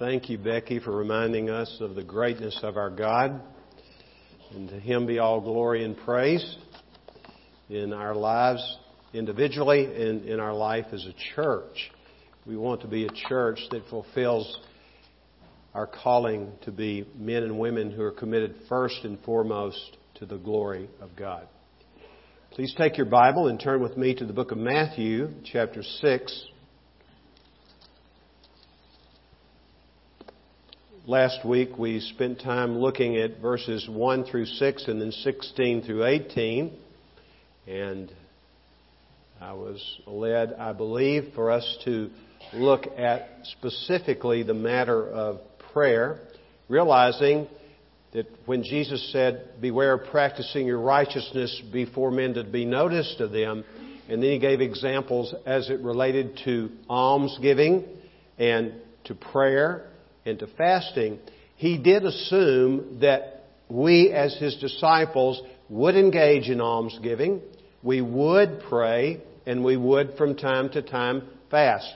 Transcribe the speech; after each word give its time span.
Thank 0.00 0.30
you, 0.30 0.38
Becky, 0.38 0.78
for 0.78 0.96
reminding 0.96 1.50
us 1.50 1.76
of 1.78 1.94
the 1.94 2.02
greatness 2.02 2.58
of 2.62 2.78
our 2.78 2.88
God. 2.88 3.38
And 4.54 4.66
to 4.70 4.80
Him 4.80 5.04
be 5.04 5.18
all 5.18 5.42
glory 5.42 5.84
and 5.84 5.94
praise 5.94 6.56
in 7.68 7.92
our 7.92 8.14
lives 8.14 8.78
individually 9.12 9.84
and 9.84 10.24
in 10.24 10.40
our 10.40 10.54
life 10.54 10.86
as 10.94 11.04
a 11.04 11.12
church. 11.34 11.90
We 12.46 12.56
want 12.56 12.80
to 12.80 12.88
be 12.88 13.04
a 13.04 13.10
church 13.28 13.60
that 13.72 13.82
fulfills 13.90 14.60
our 15.74 15.86
calling 15.86 16.52
to 16.62 16.72
be 16.72 17.06
men 17.14 17.42
and 17.42 17.58
women 17.58 17.90
who 17.90 18.00
are 18.00 18.10
committed 18.10 18.54
first 18.70 19.04
and 19.04 19.22
foremost 19.24 19.98
to 20.14 20.24
the 20.24 20.38
glory 20.38 20.88
of 21.02 21.10
God. 21.14 21.46
Please 22.52 22.74
take 22.74 22.96
your 22.96 23.04
Bible 23.04 23.48
and 23.48 23.60
turn 23.60 23.82
with 23.82 23.98
me 23.98 24.14
to 24.14 24.24
the 24.24 24.32
book 24.32 24.50
of 24.50 24.56
Matthew, 24.56 25.28
chapter 25.44 25.82
6. 25.82 26.49
Last 31.10 31.44
week 31.44 31.76
we 31.76 31.98
spent 31.98 32.40
time 32.40 32.78
looking 32.78 33.16
at 33.16 33.40
verses 33.40 33.88
1 33.90 34.26
through 34.26 34.46
6 34.46 34.84
and 34.86 35.00
then 35.00 35.10
16 35.10 35.82
through 35.82 36.04
18. 36.04 36.72
And 37.66 38.12
I 39.40 39.54
was 39.54 39.84
led, 40.06 40.52
I 40.52 40.72
believe, 40.72 41.32
for 41.34 41.50
us 41.50 41.78
to 41.84 42.10
look 42.54 42.86
at 42.96 43.28
specifically 43.42 44.44
the 44.44 44.54
matter 44.54 45.04
of 45.04 45.40
prayer, 45.72 46.20
realizing 46.68 47.48
that 48.12 48.26
when 48.46 48.62
Jesus 48.62 49.10
said, 49.10 49.60
Beware 49.60 49.94
of 49.94 50.12
practicing 50.12 50.64
your 50.64 50.78
righteousness 50.78 51.60
before 51.72 52.12
men 52.12 52.34
to 52.34 52.44
be 52.44 52.64
noticed 52.64 53.18
of 53.18 53.32
them, 53.32 53.64
and 54.08 54.22
then 54.22 54.30
he 54.30 54.38
gave 54.38 54.60
examples 54.60 55.34
as 55.44 55.70
it 55.70 55.80
related 55.80 56.38
to 56.44 56.70
almsgiving 56.88 57.84
and 58.38 58.74
to 59.06 59.16
prayer 59.16 59.89
and 60.24 60.38
to 60.38 60.46
fasting, 60.46 61.18
he 61.56 61.78
did 61.78 62.04
assume 62.04 63.00
that 63.00 63.44
we 63.68 64.10
as 64.10 64.36
his 64.38 64.56
disciples 64.56 65.40
would 65.68 65.94
engage 65.94 66.48
in 66.48 66.60
almsgiving, 66.60 67.40
we 67.82 68.00
would 68.00 68.60
pray, 68.68 69.20
and 69.46 69.64
we 69.64 69.76
would 69.76 70.16
from 70.16 70.36
time 70.36 70.68
to 70.70 70.82
time 70.82 71.22
fast. 71.50 71.92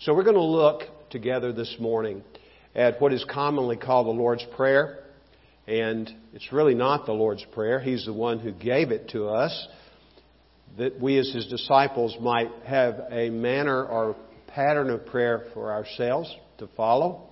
So 0.00 0.14
we're 0.14 0.24
going 0.24 0.36
to 0.36 0.42
look 0.42 0.82
together 1.10 1.52
this 1.52 1.76
morning 1.78 2.22
at 2.74 3.00
what 3.00 3.12
is 3.12 3.24
commonly 3.28 3.76
called 3.76 4.06
the 4.06 4.12
Lord's 4.12 4.44
Prayer. 4.56 5.04
And 5.66 6.10
it's 6.32 6.52
really 6.52 6.74
not 6.74 7.04
the 7.04 7.12
Lord's 7.12 7.44
Prayer. 7.52 7.80
He's 7.80 8.06
the 8.06 8.12
one 8.12 8.38
who 8.38 8.52
gave 8.52 8.90
it 8.90 9.10
to 9.10 9.28
us 9.28 9.68
that 10.78 11.00
we 11.00 11.18
as 11.18 11.32
His 11.32 11.46
disciples 11.46 12.16
might 12.20 12.50
have 12.64 13.00
a 13.10 13.30
manner 13.30 13.84
or 13.84 14.16
pattern 14.46 14.90
of 14.90 15.06
prayer 15.06 15.46
for 15.52 15.72
ourselves 15.72 16.34
to 16.58 16.68
follow. 16.76 17.27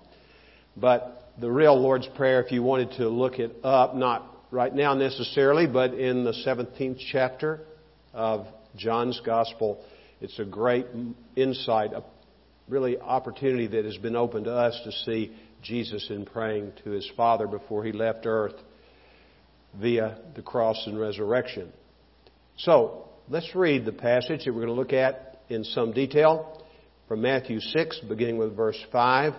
But 0.77 1.33
the 1.41 1.51
real 1.51 1.81
Lord's 1.81 2.09
Prayer, 2.17 2.43
if 2.43 2.53
you 2.53 2.63
wanted 2.63 2.93
to 2.93 3.09
look 3.09 3.39
it 3.39 3.57
up, 3.65 3.95
not 3.95 4.31
right 4.51 4.75
now 4.75 4.95
necessarily, 4.95 5.67
but 5.67 5.95
in 5.95 6.25
the 6.25 6.33
17th 6.33 7.01
chapter 7.11 7.61
of 8.13 8.47
John's 8.77 9.21
Gospel, 9.25 9.83
it's 10.21 10.39
a 10.39 10.45
great 10.45 10.87
insight, 11.35 11.93
a 11.93 12.03
really 12.69 12.99
opportunity 12.99 13.67
that 13.69 13.85
has 13.85 13.97
been 13.97 14.17
opened 14.17 14.47
to 14.47 14.53
us 14.53 14.79
to 14.85 14.93
see 14.93 15.35
Jesus 15.63 16.09
in 16.11 16.27
praying 16.27 16.73
to 16.85 16.91
his 16.91 17.11
Father 17.17 17.47
before 17.47 17.85
he 17.85 17.93
left 17.93 18.27
earth 18.27 18.55
via 19.81 20.19
the 20.35 20.43
cross 20.43 20.83
and 20.87 20.99
resurrection. 20.99 21.73
So, 22.59 23.09
let's 23.29 23.55
read 23.55 23.85
the 23.85 23.93
passage 23.93 24.45
that 24.45 24.53
we're 24.53 24.65
going 24.65 24.69
to 24.69 24.73
look 24.73 24.93
at 24.93 25.41
in 25.49 25.65
some 25.65 25.93
detail 25.93 26.63
from 27.09 27.21
Matthew 27.21 27.61
6, 27.61 28.01
beginning 28.09 28.39
with 28.39 28.57
verse 28.57 28.79
5 28.91 29.35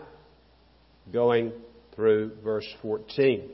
going 1.12 1.52
through 1.96 2.32
verse 2.44 2.68
14. 2.82 3.50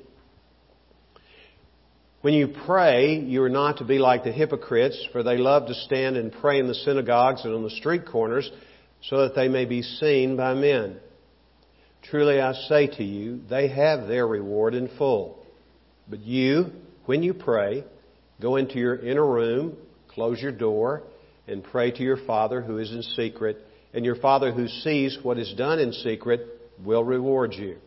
When 2.21 2.33
you 2.33 2.53
pray, 2.65 3.19
you 3.19 3.43
are 3.43 3.49
not 3.49 3.79
to 3.79 3.85
be 3.85 3.99
like 3.99 4.23
the 4.23 4.31
hypocrites, 4.31 5.08
for 5.11 5.23
they 5.23 5.37
love 5.37 5.67
to 5.67 5.73
stand 5.73 6.15
and 6.15 6.31
pray 6.31 6.59
in 6.59 6.67
the 6.67 6.75
synagogues 6.75 7.43
and 7.43 7.53
on 7.53 7.63
the 7.63 7.69
street 7.69 8.05
corners, 8.05 8.49
so 9.02 9.23
that 9.23 9.36
they 9.36 9.49
may 9.49 9.65
be 9.65 9.81
seen 9.81 10.37
by 10.37 10.53
men. 10.53 10.97
Truly 12.03 12.39
I 12.39 12.53
say 12.53 12.87
to 12.87 13.03
you, 13.03 13.42
they 13.49 13.67
have 13.67 14.08
their 14.08 14.25
reward 14.25 14.73
in 14.73 14.89
full. 14.97 15.45
But 16.08 16.21
you, 16.21 16.71
when 17.05 17.23
you 17.23 17.33
pray, 17.33 17.83
go 18.42 18.55
into 18.55 18.77
your 18.80 18.95
inner 18.95 19.25
room, 19.25 19.75
close 20.08 20.42
your 20.42 20.52
door, 20.52 21.03
and 21.47 21.63
pray 21.63 21.92
to 21.92 22.03
your 22.03 22.25
Father 22.25 22.61
who 22.61 22.77
is 22.77 22.92
in 22.92 23.02
secret, 23.02 23.58
and 23.93 24.05
your 24.05 24.15
Father 24.15 24.52
who 24.53 24.67
sees 24.67 25.17
what 25.23 25.37
is 25.37 25.53
done 25.58 25.80
in 25.80 25.92
secret 25.92 26.62
will 26.84 27.04
reward 27.04 27.54
you. 27.54 27.78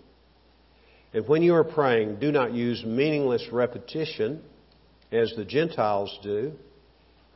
And 1.13 1.27
when 1.27 1.43
you 1.43 1.55
are 1.55 1.65
praying, 1.65 2.19
do 2.21 2.31
not 2.31 2.53
use 2.53 2.85
meaningless 2.85 3.47
repetition 3.51 4.43
as 5.11 5.33
the 5.37 5.45
Gentiles 5.45 6.19
do, 6.23 6.53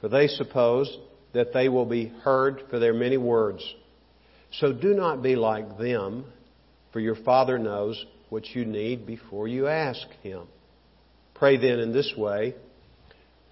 for 0.00 0.08
they 0.08 0.26
suppose 0.26 0.98
that 1.32 1.52
they 1.52 1.68
will 1.68 1.86
be 1.86 2.06
heard 2.22 2.62
for 2.68 2.78
their 2.78 2.92
many 2.92 3.16
words. 3.16 3.62
So 4.52 4.72
do 4.72 4.94
not 4.94 5.22
be 5.22 5.36
like 5.36 5.78
them, 5.78 6.24
for 6.92 7.00
your 7.00 7.14
Father 7.14 7.58
knows 7.58 8.04
what 8.28 8.46
you 8.46 8.64
need 8.64 9.06
before 9.06 9.46
you 9.46 9.68
ask 9.68 10.06
Him. 10.22 10.46
Pray 11.34 11.56
then 11.56 11.78
in 11.78 11.92
this 11.92 12.12
way 12.16 12.54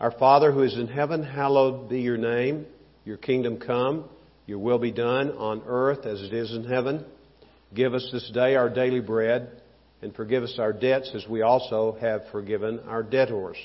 Our 0.01 0.11
Father 0.11 0.53
who 0.53 0.63
is 0.63 0.77
in 0.77 0.89
heaven, 0.89 1.23
hallowed 1.23 1.89
be 1.89 2.01
your 2.01 2.19
name. 2.19 2.67
Your 3.05 3.17
kingdom 3.17 3.59
come. 3.59 4.05
Your 4.47 4.59
will 4.59 4.79
be 4.79 4.93
done 4.93 5.31
on 5.33 5.63
earth 5.67 6.07
as 6.07 6.23
it 6.23 6.33
is 6.33 6.53
in 6.53 6.65
heaven. 6.65 7.05
Give 7.75 7.95
us 7.95 8.09
this 8.12 8.31
day 8.33 8.56
our 8.56 8.71
daily 8.71 9.01
bread, 9.01 9.51
and 10.01 10.15
forgive 10.15 10.43
us 10.43 10.56
our 10.59 10.73
debts 10.73 11.12
as 11.15 11.27
we 11.29 11.43
also 11.43 11.97
have 12.01 12.23
forgiven 12.33 12.81
our 12.87 13.03
debtors. 13.03 13.56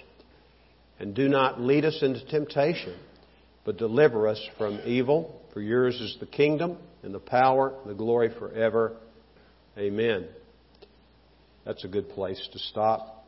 And 0.99 1.15
do 1.15 1.29
not 1.29 1.61
lead 1.61 1.85
us 1.85 1.99
into 2.01 2.25
temptation, 2.25 2.97
but 3.65 3.77
deliver 3.77 4.27
us 4.27 4.41
from 4.57 4.81
evil. 4.85 5.41
For 5.53 5.61
yours 5.61 5.99
is 6.01 6.17
the 6.19 6.25
kingdom, 6.25 6.77
and 7.03 7.13
the 7.13 7.19
power, 7.19 7.73
and 7.81 7.89
the 7.89 7.95
glory 7.95 8.29
forever. 8.37 8.97
Amen. 9.77 10.27
That's 11.65 11.83
a 11.85 11.87
good 11.87 12.09
place 12.09 12.47
to 12.51 12.59
stop. 12.59 13.25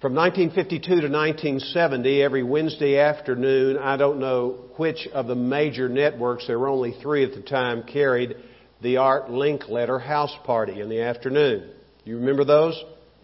From 0.00 0.14
1952 0.14 0.86
to 0.86 1.08
1970, 1.08 2.22
every 2.22 2.42
Wednesday 2.42 2.98
afternoon, 2.98 3.76
I 3.76 3.98
don't 3.98 4.18
know 4.18 4.70
which 4.76 5.06
of 5.12 5.26
the 5.26 5.34
major 5.34 5.90
networks, 5.90 6.46
there 6.46 6.58
were 6.58 6.68
only 6.68 6.96
three 7.02 7.24
at 7.24 7.34
the 7.34 7.42
time, 7.42 7.82
carried 7.82 8.34
the 8.82 8.96
Art 8.96 9.28
Linkletter 9.28 10.00
house 10.00 10.34
party 10.44 10.80
in 10.80 10.88
the 10.88 11.02
afternoon. 11.02 11.70
You 12.04 12.16
remember 12.16 12.44
those? 12.44 12.82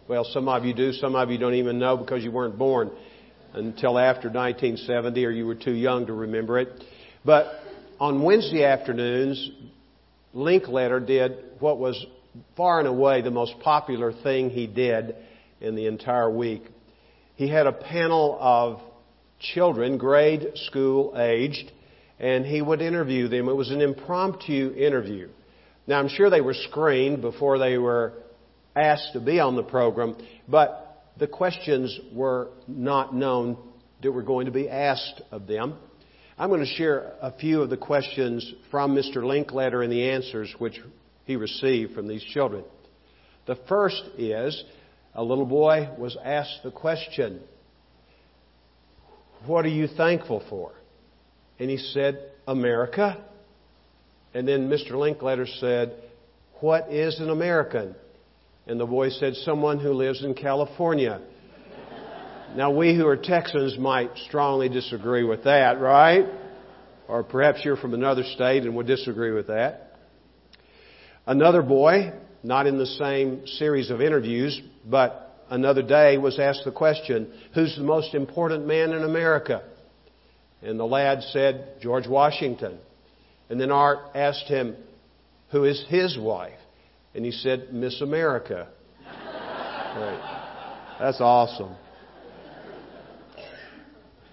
Well, 0.08 0.24
some 0.24 0.48
of 0.48 0.64
you 0.64 0.74
do, 0.74 0.92
some 0.92 1.16
of 1.16 1.30
you 1.30 1.38
don't 1.38 1.54
even 1.54 1.78
know 1.78 1.96
because 1.96 2.22
you 2.22 2.30
weren't 2.30 2.58
born 2.58 2.90
until 3.54 3.98
after 3.98 4.28
1970 4.28 5.24
or 5.24 5.30
you 5.30 5.46
were 5.46 5.54
too 5.54 5.72
young 5.72 6.06
to 6.06 6.12
remember 6.12 6.58
it. 6.58 6.68
But 7.24 7.46
on 7.98 8.22
Wednesday 8.22 8.64
afternoons, 8.64 9.50
Linkletter 10.34 11.04
did 11.04 11.32
what 11.58 11.78
was 11.78 12.04
far 12.56 12.78
and 12.78 12.86
away 12.86 13.22
the 13.22 13.30
most 13.30 13.58
popular 13.60 14.12
thing 14.12 14.50
he 14.50 14.66
did 14.66 15.16
in 15.60 15.74
the 15.74 15.86
entire 15.86 16.30
week. 16.30 16.62
He 17.36 17.48
had 17.48 17.66
a 17.66 17.72
panel 17.72 18.36
of 18.40 18.80
children, 19.40 19.98
grade 19.98 20.52
school 20.54 21.14
aged, 21.16 21.72
and 22.18 22.44
he 22.44 22.62
would 22.62 22.80
interview 22.80 23.28
them. 23.28 23.48
It 23.48 23.54
was 23.54 23.70
an 23.70 23.80
impromptu 23.80 24.74
interview. 24.76 25.28
Now, 25.86 25.98
I'm 25.98 26.08
sure 26.08 26.30
they 26.30 26.40
were 26.40 26.54
screened 26.54 27.20
before 27.20 27.58
they 27.58 27.78
were 27.78 28.14
asked 28.74 29.12
to 29.12 29.20
be 29.20 29.38
on 29.40 29.56
the 29.56 29.62
program, 29.62 30.16
but 30.48 31.04
the 31.16 31.26
questions 31.26 31.98
were 32.12 32.50
not 32.66 33.14
known 33.14 33.56
that 34.02 34.12
were 34.12 34.22
going 34.22 34.46
to 34.46 34.52
be 34.52 34.68
asked 34.68 35.22
of 35.30 35.46
them. 35.46 35.76
I'm 36.38 36.50
going 36.50 36.60
to 36.60 36.66
share 36.66 37.14
a 37.22 37.32
few 37.38 37.62
of 37.62 37.70
the 37.70 37.76
questions 37.78 38.52
from 38.70 38.94
Mr. 38.94 39.18
Linkletter 39.18 39.82
and 39.82 39.90
the 39.90 40.10
answers 40.10 40.54
which 40.58 40.78
he 41.24 41.36
received 41.36 41.94
from 41.94 42.08
these 42.08 42.22
children. 42.22 42.64
The 43.46 43.56
first 43.68 44.02
is 44.18 44.62
a 45.14 45.22
little 45.22 45.46
boy 45.46 45.88
was 45.96 46.16
asked 46.22 46.60
the 46.62 46.70
question, 46.70 47.40
What 49.46 49.64
are 49.64 49.70
you 49.70 49.86
thankful 49.86 50.42
for? 50.50 50.72
And 51.58 51.70
he 51.70 51.78
said, 51.78 52.32
America. 52.46 53.24
And 54.36 54.46
then 54.46 54.68
Mr. 54.68 54.90
Linkletter 54.90 55.48
said, 55.60 55.94
What 56.60 56.92
is 56.92 57.20
an 57.20 57.30
American? 57.30 57.94
And 58.66 58.78
the 58.78 58.84
boy 58.84 59.08
said, 59.08 59.34
Someone 59.34 59.78
who 59.78 59.94
lives 59.94 60.22
in 60.22 60.34
California. 60.34 61.22
now, 62.54 62.70
we 62.70 62.94
who 62.94 63.06
are 63.06 63.16
Texans 63.16 63.78
might 63.78 64.10
strongly 64.28 64.68
disagree 64.68 65.24
with 65.24 65.44
that, 65.44 65.80
right? 65.80 66.26
Or 67.08 67.24
perhaps 67.24 67.60
you're 67.64 67.78
from 67.78 67.94
another 67.94 68.24
state 68.24 68.64
and 68.64 68.76
would 68.76 68.86
disagree 68.86 69.30
with 69.30 69.46
that. 69.46 69.96
Another 71.26 71.62
boy, 71.62 72.12
not 72.42 72.66
in 72.66 72.76
the 72.76 72.84
same 72.84 73.46
series 73.46 73.88
of 73.90 74.02
interviews, 74.02 74.60
but 74.84 75.34
another 75.48 75.82
day 75.82 76.18
was 76.18 76.38
asked 76.38 76.66
the 76.66 76.72
question, 76.72 77.32
Who's 77.54 77.74
the 77.74 77.84
most 77.84 78.12
important 78.12 78.66
man 78.66 78.92
in 78.92 79.02
America? 79.02 79.62
And 80.60 80.78
the 80.78 80.84
lad 80.84 81.22
said, 81.22 81.80
George 81.80 82.06
Washington. 82.06 82.80
And 83.48 83.60
then 83.60 83.70
Art 83.70 83.98
asked 84.14 84.46
him, 84.46 84.76
Who 85.50 85.64
is 85.64 85.84
his 85.88 86.18
wife? 86.18 86.58
And 87.14 87.24
he 87.24 87.30
said, 87.30 87.72
Miss 87.72 88.00
America. 88.00 88.68
right. 89.04 90.96
That's 90.98 91.20
awesome. 91.20 91.76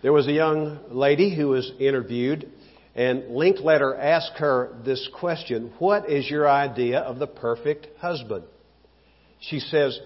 There 0.02 0.12
was 0.12 0.28
a 0.28 0.34
young 0.34 0.80
lady 0.90 1.34
who 1.34 1.48
was 1.50 1.72
interviewed, 1.80 2.50
and 2.94 3.24
Linkletter 3.24 3.98
asked 3.98 4.38
her 4.38 4.76
this 4.84 5.08
question 5.18 5.74
What 5.80 6.10
is 6.10 6.30
your 6.30 6.50
idea 6.50 7.00
of 7.00 7.20
the 7.20 7.28
perfect 7.28 7.88
husband? 8.00 8.44
She 9.40 9.60
says, 9.60 9.98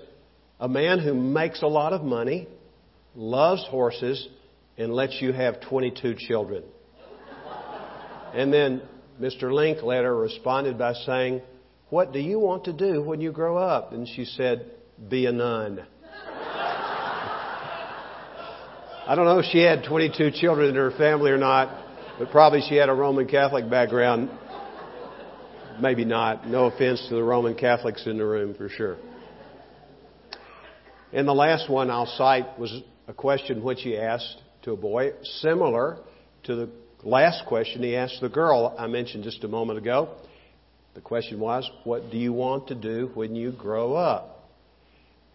A 0.59 0.68
man 0.68 1.00
who 1.00 1.13
makes 1.13 1.62
a 1.62 1.68
lot 1.68 1.94
of 1.94 2.04
money, 2.04 2.48
loves 3.15 3.65
horses, 3.68 4.27
and 4.77 4.94
lets 4.94 5.19
you 5.21 5.31
have 5.31 5.62
22 5.62 6.15
children. 6.27 6.63
And 8.33 8.54
then 8.54 8.81
Mr. 9.19 9.43
Linkletter 9.43 10.19
responded 10.19 10.77
by 10.77 10.93
saying, 10.93 11.41
What 11.89 12.13
do 12.13 12.19
you 12.19 12.39
want 12.39 12.65
to 12.65 12.73
do 12.73 13.01
when 13.01 13.19
you 13.19 13.31
grow 13.31 13.57
up? 13.57 13.91
And 13.93 14.07
she 14.07 14.25
said, 14.25 14.71
Be 15.09 15.25
a 15.25 15.31
nun. 15.31 15.85
I 19.07 19.15
don't 19.15 19.25
know 19.25 19.39
if 19.39 19.45
she 19.45 19.59
had 19.59 19.85
22 19.85 20.31
children 20.31 20.69
in 20.69 20.75
her 20.75 20.91
family 20.91 21.31
or 21.31 21.37
not, 21.37 21.69
but 22.19 22.29
probably 22.29 22.61
she 22.67 22.75
had 22.75 22.89
a 22.89 22.93
Roman 22.93 23.25
Catholic 23.25 23.69
background. 23.69 24.29
Maybe 25.79 26.03
not. 26.03 26.47
No 26.47 26.65
offense 26.65 27.05
to 27.09 27.15
the 27.15 27.23
Roman 27.23 27.55
Catholics 27.55 28.05
in 28.05 28.17
the 28.17 28.25
room 28.25 28.53
for 28.53 28.67
sure. 28.67 28.97
And 31.13 31.27
the 31.27 31.33
last 31.33 31.69
one 31.69 31.89
I'll 31.89 32.05
cite 32.17 32.59
was 32.59 32.81
a 33.07 33.13
question 33.13 33.63
which 33.63 33.81
he 33.81 33.97
asked 33.97 34.41
to 34.63 34.73
a 34.73 34.77
boy, 34.77 35.13
similar 35.23 35.99
to 36.43 36.55
the 36.55 36.69
last 37.03 37.45
question 37.45 37.83
he 37.83 37.95
asked 37.95 38.21
the 38.21 38.29
girl 38.29 38.75
I 38.77 38.88
mentioned 38.88 39.23
just 39.23 39.44
a 39.44 39.47
moment 39.47 39.79
ago. 39.79 40.15
The 40.95 41.01
question 41.01 41.39
was, 41.39 41.69
What 41.83 42.09
do 42.09 42.17
you 42.17 42.33
want 42.33 42.69
to 42.69 42.75
do 42.75 43.11
when 43.13 43.35
you 43.35 43.51
grow 43.51 43.94
up? 43.94 44.49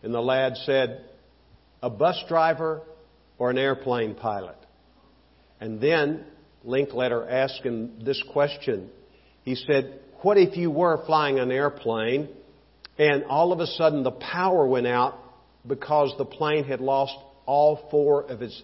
And 0.02 0.12
the 0.12 0.20
lad 0.20 0.56
said, 0.64 1.04
A 1.82 1.88
bus 1.88 2.20
driver 2.28 2.82
or 3.38 3.50
an 3.50 3.58
airplane 3.58 4.14
pilot? 4.14 4.56
And 5.60 5.80
then 5.80 6.24
Linkletter 6.66 7.30
asked 7.30 7.62
him 7.62 8.04
this 8.04 8.20
question. 8.32 8.90
He 9.44 9.54
said, 9.54 10.00
What 10.22 10.38
if 10.38 10.56
you 10.56 10.70
were 10.70 11.04
flying 11.06 11.38
an 11.38 11.52
airplane 11.52 12.28
and 12.98 13.24
all 13.24 13.52
of 13.52 13.60
a 13.60 13.66
sudden 13.66 14.02
the 14.02 14.10
power 14.10 14.66
went 14.66 14.86
out 14.86 15.18
because 15.66 16.12
the 16.18 16.24
plane 16.24 16.64
had 16.64 16.80
lost 16.80 17.14
all 17.46 17.88
four 17.90 18.24
of 18.24 18.42
its 18.42 18.60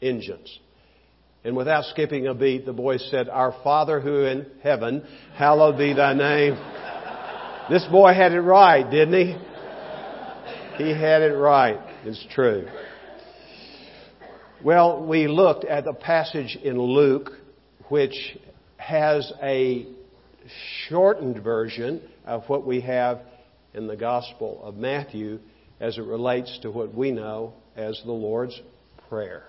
engines? 0.00 0.58
And 1.44 1.56
without 1.56 1.84
skipping 1.84 2.26
a 2.26 2.34
beat, 2.34 2.66
the 2.66 2.72
boy 2.72 2.98
said, 2.98 3.28
Our 3.28 3.54
Father 3.62 4.00
who 4.00 4.24
in 4.24 4.46
heaven, 4.62 5.04
hallowed 5.34 5.78
be 5.78 5.92
thy 5.94 6.14
name. 6.14 6.54
This 7.70 7.84
boy 7.90 8.14
had 8.14 8.32
it 8.32 8.40
right, 8.40 8.88
didn't 8.88 9.14
he? 9.14 10.84
He 10.84 10.90
had 10.90 11.22
it 11.22 11.34
right. 11.34 11.78
It's 12.04 12.24
true. 12.32 12.66
Well, 14.64 15.06
we 15.06 15.28
looked 15.28 15.64
at 15.64 15.84
the 15.84 15.92
passage 15.92 16.56
in 16.62 16.80
Luke 16.80 17.30
which 17.88 18.36
has 18.76 19.32
a 19.42 19.86
shortened 20.88 21.42
version 21.42 22.02
of 22.24 22.44
what 22.48 22.66
we 22.66 22.80
have 22.80 23.20
in 23.74 23.86
the 23.86 23.96
Gospel 23.96 24.60
of 24.62 24.76
Matthew 24.76 25.38
as 25.80 25.98
it 25.98 26.04
relates 26.04 26.58
to 26.62 26.70
what 26.70 26.94
we 26.94 27.10
know 27.10 27.54
as 27.76 28.00
the 28.04 28.12
Lord's 28.12 28.60
Prayer. 29.08 29.44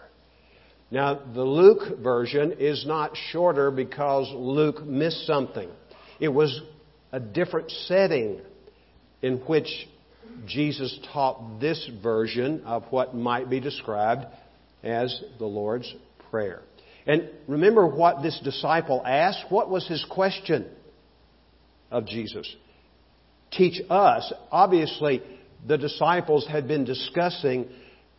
Now, 0.92 1.20
the 1.34 1.44
Luke 1.44 2.00
version 2.00 2.54
is 2.60 2.86
not 2.86 3.16
shorter 3.32 3.70
because 3.70 4.28
Luke 4.34 4.84
missed 4.84 5.28
something. 5.28 5.70
It 6.20 6.30
was 6.30 6.62
a 7.12 7.20
different 7.20 7.70
setting 7.72 8.42
in 9.22 9.38
which 9.38 9.68
Jesus 10.48 10.98
taught 11.14 11.60
this 11.60 11.90
version 12.02 12.64
of 12.66 12.84
what 12.90 13.16
might 13.16 13.50
be 13.50 13.60
described 13.60 14.26
as 14.84 15.22
the 15.38 15.46
Lord's 15.46 15.94
Prayer. 16.32 16.62
And 17.06 17.30
remember 17.48 17.88
what 17.88 18.22
this 18.22 18.40
disciple 18.44 19.02
asked? 19.06 19.46
What 19.50 19.70
was 19.70 19.88
his 19.88 20.06
question 20.10 20.68
of 21.90 22.06
Jesus? 22.06 22.48
Teach 23.52 23.82
us. 23.90 24.32
Obviously, 24.52 25.24
the 25.68 25.78
disciples 25.78 26.48
had 26.48 26.68
been 26.68 26.86
discussing 26.86 27.68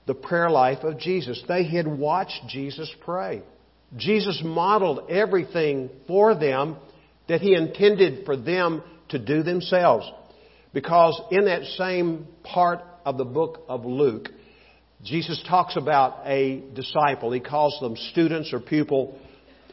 the 0.07 0.15
prayer 0.15 0.51
life 0.51 0.83
of 0.83 0.99
Jesus. 0.99 1.43
They 1.47 1.65
had 1.65 1.87
watched 1.87 2.49
Jesus 2.49 2.93
pray. 3.05 3.43
Jesus 3.97 4.41
modeled 4.45 5.11
everything 5.11 5.91
for 6.07 6.35
them 6.35 6.77
that 7.29 7.41
he 7.41 7.55
intended 7.55 8.25
for 8.25 8.37
them 8.37 8.83
to 9.09 9.19
do 9.19 9.43
themselves. 9.43 10.11
Because 10.73 11.21
in 11.31 11.47
that 11.47 11.65
same 11.77 12.27
part 12.45 12.81
of 13.05 13.19
the 13.19 13.25
book 13.25 13.63
of 13.69 13.85
Luke, 13.85 14.29
Jesus 15.03 15.43
talks 15.49 15.77
about 15.77 16.27
a 16.27 16.63
disciple. 16.75 17.33
He 17.33 17.41
calls 17.41 17.79
them 17.81 17.97
students 18.13 18.53
or 18.53 18.61
pupil. 18.61 19.19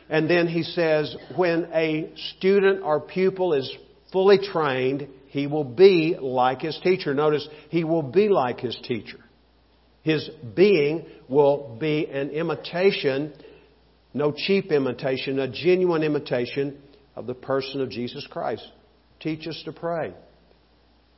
And 0.10 0.30
then 0.30 0.48
he 0.48 0.64
says, 0.64 1.16
when 1.36 1.70
a 1.74 2.12
student 2.38 2.82
or 2.84 3.02
pupil 3.02 3.54
is 3.54 3.70
fully 4.12 4.40
trained, 4.40 5.08
he 5.28 5.48
will 5.48 5.66
be 5.66 6.16
like 6.20 6.62
his 6.62 6.80
teacher. 6.82 7.14
Notice, 7.14 7.48
he 7.70 7.84
will 7.84 8.04
be 8.04 8.30
like 8.30 8.60
his 8.60 8.78
teacher. 8.84 9.20
His 10.08 10.30
being 10.56 11.06
will 11.28 11.76
be 11.82 12.06
an 12.06 12.30
imitation, 12.30 13.34
no 14.14 14.32
cheap 14.32 14.72
imitation, 14.72 15.38
a 15.38 15.52
genuine 15.52 16.02
imitation 16.02 16.78
of 17.18 17.28
the 17.28 17.34
person 17.34 17.82
of 17.82 17.90
Jesus 17.90 18.26
Christ. 18.26 18.66
Teach 19.20 19.46
us 19.48 19.62
to 19.66 19.74
pray. 19.74 20.14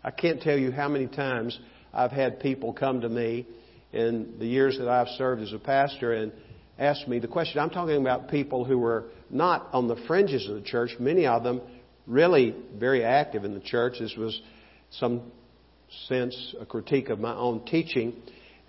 I 0.03 0.09
can't 0.09 0.41
tell 0.41 0.57
you 0.57 0.71
how 0.71 0.89
many 0.89 1.05
times 1.05 1.59
I've 1.93 2.09
had 2.09 2.39
people 2.39 2.73
come 2.73 3.01
to 3.01 3.09
me 3.09 3.45
in 3.93 4.37
the 4.39 4.47
years 4.47 4.79
that 4.79 4.87
I've 4.87 5.09
served 5.09 5.43
as 5.43 5.53
a 5.53 5.59
pastor 5.59 6.11
and 6.13 6.31
ask 6.79 7.07
me 7.07 7.19
the 7.19 7.27
question. 7.27 7.61
I'm 7.61 7.69
talking 7.69 8.01
about 8.01 8.29
people 8.29 8.65
who 8.65 8.79
were 8.79 9.05
not 9.29 9.67
on 9.71 9.87
the 9.87 9.97
fringes 10.07 10.49
of 10.49 10.55
the 10.55 10.63
church, 10.63 10.95
many 10.99 11.27
of 11.27 11.43
them 11.43 11.61
really 12.07 12.55
very 12.75 13.03
active 13.03 13.43
in 13.43 13.53
the 13.53 13.59
church. 13.59 13.99
This 13.99 14.15
was 14.17 14.41
some 14.89 15.31
sense 16.07 16.55
a 16.59 16.65
critique 16.65 17.09
of 17.09 17.19
my 17.19 17.35
own 17.35 17.63
teaching. 17.67 18.15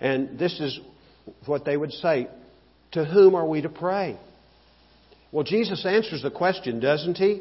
And 0.00 0.38
this 0.38 0.58
is 0.60 0.78
what 1.46 1.64
they 1.64 1.76
would 1.76 1.92
say 1.92 2.28
To 2.92 3.04
whom 3.04 3.34
are 3.34 3.46
we 3.46 3.62
to 3.62 3.68
pray? 3.68 4.18
Well, 5.32 5.44
Jesus 5.44 5.84
answers 5.86 6.22
the 6.22 6.30
question, 6.30 6.80
doesn't 6.80 7.16
he, 7.16 7.40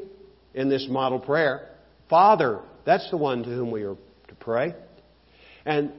in 0.53 0.69
this 0.69 0.85
model 0.87 1.19
prayer? 1.19 1.67
Father, 2.09 2.59
that's 2.85 3.09
the 3.09 3.17
one 3.17 3.43
to 3.43 3.49
whom 3.49 3.71
we 3.71 3.83
are 3.83 3.95
to 4.27 4.35
pray. 4.39 4.75
And 5.65 5.91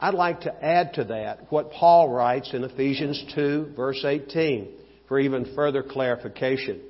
I'd 0.00 0.14
like 0.14 0.42
to 0.42 0.64
add 0.64 0.94
to 0.94 1.04
that 1.04 1.50
what 1.50 1.70
Paul 1.70 2.08
writes 2.10 2.52
in 2.54 2.64
Ephesians 2.64 3.22
2, 3.34 3.72
verse 3.76 4.04
18, 4.04 4.68
for 5.08 5.18
even 5.18 5.54
further 5.54 5.82
clarification. 5.82 6.80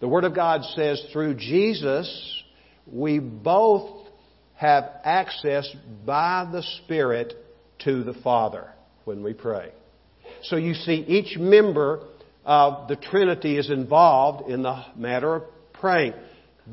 The 0.00 0.08
Word 0.08 0.24
of 0.24 0.34
God 0.34 0.64
says, 0.74 1.04
through 1.12 1.34
Jesus, 1.34 2.42
we 2.90 3.18
both 3.18 4.06
have 4.54 4.84
access 5.04 5.68
by 6.06 6.48
the 6.50 6.62
Spirit 6.84 7.34
to 7.80 8.02
the 8.04 8.14
Father 8.14 8.68
when 9.04 9.22
we 9.22 9.32
pray. 9.32 9.70
So 10.44 10.56
you 10.56 10.74
see, 10.74 11.04
each 11.06 11.38
member 11.38 12.06
of 12.44 12.88
the 12.88 12.96
Trinity 12.96 13.58
is 13.58 13.70
involved 13.70 14.50
in 14.50 14.62
the 14.62 14.84
matter 14.96 15.36
of 15.36 15.42
praying. 15.72 16.14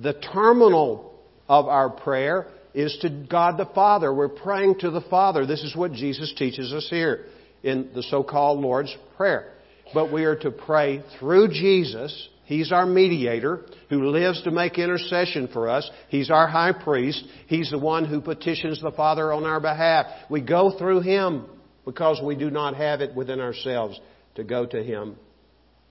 The 0.02 0.14
terminal 0.14 1.20
of 1.48 1.68
our 1.68 1.90
prayer 1.90 2.48
is 2.74 2.98
to 3.02 3.10
God 3.10 3.58
the 3.58 3.70
Father. 3.74 4.14
We're 4.14 4.30
praying 4.30 4.80
to 4.80 4.92
the 4.92 5.02
Father. 5.02 5.46
This 5.46 5.64
is 5.64 5.76
what 5.76 5.94
Jesus 5.94 6.34
teaches 6.38 6.74
us 6.74 6.88
here 6.90 7.26
in 7.64 7.90
the 7.96 8.04
so-called 8.04 8.60
Lord's 8.60 8.96
Prayer. 9.16 9.54
But 9.94 10.12
we 10.12 10.26
are 10.26 10.36
to 10.38 10.52
pray 10.52 11.04
through 11.20 11.50
Jesus 11.50 12.30
He's 12.46 12.72
our 12.72 12.86
mediator 12.86 13.66
who 13.90 14.10
lives 14.10 14.44
to 14.44 14.52
make 14.52 14.78
intercession 14.78 15.50
for 15.52 15.68
us. 15.68 15.90
He's 16.10 16.30
our 16.30 16.48
high 16.48 16.74
priest. 16.74 17.24
He's 17.48 17.72
the 17.72 17.80
one 17.80 18.06
who 18.06 18.22
petitions 18.22 18.82
the 18.82 18.92
Father 18.92 19.34
on 19.34 19.46
our 19.46 19.60
behalf. 19.60 20.06
We 20.30 20.42
go 20.42 20.78
through 20.78 21.02
Him 21.02 21.46
because 21.86 22.22
we 22.24 22.36
do 22.36 22.52
not 22.52 22.76
have 22.76 23.02
it 23.02 23.16
within 23.16 23.40
ourselves 23.40 24.00
to 24.36 24.44
go 24.44 24.66
to 24.68 24.84
Him. 24.84 25.16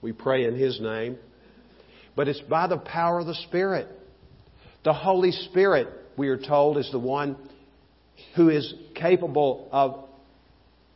We 0.00 0.12
pray 0.12 0.44
in 0.44 0.56
His 0.56 0.80
name. 0.80 1.18
But 2.14 2.28
it's 2.28 2.40
by 2.42 2.68
the 2.68 2.78
power 2.78 3.18
of 3.18 3.26
the 3.26 3.34
Spirit. 3.34 3.88
The 4.84 4.92
Holy 4.92 5.32
Spirit, 5.32 5.88
we 6.16 6.28
are 6.28 6.38
told, 6.38 6.78
is 6.78 6.88
the 6.92 7.00
one 7.00 7.36
who 8.36 8.48
is 8.48 8.72
capable 8.94 9.68
of 9.72 10.04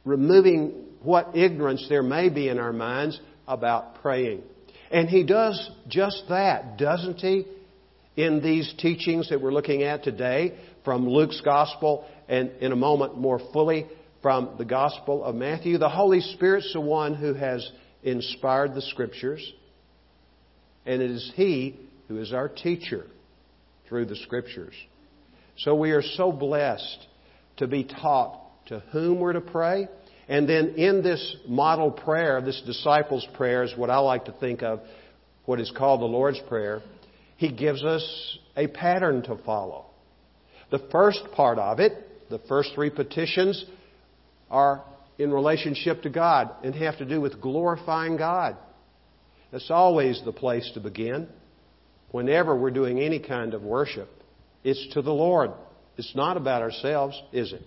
removing 0.04 0.84
what 1.02 1.36
ignorance 1.36 1.84
there 1.88 2.02
may 2.02 2.28
be 2.28 2.48
in 2.48 2.58
our 2.58 2.72
minds 2.72 3.20
about 3.48 3.96
praying. 4.02 4.42
And 4.90 5.08
he 5.08 5.24
does 5.24 5.70
just 5.88 6.24
that, 6.28 6.78
doesn't 6.78 7.18
he? 7.18 7.46
In 8.16 8.42
these 8.42 8.72
teachings 8.78 9.28
that 9.30 9.40
we're 9.40 9.52
looking 9.52 9.82
at 9.82 10.02
today 10.02 10.58
from 10.84 11.08
Luke's 11.08 11.40
Gospel 11.40 12.04
and 12.28 12.50
in 12.60 12.72
a 12.72 12.76
moment 12.76 13.16
more 13.16 13.40
fully 13.52 13.86
from 14.22 14.56
the 14.58 14.64
Gospel 14.64 15.22
of 15.22 15.34
Matthew. 15.34 15.78
The 15.78 15.88
Holy 15.88 16.20
Spirit's 16.20 16.72
the 16.72 16.80
one 16.80 17.14
who 17.14 17.34
has 17.34 17.70
inspired 18.02 18.74
the 18.74 18.82
Scriptures, 18.82 19.52
and 20.84 21.00
it 21.00 21.10
is 21.10 21.32
He 21.36 21.78
who 22.08 22.18
is 22.18 22.32
our 22.32 22.48
teacher. 22.48 23.06
through 23.88 24.04
the 24.04 24.16
Scriptures. 24.16 24.74
So 25.58 25.74
we 25.74 25.92
are 25.92 26.02
so 26.02 26.30
blessed 26.30 27.06
to 27.56 27.66
be 27.66 27.84
taught 27.84 28.66
to 28.66 28.80
whom 28.92 29.18
we're 29.18 29.32
to 29.32 29.40
pray. 29.40 29.88
And 30.28 30.48
then 30.48 30.74
in 30.76 31.02
this 31.02 31.36
model 31.46 31.90
prayer, 31.90 32.40
this 32.42 32.60
disciples' 32.66 33.26
prayer 33.34 33.62
is 33.62 33.74
what 33.76 33.88
I 33.88 33.98
like 33.98 34.26
to 34.26 34.32
think 34.32 34.62
of, 34.62 34.80
what 35.46 35.58
is 35.58 35.72
called 35.74 36.00
the 36.00 36.06
Lord's 36.06 36.40
Prayer. 36.48 36.82
He 37.38 37.50
gives 37.50 37.82
us 37.82 38.38
a 38.56 38.66
pattern 38.66 39.22
to 39.22 39.38
follow. 39.44 39.86
The 40.70 40.86
first 40.92 41.22
part 41.34 41.58
of 41.58 41.80
it, 41.80 41.92
the 42.28 42.40
first 42.40 42.72
three 42.74 42.90
petitions, 42.90 43.64
are 44.50 44.84
in 45.18 45.32
relationship 45.32 46.02
to 46.02 46.10
God 46.10 46.50
and 46.62 46.74
have 46.74 46.98
to 46.98 47.06
do 47.06 47.20
with 47.20 47.40
glorifying 47.40 48.18
God. 48.18 48.56
That's 49.50 49.70
always 49.70 50.20
the 50.24 50.32
place 50.32 50.70
to 50.74 50.80
begin. 50.80 51.28
Whenever 52.10 52.54
we're 52.54 52.70
doing 52.70 53.00
any 53.00 53.18
kind 53.18 53.54
of 53.54 53.62
worship, 53.62 54.10
it's 54.62 54.92
to 54.92 55.00
the 55.00 55.12
Lord. 55.12 55.52
It's 55.96 56.14
not 56.14 56.36
about 56.36 56.60
ourselves, 56.60 57.20
is 57.32 57.52
it? 57.52 57.62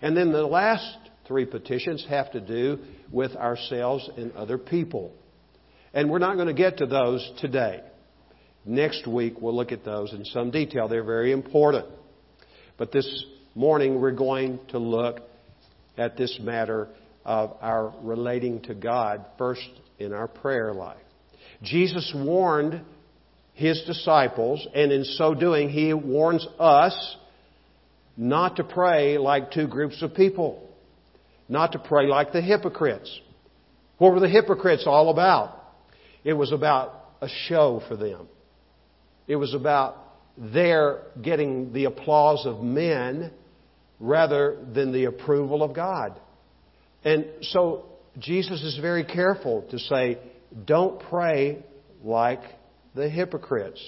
And 0.00 0.16
then 0.16 0.32
the 0.32 0.46
last 0.46 0.96
three 1.30 1.46
petitions 1.46 2.04
have 2.08 2.32
to 2.32 2.40
do 2.40 2.76
with 3.12 3.36
ourselves 3.36 4.10
and 4.16 4.32
other 4.32 4.58
people. 4.58 5.12
And 5.94 6.10
we're 6.10 6.18
not 6.18 6.34
going 6.34 6.48
to 6.48 6.52
get 6.52 6.78
to 6.78 6.86
those 6.86 7.30
today. 7.40 7.82
Next 8.64 9.06
week 9.06 9.34
we'll 9.40 9.54
look 9.54 9.70
at 9.70 9.84
those 9.84 10.12
in 10.12 10.24
some 10.24 10.50
detail. 10.50 10.88
They're 10.88 11.04
very 11.04 11.30
important. 11.30 11.86
But 12.76 12.90
this 12.90 13.24
morning 13.54 14.00
we're 14.00 14.10
going 14.10 14.58
to 14.70 14.78
look 14.78 15.20
at 15.96 16.16
this 16.16 16.36
matter 16.42 16.88
of 17.24 17.56
our 17.60 17.94
relating 18.02 18.62
to 18.62 18.74
God 18.74 19.24
first 19.38 19.68
in 20.00 20.12
our 20.12 20.26
prayer 20.26 20.74
life. 20.74 20.98
Jesus 21.62 22.12
warned 22.12 22.80
his 23.54 23.80
disciples, 23.86 24.66
and 24.74 24.90
in 24.90 25.04
so 25.04 25.34
doing, 25.34 25.68
he 25.68 25.94
warns 25.94 26.44
us 26.58 27.16
not 28.16 28.56
to 28.56 28.64
pray 28.64 29.16
like 29.16 29.52
two 29.52 29.68
groups 29.68 30.02
of 30.02 30.12
people, 30.14 30.66
not 31.50 31.72
to 31.72 31.78
pray 31.78 32.06
like 32.06 32.32
the 32.32 32.40
hypocrites. 32.40 33.20
What 33.98 34.14
were 34.14 34.20
the 34.20 34.28
hypocrites 34.28 34.84
all 34.86 35.10
about? 35.10 35.56
It 36.24 36.32
was 36.32 36.52
about 36.52 36.94
a 37.20 37.28
show 37.48 37.82
for 37.88 37.96
them. 37.96 38.28
It 39.26 39.36
was 39.36 39.52
about 39.52 39.96
their 40.38 41.02
getting 41.20 41.72
the 41.72 41.84
applause 41.84 42.46
of 42.46 42.62
men 42.62 43.32
rather 43.98 44.64
than 44.72 44.92
the 44.92 45.04
approval 45.04 45.62
of 45.62 45.74
God. 45.74 46.18
And 47.04 47.26
so 47.42 47.86
Jesus 48.18 48.62
is 48.62 48.78
very 48.80 49.04
careful 49.04 49.62
to 49.70 49.78
say, 49.78 50.18
don't 50.64 51.00
pray 51.00 51.64
like 52.02 52.42
the 52.94 53.08
hypocrites. 53.08 53.82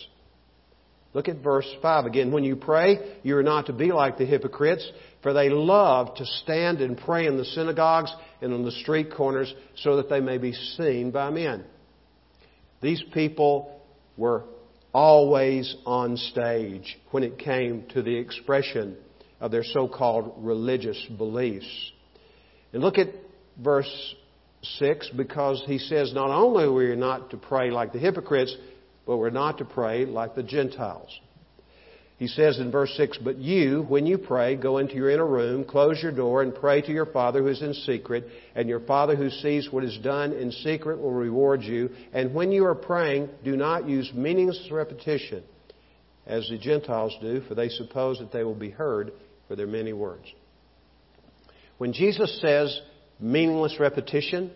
Look 1.14 1.28
at 1.28 1.42
verse 1.42 1.68
5 1.82 2.06
again. 2.06 2.32
When 2.32 2.44
you 2.44 2.56
pray, 2.56 3.18
you 3.22 3.36
are 3.36 3.42
not 3.42 3.66
to 3.66 3.72
be 3.72 3.92
like 3.92 4.16
the 4.16 4.24
hypocrites, 4.24 4.90
for 5.22 5.32
they 5.32 5.50
love 5.50 6.14
to 6.16 6.24
stand 6.24 6.80
and 6.80 6.96
pray 6.96 7.26
in 7.26 7.36
the 7.36 7.44
synagogues 7.44 8.12
and 8.40 8.54
on 8.54 8.64
the 8.64 8.72
street 8.72 9.12
corners 9.14 9.52
so 9.76 9.96
that 9.96 10.08
they 10.08 10.20
may 10.20 10.38
be 10.38 10.52
seen 10.52 11.10
by 11.10 11.30
men. 11.30 11.64
These 12.80 13.02
people 13.12 13.80
were 14.16 14.44
always 14.92 15.74
on 15.86 16.16
stage 16.16 16.98
when 17.10 17.22
it 17.22 17.38
came 17.38 17.84
to 17.90 18.02
the 18.02 18.16
expression 18.16 18.96
of 19.40 19.50
their 19.50 19.64
so 19.64 19.88
called 19.88 20.34
religious 20.38 21.02
beliefs. 21.18 21.92
And 22.72 22.82
look 22.82 22.98
at 22.98 23.08
verse 23.62 24.14
6 24.62 25.10
because 25.16 25.62
he 25.66 25.78
says 25.78 26.12
not 26.14 26.30
only 26.30 26.64
are 26.64 26.72
we 26.72 26.96
not 26.96 27.30
to 27.30 27.36
pray 27.36 27.70
like 27.70 27.92
the 27.92 27.98
hypocrites, 27.98 28.54
but 29.06 29.16
we're 29.16 29.30
not 29.30 29.58
to 29.58 29.64
pray 29.64 30.04
like 30.04 30.34
the 30.34 30.42
Gentiles. 30.42 31.18
He 32.22 32.28
says 32.28 32.60
in 32.60 32.70
verse 32.70 32.94
6, 32.96 33.18
But 33.18 33.38
you, 33.38 33.84
when 33.88 34.06
you 34.06 34.16
pray, 34.16 34.54
go 34.54 34.78
into 34.78 34.94
your 34.94 35.10
inner 35.10 35.26
room, 35.26 35.64
close 35.64 36.00
your 36.00 36.12
door, 36.12 36.42
and 36.42 36.54
pray 36.54 36.80
to 36.80 36.92
your 36.92 37.06
Father 37.06 37.40
who 37.42 37.48
is 37.48 37.62
in 37.62 37.74
secret, 37.74 38.28
and 38.54 38.68
your 38.68 38.78
Father 38.78 39.16
who 39.16 39.28
sees 39.28 39.72
what 39.72 39.82
is 39.82 39.98
done 39.98 40.32
in 40.32 40.52
secret 40.52 41.00
will 41.00 41.12
reward 41.12 41.62
you. 41.62 41.90
And 42.12 42.32
when 42.32 42.52
you 42.52 42.64
are 42.66 42.76
praying, 42.76 43.28
do 43.42 43.56
not 43.56 43.88
use 43.88 44.12
meaningless 44.14 44.68
repetition, 44.70 45.42
as 46.24 46.48
the 46.48 46.58
Gentiles 46.58 47.12
do, 47.20 47.40
for 47.48 47.56
they 47.56 47.68
suppose 47.68 48.20
that 48.20 48.30
they 48.30 48.44
will 48.44 48.54
be 48.54 48.70
heard 48.70 49.12
for 49.48 49.56
their 49.56 49.66
many 49.66 49.92
words. 49.92 50.26
When 51.78 51.92
Jesus 51.92 52.40
says 52.40 52.80
meaningless 53.18 53.80
repetition, 53.80 54.52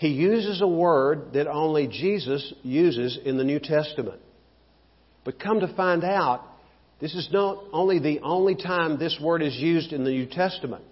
he 0.00 0.08
uses 0.08 0.62
a 0.62 0.66
word 0.66 1.34
that 1.34 1.46
only 1.46 1.86
Jesus 1.86 2.54
uses 2.62 3.18
in 3.22 3.36
the 3.36 3.44
New 3.44 3.60
Testament. 3.60 4.18
But 5.26 5.38
come 5.38 5.60
to 5.60 5.74
find 5.74 6.04
out, 6.04 6.42
this 7.02 7.14
is 7.14 7.28
not 7.30 7.62
only 7.70 7.98
the 7.98 8.20
only 8.20 8.54
time 8.54 8.98
this 8.98 9.18
word 9.22 9.42
is 9.42 9.54
used 9.54 9.92
in 9.92 10.04
the 10.04 10.10
New 10.10 10.24
Testament, 10.24 10.84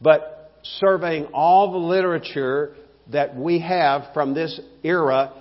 but 0.00 0.52
surveying 0.62 1.24
all 1.34 1.72
the 1.72 1.78
literature 1.78 2.76
that 3.10 3.34
we 3.34 3.58
have 3.58 4.14
from 4.14 4.34
this 4.34 4.60
era 4.84 5.32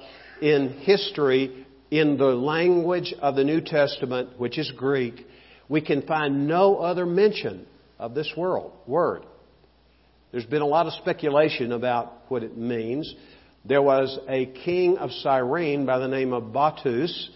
in 0.42 0.70
history 0.80 1.68
in 1.92 2.18
the 2.18 2.26
language 2.26 3.14
of 3.22 3.36
the 3.36 3.44
New 3.44 3.62
Testament, 3.62 4.40
which 4.40 4.58
is 4.58 4.72
Greek, 4.76 5.24
we 5.70 5.82
can 5.82 6.02
find 6.02 6.48
no 6.48 6.78
other 6.78 7.06
mention 7.06 7.68
of 8.00 8.16
this 8.16 8.34
world, 8.36 8.72
word. 8.88 9.22
There's 10.34 10.46
been 10.48 10.64
a 10.64 10.68
lot 10.68 10.88
of 10.88 10.94
speculation 10.94 11.72
about 11.72 12.12
what 12.28 12.42
it 12.42 12.58
means. 12.58 13.14
There 13.66 13.84
was 13.84 14.18
a 14.28 14.48
king 14.48 14.98
of 14.98 15.12
Cyrene 15.12 15.86
by 15.86 16.00
the 16.00 16.08
name 16.08 16.34
of 16.34 16.52
Battus, 16.52 17.30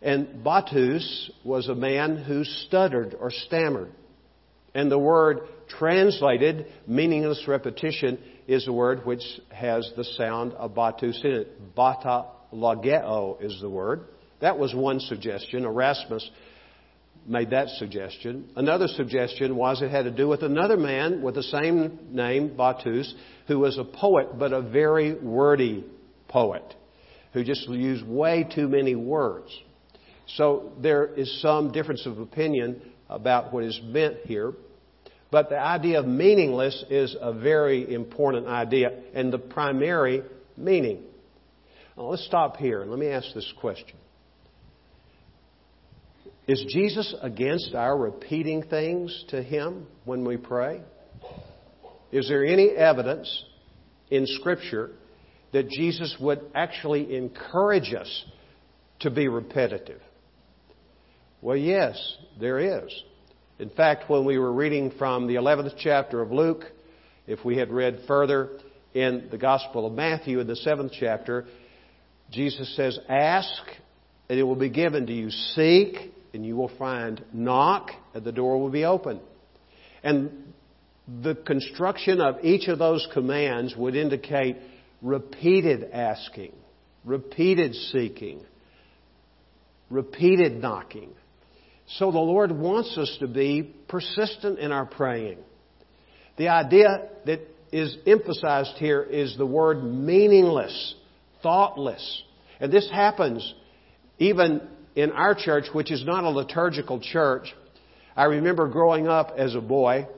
and 0.00 0.42
Battus 0.42 1.30
was 1.44 1.68
a 1.68 1.74
man 1.74 2.16
who 2.16 2.44
stuttered 2.44 3.14
or 3.20 3.30
stammered. 3.30 3.92
And 4.74 4.90
the 4.90 4.98
word 4.98 5.40
translated, 5.68 6.72
meaningless 6.86 7.44
repetition, 7.46 8.18
is 8.46 8.66
a 8.66 8.72
word 8.72 9.04
which 9.04 9.24
has 9.50 9.92
the 9.94 10.04
sound 10.04 10.54
of 10.54 10.74
Battus 10.74 11.22
in 11.22 11.32
it. 11.32 11.74
Bata 11.74 12.28
logeo 12.50 13.42
is 13.42 13.60
the 13.60 13.68
word. 13.68 14.04
That 14.40 14.58
was 14.58 14.74
one 14.74 15.00
suggestion. 15.00 15.66
Erasmus 15.66 16.30
made 17.28 17.50
that 17.50 17.68
suggestion. 17.70 18.50
Another 18.56 18.88
suggestion 18.88 19.54
was 19.56 19.82
it 19.82 19.90
had 19.90 20.04
to 20.04 20.10
do 20.10 20.28
with 20.28 20.42
another 20.42 20.76
man 20.76 21.22
with 21.22 21.34
the 21.34 21.42
same 21.42 21.98
name, 22.10 22.56
Battus, 22.56 23.12
who 23.46 23.58
was 23.58 23.78
a 23.78 23.84
poet, 23.84 24.38
but 24.38 24.52
a 24.52 24.62
very 24.62 25.14
wordy 25.14 25.84
poet, 26.28 26.74
who 27.32 27.44
just 27.44 27.68
used 27.68 28.06
way 28.06 28.48
too 28.54 28.68
many 28.68 28.94
words. 28.94 29.50
So 30.36 30.72
there 30.80 31.06
is 31.06 31.40
some 31.40 31.72
difference 31.72 32.06
of 32.06 32.18
opinion 32.18 32.82
about 33.08 33.52
what 33.52 33.64
is 33.64 33.80
meant 33.82 34.18
here. 34.24 34.52
But 35.30 35.50
the 35.50 35.58
idea 35.58 36.00
of 36.00 36.06
meaningless 36.06 36.84
is 36.88 37.14
a 37.20 37.32
very 37.32 37.92
important 37.92 38.46
idea 38.46 38.90
and 39.14 39.32
the 39.32 39.38
primary 39.38 40.22
meaning. 40.56 41.04
Now, 41.96 42.04
let's 42.04 42.24
stop 42.24 42.56
here 42.56 42.82
and 42.82 42.90
let 42.90 42.98
me 42.98 43.08
ask 43.08 43.34
this 43.34 43.52
question. 43.60 43.96
Is 46.48 46.64
Jesus 46.66 47.14
against 47.20 47.74
our 47.74 47.94
repeating 47.94 48.62
things 48.62 49.26
to 49.28 49.42
Him 49.42 49.86
when 50.06 50.24
we 50.24 50.38
pray? 50.38 50.80
Is 52.10 52.26
there 52.26 52.42
any 52.42 52.70
evidence 52.70 53.44
in 54.10 54.26
Scripture 54.26 54.92
that 55.52 55.68
Jesus 55.68 56.16
would 56.18 56.40
actually 56.54 57.14
encourage 57.14 57.92
us 57.92 58.24
to 59.00 59.10
be 59.10 59.28
repetitive? 59.28 60.00
Well, 61.42 61.56
yes, 61.56 62.16
there 62.40 62.58
is. 62.58 62.90
In 63.58 63.68
fact, 63.68 64.08
when 64.08 64.24
we 64.24 64.38
were 64.38 64.52
reading 64.52 64.90
from 64.98 65.26
the 65.26 65.34
11th 65.34 65.74
chapter 65.78 66.22
of 66.22 66.32
Luke, 66.32 66.64
if 67.26 67.44
we 67.44 67.58
had 67.58 67.70
read 67.70 68.00
further 68.08 68.58
in 68.94 69.28
the 69.30 69.36
Gospel 69.36 69.86
of 69.86 69.92
Matthew 69.92 70.40
in 70.40 70.46
the 70.46 70.58
7th 70.66 70.92
chapter, 70.98 71.44
Jesus 72.30 72.74
says, 72.74 72.98
Ask, 73.06 73.62
and 74.30 74.38
it 74.38 74.44
will 74.44 74.56
be 74.56 74.70
given 74.70 75.06
to 75.06 75.12
you. 75.12 75.30
Seek, 75.30 76.14
and 76.32 76.44
you 76.44 76.56
will 76.56 76.70
find. 76.78 77.24
Knock, 77.32 77.90
and 78.14 78.24
the 78.24 78.32
door 78.32 78.60
will 78.60 78.70
be 78.70 78.84
open. 78.84 79.20
And 80.02 80.52
the 81.22 81.34
construction 81.34 82.20
of 82.20 82.44
each 82.44 82.68
of 82.68 82.78
those 82.78 83.06
commands 83.12 83.74
would 83.76 83.94
indicate 83.94 84.56
repeated 85.02 85.90
asking, 85.92 86.52
repeated 87.04 87.74
seeking, 87.74 88.44
repeated 89.90 90.60
knocking. 90.60 91.10
So 91.86 92.12
the 92.12 92.18
Lord 92.18 92.52
wants 92.52 92.96
us 92.98 93.16
to 93.20 93.26
be 93.26 93.74
persistent 93.88 94.58
in 94.58 94.72
our 94.72 94.84
praying. 94.84 95.38
The 96.36 96.48
idea 96.48 97.08
that 97.24 97.40
is 97.72 97.96
emphasized 98.06 98.76
here 98.76 99.02
is 99.02 99.36
the 99.36 99.46
word 99.46 99.82
meaningless, 99.82 100.94
thoughtless. 101.42 102.22
And 102.60 102.72
this 102.72 102.88
happens 102.90 103.54
even 104.18 104.68
in 104.98 105.12
our 105.12 105.32
church, 105.32 105.66
which 105.72 105.92
is 105.92 106.04
not 106.04 106.24
a 106.24 106.28
liturgical 106.28 106.98
church. 106.98 107.54
I 108.16 108.24
remember 108.24 108.66
growing 108.66 109.06
up 109.06 109.34
as 109.38 109.54
a 109.54 109.60
boy 109.60 110.08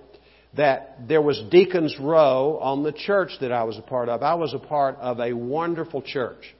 that 0.56 1.06
there 1.06 1.20
was 1.20 1.38
Deacon's 1.50 1.94
Row 2.00 2.58
on 2.62 2.82
the 2.82 2.92
church 2.92 3.32
that 3.42 3.52
I 3.52 3.64
was 3.64 3.76
a 3.76 3.82
part 3.82 4.08
of. 4.08 4.22
I 4.22 4.36
was 4.36 4.54
a 4.54 4.58
part 4.58 4.96
of 4.96 5.20
a 5.20 5.34
wonderful 5.34 6.00
church. 6.00 6.56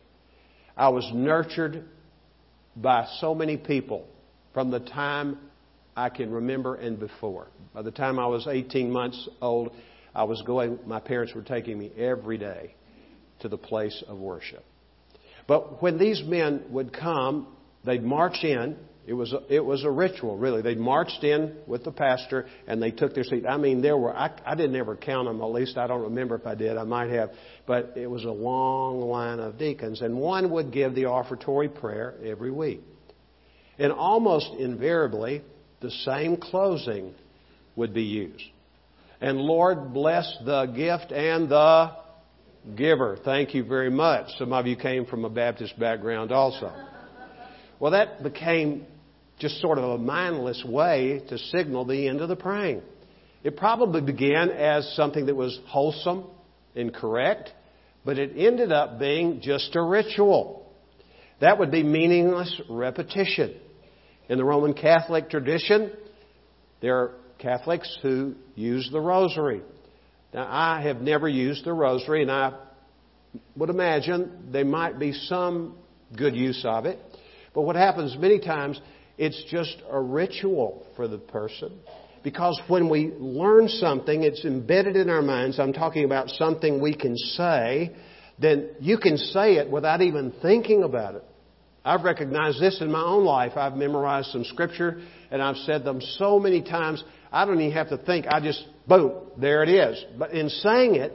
I 0.77 0.91
was 0.91 1.11
nurtured 1.15 1.83
by 2.77 3.09
so 3.21 3.35
many 3.35 3.57
people 3.57 4.07
from 4.53 4.71
the 4.71 4.81
time 4.81 5.39
I 5.97 6.11
can 6.11 6.31
remember 6.31 6.75
and 6.75 7.01
before. 7.01 7.47
By 7.73 7.81
the 7.81 7.91
time 7.91 8.19
I 8.19 8.27
was 8.27 8.47
18 8.47 8.91
months 8.91 9.31
old, 9.41 9.73
I 10.15 10.25
was 10.25 10.43
going, 10.43 10.79
my 10.85 11.01
parents 11.01 11.35
were 11.35 11.41
taking 11.41 11.79
me 11.79 11.91
every 11.97 12.37
day 12.37 12.75
to 13.39 13.49
the 13.49 13.57
place 13.57 14.05
of 14.07 14.19
worship. 14.19 14.63
But 15.49 15.81
when 15.81 15.97
these 15.97 16.23
men 16.23 16.65
would 16.69 16.93
come, 16.93 17.47
they'd 17.85 18.03
march 18.03 18.43
in. 18.43 18.77
It 19.07 19.15
was 19.15 19.33
a, 19.33 19.41
it 19.53 19.65
was 19.65 19.83
a 19.85 19.91
ritual, 19.91 20.37
really. 20.37 20.63
They 20.63 20.75
marched 20.77 21.25
in 21.25 21.57
with 21.67 21.83
the 21.85 21.91
pastor 21.91 22.47
and 22.69 22.81
they 22.81 22.91
took 22.91 23.15
their 23.15 23.25
seat. 23.25 23.45
I 23.47 23.57
mean, 23.57 23.83
there 23.83 23.97
were 23.97 24.17
I, 24.17 24.31
I 24.47 24.55
didn't 24.55 24.77
ever 24.77 24.95
count 24.95 25.27
them. 25.27 25.41
At 25.41 25.51
least 25.51 25.77
I 25.77 25.87
don't 25.87 26.03
remember 26.03 26.37
if 26.37 26.47
I 26.47 26.55
did. 26.55 26.77
I 26.77 26.85
might 26.85 27.11
have, 27.11 27.31
but 27.67 27.95
it 27.97 28.09
was 28.09 28.25
a 28.25 28.31
long 28.31 29.01
line 29.01 29.41
of 29.41 29.59
deacons, 29.59 30.01
and 30.01 30.17
one 30.17 30.51
would 30.51 30.71
give 30.73 30.95
the 30.95 31.07
offertory 31.07 31.69
prayer 31.69 32.15
every 32.25 32.53
week. 32.53 32.83
And 33.79 33.91
almost 33.91 34.53
invariably, 34.59 35.43
the 35.81 35.91
same 35.91 36.37
closing 36.37 37.15
would 37.77 37.95
be 37.95 38.03
used. 38.03 38.45
And 39.21 39.39
Lord 39.39 39.93
bless 39.93 40.37
the 40.45 40.67
gift 40.67 41.13
and 41.13 41.49
the 41.49 41.93
giver. 42.77 43.19
Thank 43.25 43.55
you 43.55 43.65
very 43.65 43.91
much. 43.91 44.27
Some 44.39 44.53
of 44.53 44.67
you 44.67 44.77
came 44.77 45.07
from 45.07 45.25
a 45.25 45.31
Baptist 45.31 45.79
background 45.79 46.33
also. 46.33 46.73
Well, 47.81 47.93
that 47.93 48.23
became 48.23 48.87
just 49.39 49.61
sort 49.61 49.79
of 49.79 49.85
a 49.85 49.99
mindless 49.99 50.63
way 50.65 51.23
to 51.31 51.39
signal 51.39 51.87
the 51.87 52.07
end 52.09 52.21
of 52.21 52.29
the 52.29 52.37
praying. 52.37 52.83
It 53.43 53.57
probably 53.57 54.03
began 54.03 54.51
as 54.51 54.95
something 54.95 55.27
that 55.27 55.35
was 55.35 55.59
wholesome 55.67 56.25
and 56.77 56.95
correct, 56.95 57.51
but 58.05 58.19
it 58.19 58.33
ended 58.37 58.71
up 58.71 58.99
being 58.99 59.41
just 59.41 59.75
a 59.75 59.83
ritual. 59.83 60.71
That 61.41 61.59
would 61.59 61.71
be 61.71 61.83
meaningless 61.83 62.61
repetition. 62.69 63.57
In 64.29 64.37
the 64.37 64.45
Roman 64.45 64.75
Catholic 64.75 65.31
tradition, 65.31 65.91
there 66.83 66.99
are 66.99 67.13
Catholics 67.39 67.99
who 68.03 68.35
use 68.55 68.91
the 68.93 69.01
rosary. 69.01 69.63
Now, 70.35 70.47
I 70.49 70.83
have 70.83 71.01
never 71.01 71.27
used 71.27 71.65
the 71.65 71.73
rosary, 71.73 72.21
and 72.21 72.31
I 72.31 72.53
would 73.57 73.71
imagine 73.71 74.51
there 74.53 74.67
might 74.67 74.99
be 74.99 75.15
some 75.15 75.79
good 76.15 76.37
use 76.37 76.63
of 76.69 76.85
it. 76.85 76.99
But 77.55 77.63
what 77.63 77.77
happens 77.77 78.17
many 78.19 78.39
times, 78.39 78.81
it's 79.19 79.43
just 79.51 79.77
a 79.91 80.01
ritual 80.01 80.87
for 80.97 81.09
the 81.09 81.19
person. 81.19 81.79
Because 82.23 82.61
when 82.69 82.89
we 82.89 83.13
learn 83.19 83.69
something, 83.69 84.23
it's 84.23 84.45
embedded 84.45 84.97
in 84.97 85.09
our 85.09 85.23
minds. 85.23 85.59
I'm 85.59 85.73
talking 85.73 86.05
about 86.05 86.29
something 86.31 86.81
we 86.81 86.95
can 86.95 87.17
say, 87.17 87.95
then 88.39 88.71
you 88.81 88.99
can 88.99 89.17
say 89.17 89.55
it 89.55 89.71
without 89.71 90.03
even 90.03 90.33
thinking 90.43 90.83
about 90.83 91.15
it. 91.15 91.25
I've 91.85 92.03
recognized 92.05 92.61
this 92.61 92.81
in 92.83 92.91
my 92.91 93.03
own 93.03 93.25
life. 93.25 93.53
I've 93.57 93.75
memorized 93.75 94.31
some 94.31 94.45
scripture 94.45 95.01
and 95.31 95.41
I've 95.41 95.57
said 95.57 95.83
them 95.83 96.01
so 96.01 96.39
many 96.39 96.63
times, 96.63 97.03
I 97.33 97.47
don't 97.47 97.61
even 97.61 97.73
have 97.73 97.89
to 97.89 97.97
think. 97.97 98.27
I 98.29 98.41
just, 98.41 98.63
boom, 98.87 99.13
there 99.39 99.63
it 99.63 99.71
is. 99.71 100.05
But 100.19 100.33
in 100.33 100.51
saying 100.51 100.97
it, 100.97 101.13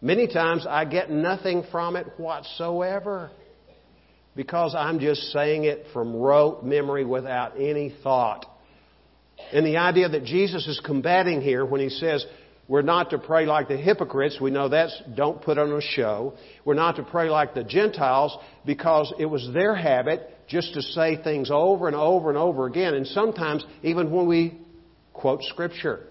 many 0.00 0.26
times 0.26 0.66
I 0.68 0.84
get 0.86 1.10
nothing 1.10 1.64
from 1.70 1.94
it 1.94 2.06
whatsoever 2.16 3.30
because 4.34 4.74
I'm 4.74 4.98
just 4.98 5.32
saying 5.32 5.64
it 5.64 5.86
from 5.92 6.16
rote 6.16 6.64
memory 6.64 7.04
without 7.04 7.56
any 7.56 7.94
thought. 8.02 8.46
And 9.52 9.66
the 9.66 9.76
idea 9.78 10.08
that 10.08 10.24
Jesus 10.24 10.66
is 10.66 10.80
combating 10.84 11.40
here 11.40 11.64
when 11.64 11.80
he 11.80 11.88
says, 11.88 12.24
we're 12.68 12.82
not 12.82 13.10
to 13.10 13.18
pray 13.18 13.44
like 13.44 13.68
the 13.68 13.76
hypocrites. 13.76 14.38
We 14.40 14.50
know 14.50 14.68
that's 14.68 14.96
don't 15.14 15.42
put 15.42 15.58
on 15.58 15.72
a 15.72 15.80
show. 15.80 16.34
We're 16.64 16.74
not 16.74 16.96
to 16.96 17.02
pray 17.02 17.28
like 17.28 17.54
the 17.54 17.64
Gentiles 17.64 18.36
because 18.64 19.12
it 19.18 19.26
was 19.26 19.48
their 19.52 19.74
habit 19.74 20.30
just 20.48 20.74
to 20.74 20.82
say 20.82 21.22
things 21.22 21.50
over 21.52 21.86
and 21.86 21.96
over 21.96 22.28
and 22.28 22.38
over 22.38 22.66
again. 22.66 22.94
And 22.94 23.06
sometimes, 23.06 23.64
even 23.82 24.10
when 24.10 24.26
we 24.26 24.58
quote 25.12 25.42
Scripture, 25.42 26.06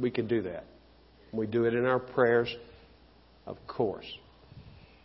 we 0.00 0.10
can 0.10 0.26
do 0.26 0.42
that. 0.42 0.64
We 1.32 1.46
do 1.46 1.64
it 1.64 1.74
in 1.74 1.84
our 1.84 1.98
prayers, 1.98 2.52
of 3.46 3.58
course. 3.66 4.06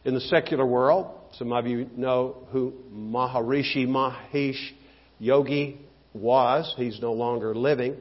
In 0.06 0.14
the 0.14 0.22
secular 0.22 0.66
world, 0.66 1.21
some 1.34 1.54
of 1.54 1.66
you 1.66 1.90
know 1.96 2.36
who 2.52 2.74
Maharishi 2.94 3.88
Mahesh 3.88 4.72
Yogi 5.20 5.80
was. 6.14 6.74
He's 6.78 7.00
no 7.00 7.14
longer 7.14 7.56
living. 7.56 7.96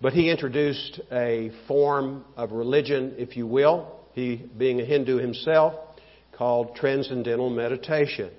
But 0.00 0.12
he 0.12 0.30
introduced 0.30 1.00
a 1.10 1.50
form 1.66 2.24
of 2.36 2.52
religion, 2.52 3.14
if 3.18 3.36
you 3.36 3.46
will, 3.46 3.90
he 4.12 4.44
being 4.56 4.80
a 4.80 4.84
Hindu 4.84 5.18
himself, 5.18 5.74
called 6.36 6.76
Transcendental 6.76 7.50
Meditation. 7.50 8.30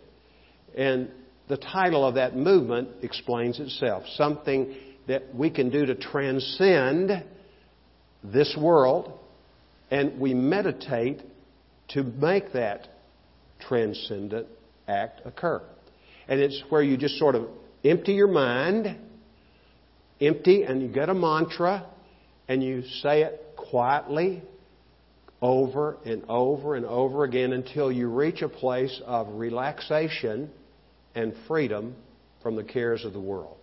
And 0.78 1.10
the 1.47 1.58
title 1.58 2.06
of 2.06 2.15
that 2.15 2.36
movement 2.36 2.89
explains 3.01 3.60
itself. 3.60 4.04
Something 4.15 4.75
that 5.08 5.34
we 5.34 5.49
can 5.49 5.69
do 5.69 5.86
to 5.86 5.95
transcend 5.95 7.23
this 8.23 8.56
world, 8.60 9.17
and 9.91 10.19
we 10.19 10.34
meditate 10.34 11.21
to 11.89 12.04
make 12.04 12.54
that 12.54 12.88
transcendent 13.59 14.47
act 14.87 15.21
occur. 15.25 15.61
And 16.27 16.39
it's 16.39 16.61
where 16.69 16.81
you 16.81 16.97
just 16.97 17.17
sort 17.17 17.35
of 17.35 17.47
empty 17.83 18.13
your 18.13 18.27
mind 18.27 18.97
empty 20.21 20.63
and 20.63 20.81
you 20.81 20.87
get 20.87 21.09
a 21.09 21.13
mantra 21.13 21.85
and 22.47 22.63
you 22.63 22.83
say 23.01 23.23
it 23.23 23.55
quietly 23.55 24.41
over 25.41 25.97
and 26.05 26.23
over 26.29 26.75
and 26.75 26.85
over 26.85 27.23
again 27.23 27.53
until 27.53 27.91
you 27.91 28.07
reach 28.07 28.41
a 28.41 28.49
place 28.49 29.01
of 29.05 29.27
relaxation 29.33 30.49
and 31.13 31.33
freedom 31.47 31.95
from 32.41 32.55
the 32.55 32.63
cares 32.63 33.03
of 33.05 33.13
the 33.13 33.19
world. 33.19 33.57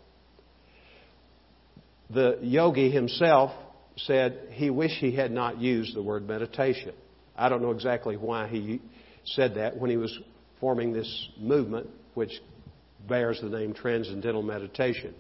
The 2.11 2.38
yogi 2.42 2.90
himself 2.90 3.52
said 3.96 4.48
he 4.50 4.70
wished 4.70 4.96
he 4.96 5.14
had 5.14 5.31
not 5.31 5.59
used 5.59 5.94
the 5.94 6.02
word 6.02 6.26
meditation. 6.26 6.92
I 7.37 7.48
don't 7.48 7.62
know 7.62 7.70
exactly 7.70 8.16
why 8.16 8.48
he 8.48 8.81
said 9.25 9.55
that 9.55 9.77
when 9.77 9.91
he 9.91 9.97
was 9.97 10.17
forming 10.61 10.93
this 10.93 11.29
movement, 11.39 11.89
which 12.15 12.33
bears 13.09 13.41
the 13.41 13.49
name 13.49 13.75
Transcendental 13.75 14.43
Meditation. 14.43 15.15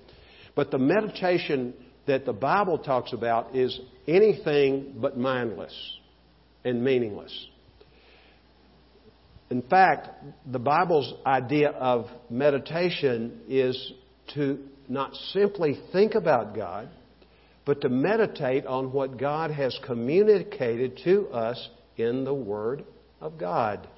But 0.54 0.70
the 0.70 0.78
meditation 0.78 1.74
that 2.06 2.24
the 2.24 2.32
Bible 2.32 2.78
talks 2.78 3.12
about 3.12 3.54
is 3.54 3.78
anything 4.06 4.94
but 5.00 5.16
mindless 5.16 5.74
and 6.64 6.82
meaningless. 6.82 7.32
In 9.50 9.62
fact, 9.62 10.08
the 10.50 10.58
Bible's 10.58 11.12
idea 11.26 11.70
of 11.70 12.06
meditation 12.30 13.40
is 13.48 13.92
to 14.34 14.58
not 14.88 15.14
simply 15.32 15.78
think 15.92 16.14
about 16.14 16.54
God, 16.54 16.88
but 17.64 17.80
to 17.82 17.88
meditate 17.88 18.66
on 18.66 18.92
what 18.92 19.18
God 19.18 19.50
has 19.50 19.78
communicated 19.84 21.00
to 21.04 21.28
us 21.28 21.68
in 21.96 22.24
the 22.24 22.34
Word 22.34 22.84
of 23.22 23.38
God. 23.38 23.88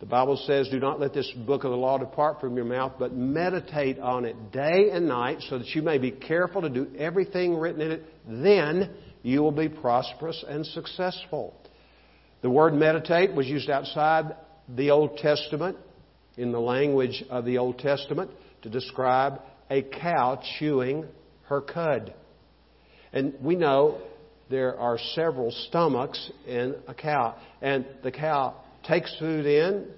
The 0.00 0.06
Bible 0.06 0.36
says, 0.46 0.68
Do 0.68 0.80
not 0.80 0.98
let 0.98 1.14
this 1.14 1.30
book 1.46 1.64
of 1.64 1.70
the 1.70 1.76
law 1.76 1.98
depart 1.98 2.40
from 2.40 2.56
your 2.56 2.64
mouth, 2.64 2.94
but 2.98 3.14
meditate 3.14 3.98
on 4.00 4.24
it 4.24 4.50
day 4.50 4.90
and 4.90 5.06
night, 5.06 5.38
so 5.48 5.58
that 5.58 5.68
you 5.68 5.82
may 5.82 5.98
be 5.98 6.10
careful 6.10 6.62
to 6.62 6.68
do 6.68 6.88
everything 6.98 7.56
written 7.56 7.80
in 7.80 7.92
it. 7.92 8.04
Then 8.26 8.90
you 9.22 9.40
will 9.42 9.52
be 9.52 9.68
prosperous 9.68 10.44
and 10.48 10.66
successful. 10.66 11.54
The 12.42 12.50
word 12.50 12.74
meditate 12.74 13.32
was 13.34 13.46
used 13.46 13.70
outside 13.70 14.36
the 14.68 14.90
Old 14.90 15.18
Testament, 15.18 15.76
in 16.36 16.50
the 16.50 16.60
language 16.60 17.22
of 17.30 17.44
the 17.44 17.58
Old 17.58 17.78
Testament, 17.78 18.30
to 18.62 18.68
describe 18.68 19.40
a 19.70 19.82
cow 19.82 20.40
chewing 20.58 21.06
her 21.44 21.60
cud. 21.60 22.12
And 23.12 23.34
we 23.40 23.54
know 23.54 24.02
there 24.50 24.78
are 24.78 24.98
several 25.14 25.50
stomachs 25.50 26.30
in 26.46 26.76
a 26.86 26.94
cow. 26.94 27.36
And 27.62 27.86
the 28.02 28.12
cow 28.12 28.56
takes 28.86 29.14
food 29.18 29.46
in, 29.46 29.88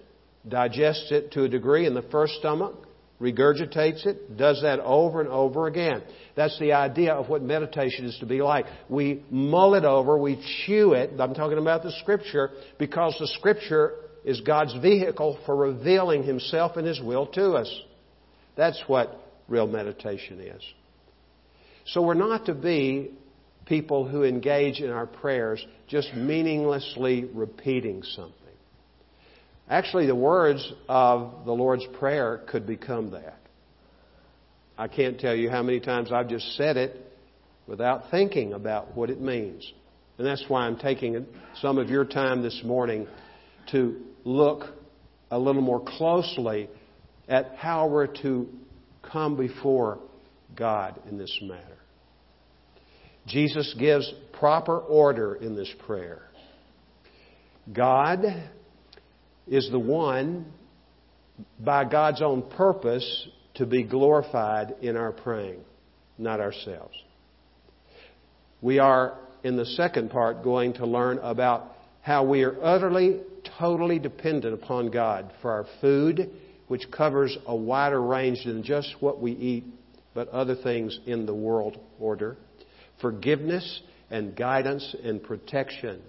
digests 0.49 1.11
it 1.11 1.33
to 1.33 1.45
a 1.45 1.49
degree 1.49 1.87
in 1.87 1.95
the 1.95 2.03
first 2.03 2.35
stomach, 2.35 2.75
regurgitates 3.21 4.07
it, 4.07 4.37
does 4.37 4.61
that 4.63 4.79
over 4.81 5.21
and 5.21 5.29
over 5.29 5.67
again. 5.67 6.03
That's 6.37 6.59
the 6.59 6.73
idea 6.73 7.15
of 7.15 7.29
what 7.29 7.43
meditation 7.43 8.05
is 8.05 8.17
to 8.21 8.27
be 8.27 8.43
like. 8.43 8.67
We 8.89 9.25
mull 9.31 9.75
it 9.75 9.85
over, 9.85 10.19
we 10.19 10.43
chew 10.67 10.93
it. 10.93 11.19
I'm 11.19 11.35
talking 11.35 11.59
about 11.59 11.83
the 11.83 11.93
Scripture 12.03 12.51
because 12.79 13.17
the 13.19 13.27
Scripture 13.39 13.95
is 14.25 14.41
God's 14.43 14.77
vehicle 14.79 15.39
for 15.47 15.57
revealing 15.57 16.23
Himself 16.23 16.77
and 16.77 16.87
His 16.87 17.01
will 17.01 17.27
to 17.29 17.53
us. 17.53 17.81
That's 18.57 18.83
what 18.87 19.19
real 19.49 19.67
meditation 19.67 20.41
is. 20.41 20.63
So 21.87 22.03
we're 22.03 22.15
not 22.15 22.47
to 22.47 22.55
be 22.55 23.13
people 23.67 24.07
who 24.07 24.23
engage 24.25 24.81
in 24.81 24.91
our 24.91 25.07
prayers 25.07 25.65
just 25.89 26.15
meaninglessly 26.15 27.29
repeating 27.35 28.03
something. 28.03 28.33
Actually, 29.69 30.07
the 30.07 30.15
words 30.15 30.73
of 30.89 31.45
the 31.45 31.53
Lord's 31.53 31.85
Prayer 31.99 32.43
could 32.47 32.67
become 32.67 33.11
that. 33.11 33.39
I 34.79 34.89
can't 34.89 35.19
tell 35.19 35.35
you 35.35 35.51
how 35.51 35.63
many 35.63 35.81
times 35.81 36.13
I've 36.13 36.29
just 36.29 36.57
said 36.57 36.77
it 36.77 36.97
without 37.67 38.11
thinking 38.11 38.53
about 38.53 38.97
what 38.97 39.11
it 39.11 39.21
means. 39.21 39.71
And 40.19 40.27
that's 40.27 40.45
why 40.49 40.67
I'm 40.67 40.79
taking 40.79 41.27
some 41.61 41.79
of 41.79 41.91
your 41.91 42.05
time 42.05 42.43
this 42.43 42.63
morning 42.65 43.09
to 43.73 44.01
look 44.25 44.67
a 45.31 45.39
little 45.39 45.63
more 45.63 45.81
closely 45.81 46.69
at 47.29 47.57
how 47.57 47.89
we're 47.89 48.07
to 48.23 48.49
come 49.03 49.37
before 49.37 49.99
God 50.55 51.01
in 51.09 51.19
this 51.19 51.37
matter. 51.43 51.76
Jesus 53.27 53.75
gives 53.79 54.13
proper 54.33 54.79
order 54.79 55.35
in 55.35 55.57
this 55.57 55.73
prayer. 55.87 56.23
God 57.73 58.25
is 59.47 59.69
the 59.71 59.79
one, 59.79 60.47
by 61.59 61.85
God's 61.85 62.23
own 62.23 62.43
purpose, 62.57 63.29
to 63.55 63.67
be 63.67 63.83
glorified 63.83 64.77
in 64.83 64.97
our 64.97 65.13
praying, 65.13 65.61
not 66.19 66.41
ourselves. 66.41 66.95
We 68.61 68.79
are, 68.79 69.19
in 69.43 69.57
the 69.57 69.67
second 69.67 70.11
part, 70.11 70.43
going 70.43 70.75
to 70.75 70.87
learn 70.87 71.19
about 71.19 71.73
how 72.03 72.25
we 72.25 72.45
are 72.45 72.57
utterly, 72.63 73.21
totally 73.59 73.99
dependent 73.99 74.55
upon 74.55 74.91
God 74.91 75.33
for 75.43 75.51
our 75.51 75.67
food, 75.81 76.31
which 76.69 76.91
covers 76.91 77.37
a 77.47 77.55
wider 77.55 78.01
range 78.01 78.45
than 78.45 78.63
just 78.63 78.95
what 79.01 79.21
we 79.21 79.33
eat, 79.33 79.65
but 80.15 80.29
other 80.29 80.55
things 80.55 80.99
in 81.07 81.27
the 81.27 81.35
world 81.35 81.79
order, 81.99 82.37
forgiveness 83.01 83.81
and 84.11 84.37
guidance 84.37 84.95
and 85.03 85.23
protection. 85.23 86.03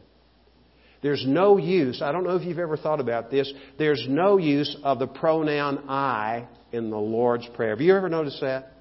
There's 1.02 1.26
no 1.28 1.58
use, 1.58 2.02
I 2.02 2.12
don't 2.12 2.24
know 2.24 2.36
if 2.36 2.44
you've 2.44 2.60
ever 2.60 2.78
thought 2.78 3.00
about 3.00 3.30
this, 3.30 3.52
there's 3.78 4.04
no 4.08 4.38
use 4.38 4.76
of 4.84 5.00
the 5.00 5.08
pronoun 5.08 5.86
I 5.88 6.48
in 6.72 6.90
the 6.90 6.98
Lord's 6.98 7.48
Prayer. 7.56 7.70
Have 7.72 7.82
you 7.82 7.96
ever 7.96 8.10
noticed 8.10 8.42
that? 8.42 8.74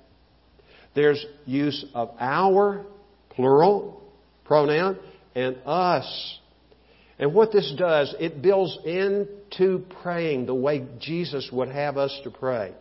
There's 0.95 1.25
use 1.45 1.85
of 1.95 2.14
our, 2.19 2.87
plural, 3.31 4.03
pronoun, 4.45 4.99
and 5.35 5.59
us. 5.66 6.38
And 7.19 7.35
what 7.35 7.53
this 7.53 7.73
does, 7.77 8.14
it 8.19 8.40
builds 8.40 8.79
into 8.85 9.85
praying 10.03 10.47
the 10.47 10.55
way 10.55 10.87
Jesus 10.99 11.49
would 11.53 11.69
have 11.69 11.99
us 11.99 12.19
to 12.25 12.31
pray. 12.31 12.73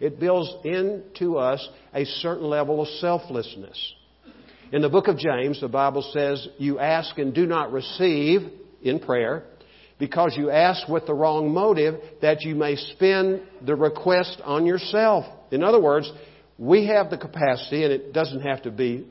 It 0.00 0.18
builds 0.18 0.52
into 0.64 1.38
us 1.38 1.66
a 1.92 2.04
certain 2.04 2.46
level 2.46 2.82
of 2.82 2.88
selflessness. 2.98 3.94
In 4.72 4.82
the 4.82 4.88
book 4.88 5.08
of 5.08 5.18
James, 5.18 5.60
the 5.60 5.68
Bible 5.68 6.02
says, 6.12 6.48
You 6.58 6.78
ask 6.78 7.16
and 7.18 7.34
do 7.34 7.46
not 7.46 7.72
receive 7.72 8.40
in 8.82 8.98
prayer 8.98 9.44
because 9.98 10.34
you 10.36 10.50
ask 10.50 10.88
with 10.88 11.06
the 11.06 11.14
wrong 11.14 11.52
motive 11.52 12.00
that 12.22 12.42
you 12.42 12.54
may 12.54 12.76
spend 12.76 13.42
the 13.64 13.76
request 13.76 14.40
on 14.44 14.66
yourself. 14.66 15.24
In 15.50 15.62
other 15.62 15.80
words, 15.80 16.10
we 16.58 16.86
have 16.86 17.10
the 17.10 17.18
capacity, 17.18 17.84
and 17.84 17.92
it 17.92 18.12
doesn't 18.12 18.40
have 18.40 18.62
to 18.62 18.70
be 18.70 19.06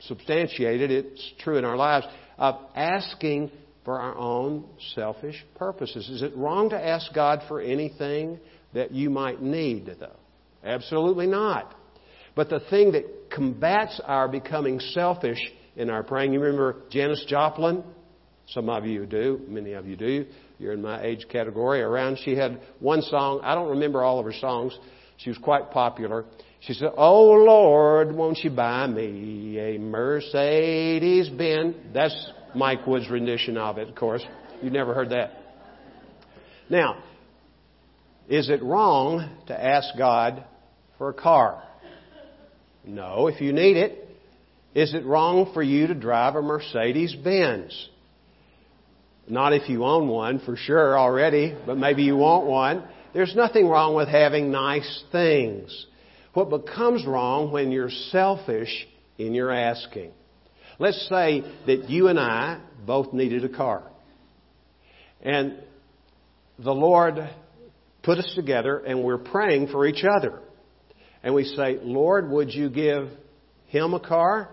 substantiated, 0.00 0.90
it's 0.90 1.32
true 1.40 1.56
in 1.56 1.64
our 1.64 1.76
lives, 1.76 2.06
of 2.38 2.56
asking 2.74 3.50
for 3.84 4.00
our 4.00 4.16
own 4.16 4.64
selfish 4.94 5.44
purposes. 5.56 6.08
Is 6.08 6.22
it 6.22 6.36
wrong 6.36 6.70
to 6.70 6.76
ask 6.76 7.12
God 7.14 7.42
for 7.48 7.60
anything 7.60 8.38
that 8.74 8.92
you 8.92 9.10
might 9.10 9.42
need, 9.42 9.90
though? 9.98 10.16
Absolutely 10.64 11.26
not. 11.26 11.74
But 12.34 12.48
the 12.48 12.60
thing 12.60 12.92
that 12.92 13.30
combats 13.30 14.00
our 14.04 14.28
becoming 14.28 14.80
selfish 14.80 15.38
in 15.76 15.90
our 15.90 16.02
praying, 16.02 16.32
you 16.32 16.40
remember 16.40 16.76
Janis 16.90 17.24
Joplin? 17.28 17.82
Some 18.48 18.68
of 18.68 18.86
you 18.86 19.06
do, 19.06 19.40
many 19.48 19.72
of 19.72 19.86
you 19.86 19.96
do. 19.96 20.26
You're 20.58 20.72
in 20.72 20.82
my 20.82 21.02
age 21.02 21.26
category. 21.30 21.80
Around, 21.80 22.18
she 22.24 22.36
had 22.36 22.60
one 22.80 23.02
song. 23.02 23.40
I 23.42 23.54
don't 23.54 23.70
remember 23.70 24.02
all 24.02 24.18
of 24.18 24.24
her 24.24 24.32
songs. 24.32 24.76
She 25.18 25.30
was 25.30 25.38
quite 25.38 25.70
popular. 25.70 26.24
She 26.60 26.74
said, 26.74 26.90
Oh 26.96 27.32
Lord, 27.32 28.12
won't 28.14 28.38
you 28.38 28.50
buy 28.50 28.86
me 28.86 29.58
a 29.58 29.78
Mercedes 29.78 31.28
Benz? 31.28 31.76
That's 31.92 32.32
Mike 32.54 32.86
Wood's 32.86 33.10
rendition 33.10 33.56
of 33.56 33.78
it, 33.78 33.88
of 33.88 33.94
course. 33.94 34.22
You've 34.62 34.72
never 34.72 34.94
heard 34.94 35.10
that. 35.10 35.32
Now, 36.68 37.02
is 38.28 38.48
it 38.48 38.62
wrong 38.62 39.38
to 39.48 39.64
ask 39.64 39.96
God 39.98 40.44
for 40.98 41.08
a 41.08 41.14
car? 41.14 41.62
No, 42.84 43.28
if 43.28 43.40
you 43.40 43.52
need 43.52 43.76
it. 43.76 44.08
Is 44.74 44.94
it 44.94 45.04
wrong 45.04 45.50
for 45.52 45.62
you 45.62 45.86
to 45.86 45.94
drive 45.94 46.34
a 46.34 46.42
Mercedes 46.42 47.14
Benz? 47.14 47.90
Not 49.28 49.52
if 49.52 49.68
you 49.68 49.84
own 49.84 50.08
one, 50.08 50.40
for 50.40 50.56
sure, 50.56 50.98
already, 50.98 51.56
but 51.66 51.76
maybe 51.76 52.02
you 52.02 52.16
want 52.16 52.46
one. 52.46 52.84
There's 53.12 53.36
nothing 53.36 53.68
wrong 53.68 53.94
with 53.94 54.08
having 54.08 54.50
nice 54.50 55.04
things. 55.12 55.86
What 56.32 56.48
becomes 56.48 57.06
wrong 57.06 57.52
when 57.52 57.70
you're 57.70 57.90
selfish 57.90 58.88
in 59.18 59.34
your 59.34 59.52
asking. 59.52 60.12
Let's 60.78 61.06
say 61.08 61.42
that 61.66 61.90
you 61.90 62.08
and 62.08 62.18
I 62.18 62.60
both 62.84 63.12
needed 63.12 63.44
a 63.44 63.48
car. 63.48 63.84
And 65.20 65.58
the 66.58 66.72
Lord 66.72 67.18
put 68.02 68.18
us 68.18 68.32
together 68.34 68.78
and 68.78 69.04
we're 69.04 69.18
praying 69.18 69.68
for 69.68 69.86
each 69.86 70.04
other. 70.04 70.40
And 71.22 71.34
we 71.34 71.44
say, 71.44 71.78
Lord, 71.82 72.28
would 72.30 72.52
you 72.52 72.68
give 72.68 73.08
him 73.66 73.94
a 73.94 74.00
car? 74.00 74.48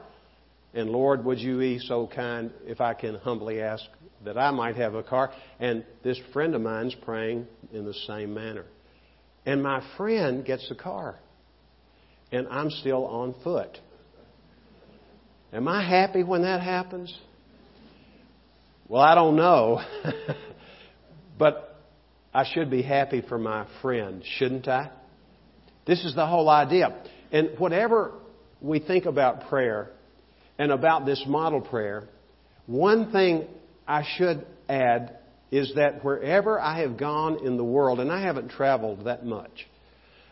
And 0.74 0.90
Lord, 0.90 1.26
would 1.26 1.40
you 1.40 1.58
be 1.58 1.80
so 1.80 2.08
kind, 2.14 2.52
if 2.66 2.80
I 2.80 2.94
can 2.94 3.16
humbly 3.16 3.62
ask, 3.62 3.84
that 4.24 4.38
I 4.38 4.52
might 4.52 4.76
have 4.76 4.94
a 4.94 5.02
car? 5.02 5.32
And 5.60 5.84
this 6.04 6.20
friend 6.32 6.54
of 6.54 6.62
mine's 6.62 6.96
praying 7.04 7.48
in 7.74 7.86
the 7.86 7.94
same 8.08 8.34
manner. 8.34 8.66
And 9.46 9.64
my 9.64 9.84
friend 9.98 10.46
gets 10.46 10.70
a 10.70 10.76
car. 10.76 11.18
And 12.32 12.48
I'm 12.50 12.70
still 12.70 13.06
on 13.06 13.34
foot. 13.44 13.80
Am 15.52 15.68
I 15.68 15.88
happy 15.88 16.24
when 16.24 16.44
that 16.44 16.62
happens? 16.62 17.18
Well, 18.88 19.02
I 19.02 19.16
don't 19.16 19.36
know. 19.36 19.82
but 21.40 21.82
I 22.32 22.46
should 22.54 22.70
be 22.70 22.84
happy 22.84 23.24
for 23.28 23.40
my 23.40 23.66
friend, 23.82 24.24
shouldn't 24.38 24.68
I? 24.68 24.92
This 25.90 26.06
is 26.06 26.14
the 26.14 26.28
whole 26.28 26.48
idea. 26.50 27.02
And 27.32 27.58
whatever 27.58 28.12
we 28.62 28.78
think 28.78 29.06
about 29.06 29.50
prayer 29.50 29.90
and 30.60 30.72
about 30.72 31.08
this 31.08 31.24
model 31.26 31.62
prayer, 31.62 32.08
one 32.68 33.12
thing 33.12 33.48
I 33.88 34.04
should 34.16 34.46
add 34.70 35.18
is 35.50 35.74
that 35.78 36.06
wherever 36.06 36.60
I 36.62 36.82
have 36.82 36.96
gone 36.96 37.44
in 37.44 37.58
the 37.58 37.64
world, 37.64 38.00
and 38.00 38.12
I 38.12 38.22
haven't 38.22 38.50
traveled 38.50 39.06
that 39.06 39.26
much, 39.26 39.68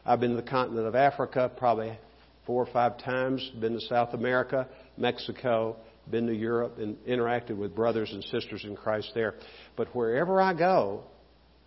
I've 0.05 0.19
been 0.19 0.35
to 0.35 0.35
the 0.35 0.47
continent 0.47 0.85
of 0.85 0.93
Africa 0.93 1.51
probably 1.57 1.97
four 2.45 2.61
or 2.61 2.71
five 2.71 2.99
times, 2.99 3.49
been 3.59 3.73
to 3.73 3.81
South 3.81 4.13
America, 4.13 4.67
Mexico, 4.95 5.77
been 6.11 6.27
to 6.27 6.35
Europe, 6.35 6.77
and 6.77 6.97
interacted 7.07 7.57
with 7.57 7.75
brothers 7.75 8.11
and 8.13 8.23
sisters 8.25 8.63
in 8.63 8.75
Christ 8.75 9.09
there. 9.15 9.33
But 9.75 9.87
wherever 9.95 10.39
I 10.39 10.53
go, 10.53 11.05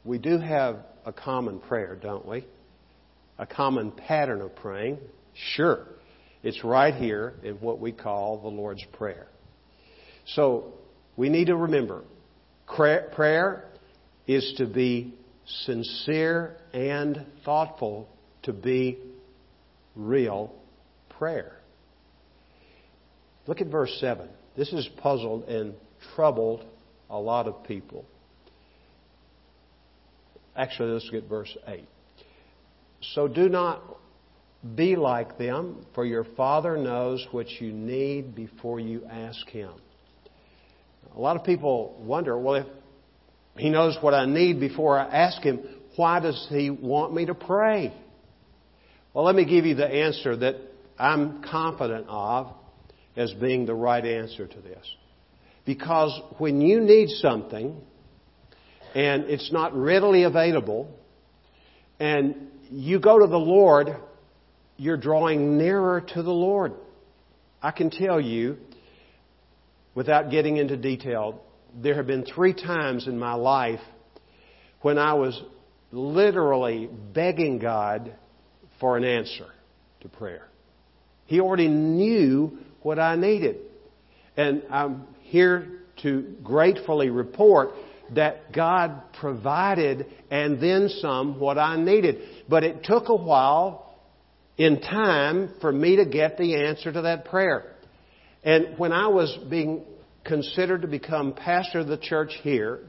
we 0.04 0.18
do 0.18 0.38
have 0.38 0.76
a 1.04 1.12
common 1.12 1.58
prayer, 1.58 1.98
don't 2.00 2.24
we? 2.24 2.46
A 3.40 3.46
common 3.46 3.90
pattern 3.90 4.42
of 4.42 4.54
praying. 4.54 4.98
Sure. 5.54 5.86
It's 6.42 6.62
right 6.62 6.94
here 6.94 7.34
in 7.42 7.54
what 7.54 7.80
we 7.80 7.90
call 7.90 8.38
the 8.42 8.48
Lord's 8.48 8.84
Prayer. 8.92 9.26
So 10.26 10.74
we 11.16 11.30
need 11.30 11.46
to 11.46 11.56
remember 11.56 12.04
prayer 12.66 13.64
is 14.26 14.54
to 14.58 14.66
be 14.66 15.14
sincere 15.64 16.56
and 16.72 17.26
thoughtful, 17.44 18.08
to 18.42 18.52
be 18.52 18.98
real 19.96 20.54
prayer. 21.18 21.56
Look 23.46 23.60
at 23.60 23.68
verse 23.68 23.96
7. 24.00 24.28
This 24.56 24.70
has 24.70 24.86
puzzled 24.98 25.44
and 25.44 25.74
troubled 26.14 26.64
a 27.08 27.18
lot 27.18 27.48
of 27.48 27.64
people. 27.64 28.04
Actually, 30.54 30.92
let's 30.92 31.10
get 31.10 31.28
verse 31.28 31.56
8. 31.66 31.84
So 33.00 33.28
do 33.28 33.48
not 33.48 33.82
be 34.74 34.94
like 34.96 35.38
them, 35.38 35.86
for 35.94 36.04
your 36.04 36.24
Father 36.36 36.76
knows 36.76 37.26
what 37.30 37.48
you 37.48 37.72
need 37.72 38.34
before 38.34 38.78
you 38.78 39.06
ask 39.06 39.48
Him. 39.48 39.72
A 41.16 41.20
lot 41.20 41.36
of 41.36 41.44
people 41.44 41.98
wonder, 42.00 42.38
well, 42.38 42.56
if 42.56 42.66
He 43.56 43.70
knows 43.70 43.96
what 44.02 44.12
I 44.12 44.26
need 44.26 44.60
before 44.60 44.98
I 44.98 45.04
ask 45.06 45.42
Him, 45.42 45.60
why 45.96 46.20
does 46.20 46.46
He 46.50 46.68
want 46.68 47.14
me 47.14 47.26
to 47.26 47.34
pray? 47.34 47.92
Well, 49.14 49.24
let 49.24 49.34
me 49.34 49.44
give 49.44 49.64
you 49.64 49.74
the 49.74 49.88
answer 49.88 50.36
that 50.36 50.56
I'm 50.98 51.42
confident 51.42 52.06
of 52.08 52.52
as 53.16 53.32
being 53.32 53.66
the 53.66 53.74
right 53.74 54.04
answer 54.04 54.46
to 54.46 54.60
this. 54.60 54.86
Because 55.64 56.20
when 56.38 56.60
you 56.60 56.80
need 56.80 57.08
something 57.08 57.80
and 58.94 59.24
it's 59.24 59.50
not 59.52 59.74
readily 59.74 60.24
available 60.24 60.94
and 61.98 62.49
you 62.70 63.00
go 63.00 63.18
to 63.18 63.26
the 63.26 63.38
Lord, 63.38 63.96
you're 64.76 64.96
drawing 64.96 65.58
nearer 65.58 66.00
to 66.14 66.22
the 66.22 66.30
Lord. 66.32 66.72
I 67.62 67.70
can 67.70 67.90
tell 67.90 68.20
you, 68.20 68.56
without 69.94 70.30
getting 70.30 70.56
into 70.56 70.76
detail, 70.76 71.42
there 71.74 71.94
have 71.96 72.06
been 72.06 72.24
three 72.24 72.54
times 72.54 73.06
in 73.06 73.18
my 73.18 73.34
life 73.34 73.80
when 74.80 74.98
I 74.98 75.14
was 75.14 75.40
literally 75.92 76.88
begging 77.12 77.58
God 77.58 78.14
for 78.78 78.96
an 78.96 79.04
answer 79.04 79.46
to 80.00 80.08
prayer. 80.08 80.48
He 81.26 81.40
already 81.40 81.68
knew 81.68 82.58
what 82.82 82.98
I 82.98 83.16
needed. 83.16 83.56
And 84.36 84.62
I'm 84.70 85.06
here 85.22 85.80
to 86.02 86.34
gratefully 86.42 87.10
report 87.10 87.70
that 88.14 88.52
God 88.52 89.12
provided 89.20 90.06
and 90.30 90.60
then 90.60 90.88
some 91.00 91.38
what 91.38 91.58
I 91.58 91.76
needed. 91.76 92.22
But 92.48 92.64
it 92.64 92.84
took 92.84 93.08
a 93.08 93.14
while 93.14 93.94
in 94.56 94.80
time 94.80 95.54
for 95.60 95.72
me 95.72 95.96
to 95.96 96.04
get 96.04 96.36
the 96.36 96.56
answer 96.66 96.92
to 96.92 97.02
that 97.02 97.26
prayer. 97.26 97.76
And 98.42 98.78
when 98.78 98.92
I 98.92 99.08
was 99.08 99.36
being 99.48 99.84
considered 100.24 100.82
to 100.82 100.88
become 100.88 101.32
pastor 101.34 101.80
of 101.80 101.86
the 101.86 101.96
church 101.96 102.32
here, 102.42 102.80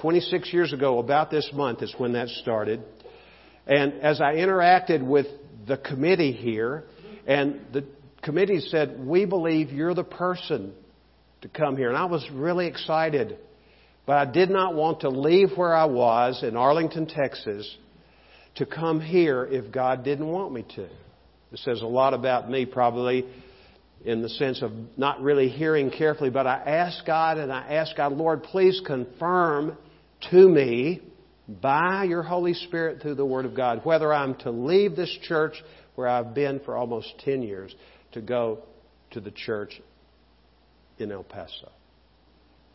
26 0.00 0.52
years 0.52 0.72
ago, 0.72 0.98
about 0.98 1.30
this 1.30 1.48
month 1.52 1.82
is 1.82 1.94
when 1.98 2.12
that 2.12 2.28
started. 2.28 2.82
And 3.66 3.94
as 4.02 4.20
I 4.20 4.34
interacted 4.34 5.02
with 5.02 5.26
the 5.66 5.76
committee 5.76 6.32
here, 6.32 6.84
and 7.26 7.60
the 7.72 7.84
committee 8.22 8.60
said, 8.60 8.98
We 8.98 9.24
believe 9.24 9.70
you're 9.70 9.94
the 9.94 10.04
person 10.04 10.74
to 11.42 11.48
come 11.48 11.76
here. 11.76 11.88
And 11.88 11.96
I 11.96 12.06
was 12.06 12.26
really 12.32 12.66
excited. 12.66 13.38
But 14.06 14.16
I 14.16 14.30
did 14.30 14.50
not 14.50 14.74
want 14.74 15.00
to 15.00 15.08
leave 15.08 15.56
where 15.56 15.74
I 15.74 15.86
was 15.86 16.42
in 16.42 16.56
Arlington, 16.56 17.06
Texas, 17.06 17.76
to 18.56 18.66
come 18.66 19.00
here 19.00 19.44
if 19.44 19.72
God 19.72 20.04
didn't 20.04 20.28
want 20.28 20.52
me 20.52 20.64
to. 20.76 20.84
It 20.84 21.58
says 21.60 21.80
a 21.82 21.86
lot 21.86 22.14
about 22.14 22.50
me, 22.50 22.66
probably, 22.66 23.24
in 24.04 24.20
the 24.20 24.28
sense 24.28 24.60
of 24.60 24.72
not 24.96 25.22
really 25.22 25.48
hearing 25.48 25.90
carefully. 25.90 26.30
But 26.30 26.46
I 26.46 26.56
asked 26.56 27.04
God 27.06 27.38
and 27.38 27.52
I 27.52 27.74
asked 27.74 27.96
God, 27.96 28.12
Lord, 28.12 28.42
please 28.42 28.80
confirm 28.84 29.78
to 30.30 30.48
me 30.48 31.00
by 31.48 32.04
your 32.04 32.22
Holy 32.22 32.54
Spirit 32.54 33.00
through 33.02 33.14
the 33.16 33.24
Word 33.24 33.44
of 33.44 33.54
God 33.54 33.84
whether 33.84 34.12
I'm 34.12 34.34
to 34.36 34.50
leave 34.50 34.96
this 34.96 35.14
church 35.22 35.54
where 35.94 36.08
I've 36.08 36.34
been 36.34 36.60
for 36.60 36.76
almost 36.76 37.12
10 37.24 37.42
years 37.42 37.74
to 38.12 38.20
go 38.20 38.64
to 39.12 39.20
the 39.20 39.30
church 39.30 39.80
in 40.98 41.12
El 41.12 41.22
Paso. 41.22 41.70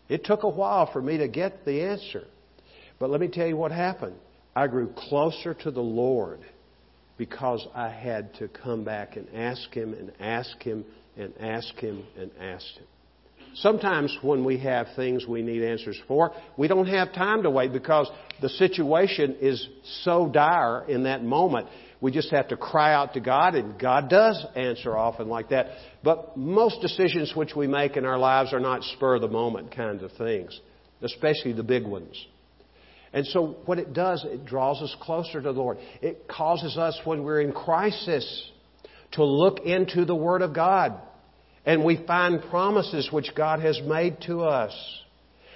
It 0.09 0.25
took 0.25 0.43
a 0.43 0.49
while 0.49 0.91
for 0.91 1.01
me 1.01 1.17
to 1.17 1.27
get 1.27 1.63
the 1.65 1.83
answer. 1.83 2.25
But 2.99 3.09
let 3.09 3.21
me 3.21 3.27
tell 3.27 3.47
you 3.47 3.55
what 3.55 3.71
happened. 3.71 4.15
I 4.55 4.67
grew 4.67 4.87
closer 4.87 5.53
to 5.53 5.71
the 5.71 5.81
Lord 5.81 6.41
because 7.17 7.65
I 7.75 7.89
had 7.89 8.33
to 8.35 8.47
come 8.47 8.83
back 8.83 9.15
and 9.15 9.27
ask 9.33 9.71
Him 9.71 9.93
and 9.93 10.11
ask 10.19 10.61
Him 10.61 10.83
and 11.15 11.33
ask 11.39 11.75
Him 11.75 12.03
and 12.17 12.31
ask 12.39 12.65
Him. 12.75 12.87
Sometimes 13.55 14.15
when 14.21 14.45
we 14.45 14.57
have 14.59 14.87
things 14.95 15.25
we 15.27 15.41
need 15.41 15.63
answers 15.63 15.99
for, 16.07 16.33
we 16.57 16.67
don't 16.67 16.87
have 16.87 17.13
time 17.13 17.43
to 17.43 17.49
wait 17.49 17.73
because 17.73 18.09
the 18.41 18.49
situation 18.49 19.37
is 19.41 19.67
so 20.03 20.29
dire 20.29 20.85
in 20.87 21.03
that 21.03 21.23
moment. 21.23 21.67
We 22.01 22.11
just 22.11 22.31
have 22.31 22.47
to 22.49 22.57
cry 22.57 22.93
out 22.93 23.13
to 23.15 23.19
God, 23.19 23.55
and 23.55 23.77
God 23.77 24.09
does 24.09 24.45
answer 24.55 24.97
often 24.97 25.27
like 25.27 25.49
that. 25.49 25.67
But 26.01 26.37
most 26.37 26.81
decisions 26.81 27.33
which 27.35 27.55
we 27.55 27.67
make 27.67 27.97
in 27.97 28.05
our 28.05 28.17
lives 28.17 28.53
are 28.53 28.59
not 28.59 28.83
spur 28.83 29.15
of 29.15 29.21
the 29.21 29.27
moment 29.27 29.75
kinds 29.75 30.01
of 30.01 30.11
things, 30.13 30.57
especially 31.01 31.51
the 31.51 31.63
big 31.63 31.85
ones. 31.85 32.15
And 33.11 33.25
so 33.25 33.57
what 33.65 33.79
it 33.79 33.93
does, 33.93 34.23
it 34.23 34.45
draws 34.45 34.81
us 34.81 34.95
closer 35.01 35.41
to 35.41 35.51
the 35.51 35.59
Lord. 35.59 35.77
It 36.01 36.27
causes 36.27 36.77
us, 36.77 36.97
when 37.03 37.23
we're 37.23 37.41
in 37.41 37.51
crisis, 37.51 38.49
to 39.13 39.23
look 39.25 39.59
into 39.65 40.05
the 40.05 40.15
Word 40.15 40.41
of 40.41 40.53
God. 40.53 41.01
And 41.65 41.83
we 41.83 42.03
find 42.05 42.41
promises 42.49 43.09
which 43.11 43.35
God 43.35 43.59
has 43.59 43.81
made 43.83 44.21
to 44.27 44.41
us. 44.41 44.73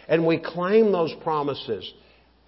And 0.10 0.26
we 0.26 0.40
claim 0.40 0.92
those 0.92 1.14
promises 1.24 1.90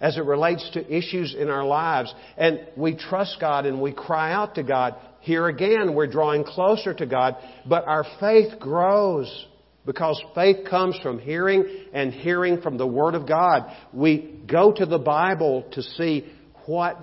as 0.00 0.16
it 0.18 0.24
relates 0.24 0.68
to 0.72 0.94
issues 0.94 1.34
in 1.34 1.48
our 1.48 1.64
lives. 1.64 2.14
And 2.36 2.66
we 2.76 2.96
trust 2.96 3.38
God 3.40 3.66
and 3.66 3.80
we 3.80 3.92
cry 3.92 4.32
out 4.32 4.56
to 4.56 4.62
God. 4.62 4.94
Here 5.20 5.46
again, 5.48 5.94
we're 5.94 6.06
drawing 6.06 6.44
closer 6.44 6.94
to 6.94 7.06
God, 7.06 7.36
but 7.66 7.86
our 7.86 8.04
faith 8.20 8.58
grows 8.60 9.46
because 9.84 10.22
faith 10.34 10.66
comes 10.68 10.98
from 11.02 11.18
hearing 11.18 11.64
and 11.92 12.12
hearing 12.12 12.60
from 12.60 12.76
the 12.76 12.86
Word 12.86 13.14
of 13.14 13.26
God. 13.26 13.74
We 13.92 14.40
go 14.46 14.72
to 14.72 14.84
the 14.84 14.98
Bible 14.98 15.64
to 15.72 15.82
see 15.82 16.26
what 16.66 16.98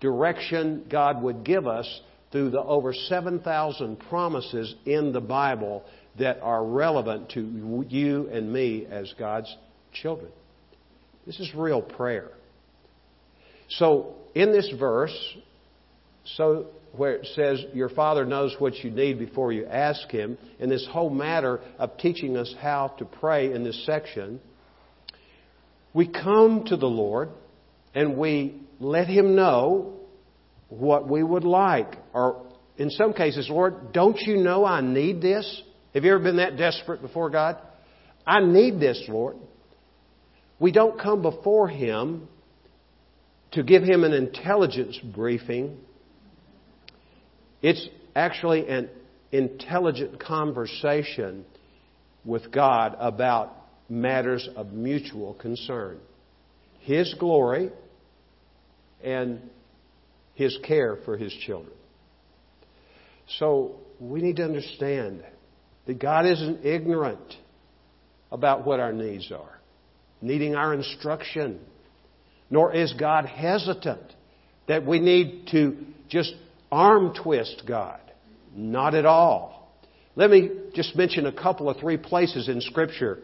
direction 0.00 0.84
God 0.90 1.22
would 1.22 1.44
give 1.44 1.66
us 1.66 1.88
through 2.30 2.50
the 2.50 2.62
over 2.62 2.92
7,000 2.92 3.96
promises 3.96 4.74
in 4.84 5.12
the 5.12 5.20
Bible 5.20 5.84
that 6.18 6.40
are 6.40 6.64
relevant 6.64 7.30
to 7.30 7.40
you 7.88 8.28
and 8.28 8.52
me 8.52 8.86
as 8.90 9.12
God's 9.18 9.54
children. 9.92 10.30
This 11.26 11.40
is 11.40 11.54
real 11.54 11.82
prayer. 11.82 12.30
So, 13.68 14.14
in 14.34 14.52
this 14.52 14.70
verse, 14.78 15.16
so 16.36 16.66
where 16.92 17.14
it 17.14 17.26
says 17.34 17.64
your 17.72 17.88
Father 17.88 18.24
knows 18.24 18.54
what 18.58 18.76
you 18.78 18.90
need 18.90 19.18
before 19.18 19.52
you 19.52 19.66
ask 19.66 20.08
Him, 20.10 20.38
in 20.58 20.68
this 20.68 20.86
whole 20.90 21.10
matter 21.10 21.60
of 21.78 21.96
teaching 21.98 22.36
us 22.36 22.54
how 22.60 22.94
to 22.98 23.04
pray 23.04 23.52
in 23.52 23.64
this 23.64 23.84
section, 23.84 24.40
we 25.92 26.06
come 26.08 26.64
to 26.66 26.76
the 26.76 26.86
Lord 26.86 27.30
and 27.94 28.16
we 28.16 28.60
let 28.80 29.08
Him 29.08 29.34
know 29.34 29.94
what 30.68 31.08
we 31.08 31.22
would 31.22 31.44
like. 31.44 31.96
Or 32.12 32.46
in 32.76 32.90
some 32.90 33.12
cases, 33.12 33.48
Lord, 33.48 33.92
don't 33.92 34.18
you 34.20 34.36
know 34.36 34.64
I 34.64 34.80
need 34.80 35.20
this? 35.20 35.62
Have 35.94 36.04
you 36.04 36.12
ever 36.12 36.22
been 36.22 36.36
that 36.36 36.56
desperate 36.56 37.00
before 37.00 37.30
God? 37.30 37.58
I 38.26 38.40
need 38.40 38.80
this, 38.80 39.02
Lord. 39.08 39.36
We 40.64 40.72
don't 40.72 40.98
come 40.98 41.20
before 41.20 41.68
Him 41.68 42.26
to 43.52 43.62
give 43.62 43.82
Him 43.82 44.02
an 44.02 44.14
intelligence 44.14 44.98
briefing. 45.14 45.76
It's 47.60 47.86
actually 48.16 48.66
an 48.70 48.88
intelligent 49.30 50.18
conversation 50.18 51.44
with 52.24 52.50
God 52.50 52.96
about 52.98 53.54
matters 53.90 54.48
of 54.56 54.72
mutual 54.72 55.34
concern. 55.34 55.98
His 56.80 57.14
glory 57.20 57.70
and 59.02 59.42
His 60.32 60.58
care 60.64 60.96
for 61.04 61.18
His 61.18 61.34
children. 61.46 61.76
So 63.38 63.80
we 64.00 64.22
need 64.22 64.36
to 64.36 64.44
understand 64.44 65.24
that 65.84 65.98
God 65.98 66.24
isn't 66.24 66.64
ignorant 66.64 67.34
about 68.32 68.64
what 68.64 68.80
our 68.80 68.94
needs 68.94 69.30
are 69.30 69.53
needing 70.24 70.54
our 70.54 70.74
instruction. 70.74 71.60
Nor 72.50 72.74
is 72.74 72.92
God 72.94 73.26
hesitant 73.26 74.12
that 74.66 74.86
we 74.86 74.98
need 74.98 75.48
to 75.52 75.76
just 76.08 76.34
arm 76.72 77.14
twist 77.22 77.62
God. 77.66 78.00
Not 78.54 78.94
at 78.94 79.06
all. 79.06 79.72
Let 80.16 80.30
me 80.30 80.50
just 80.74 80.94
mention 80.96 81.26
a 81.26 81.32
couple 81.32 81.68
of 81.68 81.78
three 81.78 81.96
places 81.96 82.48
in 82.48 82.60
Scripture 82.60 83.18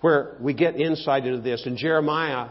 where 0.00 0.36
we 0.40 0.54
get 0.54 0.76
insight 0.80 1.26
into 1.26 1.40
this. 1.40 1.66
In 1.66 1.76
Jeremiah 1.76 2.48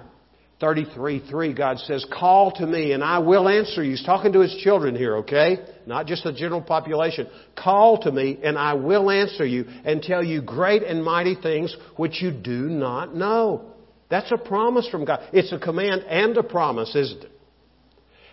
33 0.59 1.23
3, 1.29 1.53
God 1.53 1.79
says, 1.79 2.05
Call 2.11 2.51
to 2.51 2.67
me 2.67 2.91
and 2.91 3.03
I 3.03 3.19
will 3.19 3.47
answer 3.47 3.81
you. 3.83 3.91
He's 3.91 4.03
talking 4.03 4.33
to 4.33 4.41
his 4.41 4.55
children 4.61 4.95
here, 4.95 5.17
okay? 5.17 5.57
Not 5.85 6.05
just 6.05 6.25
the 6.25 6.33
general 6.33 6.61
population. 6.61 7.27
Call 7.57 7.99
to 8.03 8.11
me 8.11 8.39
and 8.43 8.57
I 8.57 8.73
will 8.73 9.09
answer 9.09 9.45
you 9.45 9.65
and 9.85 10.01
tell 10.01 10.23
you 10.23 10.41
great 10.41 10.83
and 10.83 11.03
mighty 11.03 11.35
things 11.35 11.75
which 11.95 12.21
you 12.21 12.31
do 12.31 12.69
not 12.69 13.15
know. 13.15 13.73
That's 14.09 14.31
a 14.31 14.37
promise 14.37 14.87
from 14.89 15.05
God. 15.05 15.21
It's 15.31 15.53
a 15.53 15.59
command 15.59 16.03
and 16.09 16.35
a 16.35 16.43
promise, 16.43 16.93
isn't 16.95 17.23
it? 17.23 17.31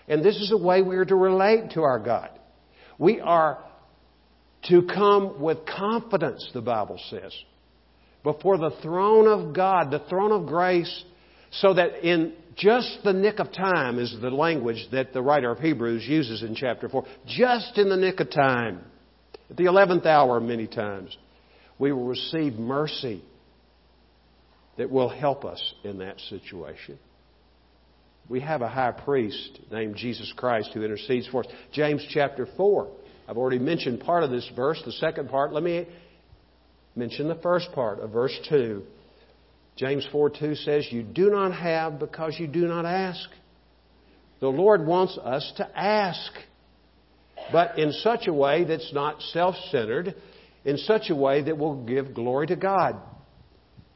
And 0.08 0.24
this 0.24 0.36
is 0.36 0.50
the 0.50 0.58
way 0.58 0.82
we 0.82 0.96
are 0.96 1.04
to 1.04 1.16
relate 1.16 1.72
to 1.72 1.82
our 1.82 1.98
God. 1.98 2.30
We 2.98 3.20
are 3.20 3.58
to 4.68 4.82
come 4.82 5.40
with 5.40 5.58
confidence, 5.66 6.48
the 6.52 6.60
Bible 6.60 6.98
says, 7.10 7.32
before 8.24 8.58
the 8.58 8.76
throne 8.82 9.28
of 9.28 9.54
God, 9.54 9.90
the 9.90 10.04
throne 10.08 10.32
of 10.32 10.46
grace 10.46 11.04
so 11.60 11.74
that 11.74 12.06
in 12.06 12.32
just 12.56 12.98
the 13.04 13.12
nick 13.12 13.38
of 13.38 13.52
time 13.52 13.98
is 13.98 14.16
the 14.20 14.30
language 14.30 14.86
that 14.92 15.12
the 15.12 15.22
writer 15.22 15.50
of 15.50 15.58
Hebrews 15.58 16.06
uses 16.06 16.42
in 16.42 16.54
chapter 16.54 16.88
4. 16.88 17.04
Just 17.26 17.78
in 17.78 17.88
the 17.88 17.96
nick 17.96 18.20
of 18.20 18.30
time, 18.30 18.80
at 19.50 19.56
the 19.56 19.64
11th 19.64 20.06
hour, 20.06 20.40
many 20.40 20.66
times, 20.66 21.16
we 21.78 21.92
will 21.92 22.06
receive 22.06 22.54
mercy 22.54 23.22
that 24.78 24.90
will 24.90 25.08
help 25.08 25.44
us 25.44 25.74
in 25.84 25.98
that 25.98 26.20
situation. 26.28 26.98
We 28.28 28.40
have 28.40 28.62
a 28.62 28.68
high 28.68 28.92
priest 28.92 29.60
named 29.70 29.96
Jesus 29.96 30.32
Christ 30.36 30.70
who 30.74 30.82
intercedes 30.82 31.28
for 31.28 31.44
us. 31.44 31.52
James 31.72 32.04
chapter 32.10 32.46
4. 32.56 32.88
I've 33.28 33.36
already 33.36 33.58
mentioned 33.58 34.00
part 34.00 34.24
of 34.24 34.30
this 34.30 34.48
verse. 34.56 34.80
The 34.84 34.92
second 34.92 35.28
part, 35.28 35.52
let 35.52 35.62
me 35.62 35.86
mention 36.94 37.28
the 37.28 37.36
first 37.36 37.70
part 37.72 38.00
of 38.00 38.10
verse 38.10 38.36
2. 38.48 38.82
James 39.76 40.06
4 40.10 40.30
2 40.30 40.54
says, 40.54 40.86
You 40.90 41.02
do 41.02 41.30
not 41.30 41.52
have 41.52 41.98
because 41.98 42.36
you 42.38 42.46
do 42.46 42.66
not 42.66 42.86
ask. 42.86 43.28
The 44.40 44.48
Lord 44.48 44.86
wants 44.86 45.18
us 45.18 45.52
to 45.58 45.78
ask, 45.78 46.32
but 47.52 47.78
in 47.78 47.92
such 47.92 48.26
a 48.26 48.32
way 48.32 48.64
that's 48.64 48.92
not 48.92 49.20
self 49.32 49.54
centered, 49.70 50.14
in 50.64 50.78
such 50.78 51.10
a 51.10 51.14
way 51.14 51.42
that 51.42 51.56
will 51.56 51.84
give 51.84 52.14
glory 52.14 52.46
to 52.48 52.56
God. 52.56 52.96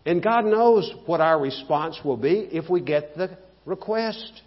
And 0.04 0.22
God 0.22 0.44
knows 0.44 0.90
what 1.06 1.20
our 1.20 1.38
response 1.40 1.98
will 2.04 2.16
be 2.16 2.48
if 2.52 2.70
we 2.70 2.80
get 2.80 3.16
the 3.16 3.36
request. 3.66 4.42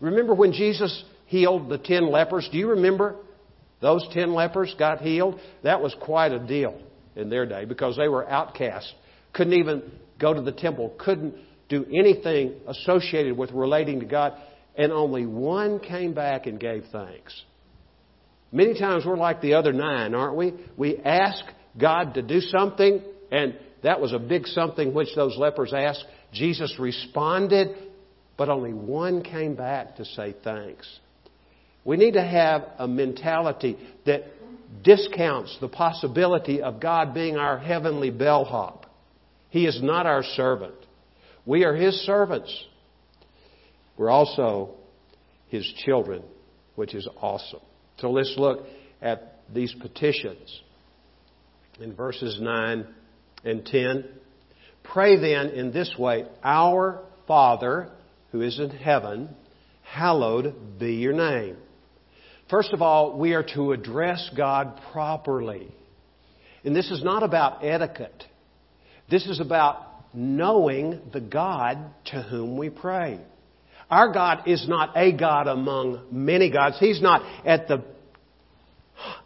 Remember 0.00 0.34
when 0.34 0.52
Jesus 0.52 1.04
healed 1.26 1.68
the 1.68 1.78
ten 1.78 2.10
lepers? 2.10 2.48
Do 2.50 2.58
you 2.58 2.70
remember 2.70 3.16
those 3.80 4.06
ten 4.12 4.32
lepers 4.32 4.74
got 4.78 5.00
healed? 5.00 5.38
That 5.62 5.82
was 5.82 5.94
quite 6.00 6.32
a 6.32 6.38
deal 6.38 6.80
in 7.16 7.28
their 7.28 7.46
day 7.46 7.66
because 7.66 7.96
they 7.96 8.08
were 8.08 8.28
outcasts. 8.28 8.92
Couldn't 9.32 9.54
even 9.54 9.82
go 10.20 10.34
to 10.34 10.40
the 10.40 10.52
temple, 10.52 10.94
couldn't 10.98 11.34
do 11.68 11.86
anything 11.92 12.54
associated 12.66 13.36
with 13.36 13.50
relating 13.52 14.00
to 14.00 14.06
God, 14.06 14.34
and 14.76 14.92
only 14.92 15.26
one 15.26 15.80
came 15.80 16.14
back 16.14 16.46
and 16.46 16.60
gave 16.60 16.84
thanks. 16.92 17.42
Many 18.52 18.78
times 18.78 19.04
we're 19.06 19.16
like 19.16 19.40
the 19.40 19.54
other 19.54 19.72
nine, 19.72 20.14
aren't 20.14 20.36
we? 20.36 20.54
We 20.76 20.98
ask 20.98 21.44
God 21.78 22.14
to 22.14 22.22
do 22.22 22.40
something, 22.40 23.00
and 23.30 23.56
that 23.82 24.00
was 24.00 24.12
a 24.12 24.18
big 24.18 24.46
something 24.46 24.92
which 24.92 25.08
those 25.14 25.36
lepers 25.36 25.72
asked. 25.72 26.04
Jesus 26.32 26.76
responded, 26.78 27.76
but 28.36 28.48
only 28.48 28.72
one 28.72 29.22
came 29.22 29.54
back 29.54 29.96
to 29.96 30.04
say 30.04 30.34
thanks. 30.42 30.88
We 31.84 31.96
need 31.96 32.14
to 32.14 32.24
have 32.24 32.66
a 32.78 32.88
mentality 32.88 33.78
that 34.06 34.24
discounts 34.82 35.56
the 35.60 35.68
possibility 35.68 36.62
of 36.62 36.80
God 36.80 37.14
being 37.14 37.36
our 37.36 37.58
heavenly 37.58 38.10
bellhop. 38.10 38.79
He 39.50 39.66
is 39.66 39.80
not 39.82 40.06
our 40.06 40.22
servant. 40.22 40.74
We 41.44 41.64
are 41.64 41.74
His 41.74 41.94
servants. 42.06 42.52
We're 43.96 44.10
also 44.10 44.76
His 45.48 45.70
children, 45.84 46.22
which 46.76 46.94
is 46.94 47.06
awesome. 47.20 47.60
So 47.98 48.10
let's 48.10 48.34
look 48.36 48.60
at 49.02 49.40
these 49.52 49.74
petitions 49.80 50.62
in 51.80 51.94
verses 51.94 52.38
9 52.40 52.86
and 53.44 53.66
10. 53.66 54.04
Pray 54.84 55.16
then 55.16 55.50
in 55.50 55.72
this 55.72 55.94
way 55.98 56.26
Our 56.42 57.02
Father, 57.26 57.90
who 58.32 58.40
is 58.42 58.58
in 58.58 58.70
heaven, 58.70 59.28
hallowed 59.82 60.78
be 60.78 60.94
your 60.94 61.12
name. 61.12 61.56
First 62.48 62.72
of 62.72 62.82
all, 62.82 63.18
we 63.18 63.34
are 63.34 63.44
to 63.54 63.72
address 63.72 64.28
God 64.36 64.80
properly. 64.92 65.72
And 66.64 66.74
this 66.74 66.90
is 66.90 67.02
not 67.02 67.22
about 67.22 67.64
etiquette. 67.64 68.24
This 69.10 69.26
is 69.26 69.40
about 69.40 69.86
knowing 70.14 71.00
the 71.12 71.20
God 71.20 71.78
to 72.06 72.22
whom 72.22 72.56
we 72.56 72.70
pray. 72.70 73.20
Our 73.90 74.12
God 74.12 74.46
is 74.46 74.68
not 74.68 74.96
a 74.96 75.12
God 75.12 75.48
among 75.48 76.06
many 76.12 76.50
gods. 76.50 76.78
He's 76.78 77.02
not 77.02 77.22
at 77.44 77.66
the 77.66 77.84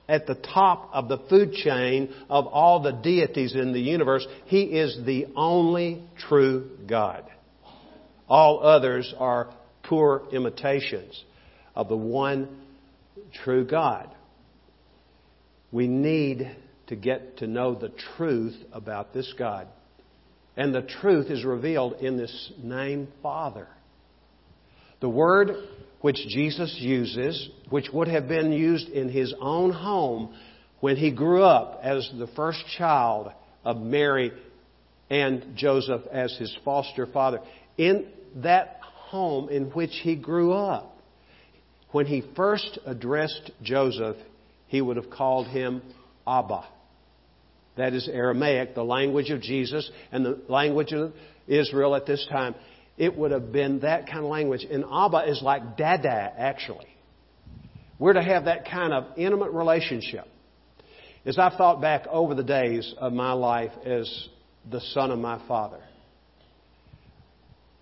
at 0.09 0.27
the 0.27 0.35
top 0.35 0.91
of 0.93 1.09
the 1.09 1.19
food 1.29 1.53
chain 1.53 2.15
of 2.29 2.47
all 2.47 2.83
the 2.83 2.93
deities 2.93 3.55
in 3.55 3.73
the 3.73 3.81
universe. 3.81 4.27
He 4.47 4.63
is 4.63 4.99
the 5.05 5.27
only 5.35 6.03
true 6.29 6.71
God. 6.87 7.25
All 8.29 8.61
others 8.63 9.13
are 9.19 9.53
poor 9.83 10.23
imitations 10.33 11.23
of 11.75 11.89
the 11.89 11.97
one 11.97 12.61
true 13.43 13.67
God. 13.67 14.15
We 15.73 15.89
need 15.89 16.55
to 16.89 16.97
get 16.97 17.39
to 17.39 17.47
know 17.47 17.75
the 17.75 17.93
truth 18.17 18.57
about 18.73 19.13
this 19.13 19.33
God. 19.39 19.69
And 20.57 20.75
the 20.75 20.83
truth 20.83 21.31
is 21.31 21.45
revealed 21.45 21.95
in 21.95 22.17
this 22.17 22.53
name 22.63 23.09
Father. 23.23 23.67
The 25.01 25.09
word 25.09 25.51
which 26.01 26.17
Jesus 26.29 26.77
uses, 26.79 27.49
which 27.71 27.89
would 27.93 28.09
have 28.09 28.29
been 28.29 28.53
used 28.53 28.89
in 28.89 29.09
his 29.09 29.35
own 29.41 29.73
home 29.73 30.35
when 30.81 30.97
he 30.97 31.11
grew 31.11 31.43
up 31.43 31.81
as 31.83 32.09
the 32.19 32.27
first 32.37 32.63
child 32.77 33.33
of 33.65 33.79
Mary 33.79 34.33
and 35.11 35.57
Joseph 35.57 36.03
as 36.13 36.37
his 36.39 36.55
foster 36.65 37.07
father. 37.07 37.41
In 37.79 38.07
that 38.37 38.81
home 38.83 39.49
in 39.49 39.65
which 39.71 39.93
he 40.03 40.15
grew 40.15 40.53
up, 40.53 40.97
when 41.91 42.07
he 42.07 42.23
first 42.37 42.79
addressed 42.85 43.51
Joseph, 43.63 44.17
he 44.67 44.81
would 44.81 44.97
have 44.97 45.11
called 45.11 45.47
him 45.47 45.81
Abba. 46.27 46.65
That 47.77 47.93
is 47.93 48.09
Aramaic, 48.09 48.75
the 48.75 48.85
language 48.85 49.31
of 49.31 49.41
Jesus 49.41 49.91
and 50.13 50.25
the 50.25 50.41
language 50.49 50.93
of 50.93 51.13
Israel 51.47 51.97
at 51.97 52.07
this 52.07 52.25
time. 52.31 52.55
It 52.97 53.17
would 53.17 53.33
have 53.33 53.53
been 53.53 53.81
that 53.81 54.07
kind 54.07 54.21
of 54.21 54.31
language. 54.31 54.65
And 54.71 54.85
Abba 54.85 55.29
is 55.29 55.43
like 55.43 55.77
Dada, 55.77 56.33
actually. 56.37 56.87
We're 57.99 58.13
to 58.13 58.23
have 58.23 58.45
that 58.45 58.69
kind 58.69 58.93
of 58.93 59.07
intimate 59.17 59.51
relationship. 59.51 60.27
As 61.27 61.39
I've 61.39 61.55
thought 61.55 61.81
back 61.81 62.07
over 62.09 62.35
the 62.35 62.45
days 62.45 62.95
of 62.99 63.13
my 63.13 63.33
life 63.33 63.73
as 63.85 64.29
the 64.71 64.81
son 64.81 65.11
of 65.11 65.19
my 65.19 65.41
father, 65.49 65.81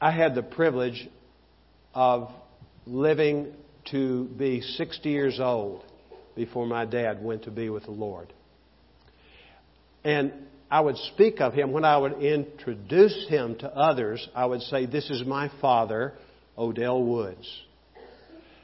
I 0.01 0.11
had 0.11 0.35
the 0.35 0.43
privilege 0.43 1.09
of 1.95 2.31
living 2.87 3.53
to 3.91 4.25
be 4.25 4.61
60 4.61 5.09
years 5.09 5.39
old 5.41 5.85
before 6.35 6.67
my 6.67 6.85
dad 6.85 7.23
went 7.23 7.45
to 7.45 7.51
be 7.51 7.69
with 7.69 7.85
the 7.85 7.91
Lord. 7.91 8.33
And 10.05 10.33
I 10.71 10.81
would 10.81 10.97
speak 10.97 11.41
of 11.41 11.53
him, 11.53 11.73
when 11.73 11.85
I 11.85 11.99
would 11.99 12.23
introduce 12.23 13.27
him 13.29 13.57
to 13.57 13.69
others, 13.69 14.27
I 14.35 14.47
would 14.47 14.63
say, 14.63 14.87
This 14.87 15.11
is 15.11 15.25
my 15.25 15.51
father, 15.61 16.15
Odell 16.57 17.03
Woods. 17.03 17.49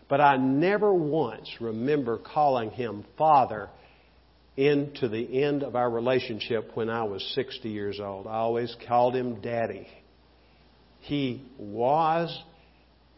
But 0.09 0.21
I 0.21 0.37
never 0.39 0.93
once 0.93 1.51
remember 1.61 2.19
calling 2.19 2.71
him 2.71 3.05
father 3.19 3.69
into 4.57 5.09
the 5.09 5.45
end 5.45 5.63
of 5.63 5.77
our 5.77 5.89
relationship 5.89 6.71
when 6.75 6.89
I 6.91 7.05
was 7.05 7.23
60 7.35 7.69
years 7.69 8.01
old. 8.01 8.27
I 8.27 8.37
always 8.37 8.75
called 8.89 9.15
him 9.15 9.41
daddy. 9.41 9.87
He 11.01 11.45
was 11.59 12.37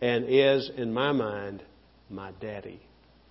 and 0.02 0.26
is, 0.28 0.70
in 0.76 0.92
my 0.92 1.12
mind, 1.12 1.62
my 2.10 2.32
daddy. 2.40 2.80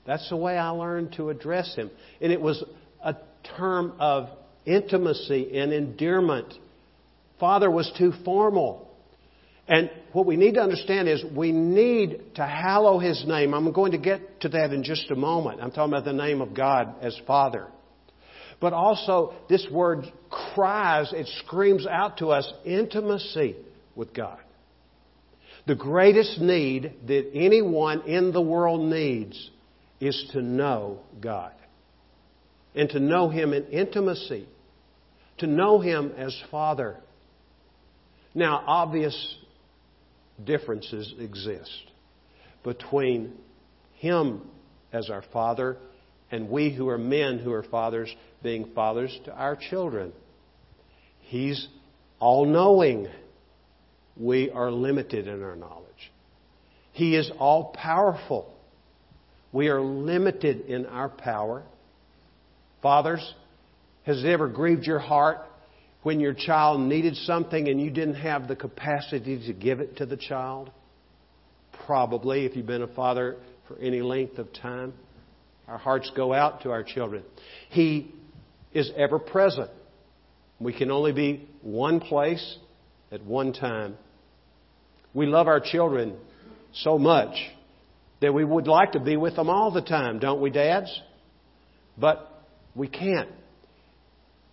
That's 0.07 0.27
the 0.29 0.37
way 0.37 0.57
I 0.57 0.69
learned 0.69 1.13
to 1.17 1.29
address 1.29 1.75
him. 1.75 1.91
And 2.21 2.31
it 2.31 2.41
was 2.41 2.63
a 3.03 3.15
term 3.57 3.93
of 3.99 4.29
intimacy 4.69 5.57
and 5.57 5.73
endearment. 5.73 6.53
Father 7.39 7.69
was 7.69 7.91
too 7.97 8.13
formal. 8.23 8.87
And 9.67 9.91
what 10.13 10.25
we 10.25 10.35
need 10.35 10.55
to 10.55 10.61
understand 10.61 11.07
is 11.07 11.23
we 11.35 11.51
need 11.51 12.35
to 12.35 12.45
hallow 12.45 12.99
His 12.99 13.23
name. 13.27 13.53
I'm 13.53 13.71
going 13.71 13.91
to 13.91 13.97
get 13.97 14.41
to 14.41 14.49
that 14.49 14.73
in 14.73 14.83
just 14.83 15.11
a 15.11 15.15
moment. 15.15 15.61
I'm 15.61 15.71
talking 15.71 15.93
about 15.93 16.05
the 16.05 16.13
name 16.13 16.41
of 16.41 16.53
God 16.53 16.95
as 17.01 17.19
Father. 17.27 17.67
But 18.59 18.73
also, 18.73 19.33
this 19.47 19.65
word 19.71 20.05
cries, 20.29 21.13
it 21.13 21.27
screams 21.45 21.87
out 21.87 22.17
to 22.17 22.27
us 22.27 22.51
intimacy 22.65 23.55
with 23.95 24.13
God. 24.13 24.39
The 25.65 25.75
greatest 25.75 26.39
need 26.39 26.93
that 27.07 27.31
anyone 27.33 28.01
in 28.01 28.31
the 28.31 28.41
world 28.41 28.81
needs 28.81 29.49
is 30.01 30.29
to 30.33 30.41
know 30.41 30.99
God 31.21 31.53
and 32.75 32.89
to 32.89 32.99
know 32.99 33.29
Him 33.29 33.53
in 33.53 33.65
intimacy, 33.67 34.47
to 35.39 35.47
know 35.47 35.79
Him 35.79 36.13
as 36.17 36.39
Father. 36.51 36.97
Now, 38.33 38.63
obvious 38.65 39.35
differences 40.43 41.13
exist 41.19 41.83
between 42.63 43.33
Him 43.97 44.41
as 44.93 45.09
our 45.09 45.23
Father 45.33 45.77
and 46.31 46.49
we 46.49 46.73
who 46.73 46.89
are 46.89 46.97
men 46.97 47.39
who 47.39 47.51
are 47.51 47.63
fathers 47.63 48.13
being 48.43 48.71
fathers 48.73 49.17
to 49.25 49.33
our 49.33 49.55
children. 49.55 50.13
He's 51.21 51.67
all 52.19 52.45
knowing 52.45 53.07
we 54.15 54.51
are 54.51 54.71
limited 54.71 55.27
in 55.27 55.41
our 55.41 55.55
knowledge. 55.55 56.11
He 56.91 57.15
is 57.15 57.31
all 57.39 57.75
powerful. 57.75 58.53
We 59.51 59.69
are 59.69 59.81
limited 59.81 60.61
in 60.61 60.85
our 60.85 61.09
power. 61.09 61.63
Fathers, 62.81 63.33
has 64.09 64.23
it 64.23 64.27
ever 64.27 64.47
grieved 64.47 64.85
your 64.85 64.97
heart 64.97 65.37
when 66.01 66.19
your 66.19 66.33
child 66.33 66.81
needed 66.81 67.15
something 67.15 67.67
and 67.67 67.79
you 67.79 67.91
didn't 67.91 68.15
have 68.15 68.47
the 68.47 68.55
capacity 68.55 69.45
to 69.45 69.53
give 69.53 69.81
it 69.81 69.97
to 69.97 70.07
the 70.07 70.17
child? 70.17 70.71
Probably, 71.85 72.43
if 72.43 72.55
you've 72.55 72.65
been 72.65 72.81
a 72.81 72.87
father 72.87 73.37
for 73.67 73.77
any 73.77 74.01
length 74.01 74.39
of 74.39 74.51
time. 74.51 74.93
Our 75.67 75.77
hearts 75.77 76.11
go 76.15 76.33
out 76.33 76.63
to 76.63 76.71
our 76.71 76.81
children. 76.83 77.23
He 77.69 78.11
is 78.73 78.91
ever 78.97 79.19
present. 79.19 79.69
We 80.59 80.73
can 80.75 80.89
only 80.89 81.11
be 81.11 81.47
one 81.61 81.99
place 81.99 82.57
at 83.11 83.23
one 83.23 83.53
time. 83.53 83.95
We 85.13 85.27
love 85.27 85.47
our 85.47 85.59
children 85.59 86.17
so 86.73 86.97
much 86.97 87.35
that 88.21 88.33
we 88.33 88.43
would 88.43 88.65
like 88.65 88.93
to 88.93 88.99
be 88.99 89.17
with 89.17 89.35
them 89.35 89.51
all 89.51 89.69
the 89.69 89.83
time, 89.83 90.17
don't 90.17 90.41
we, 90.41 90.49
dads? 90.49 90.99
But 91.95 92.27
we 92.73 92.87
can't. 92.87 93.29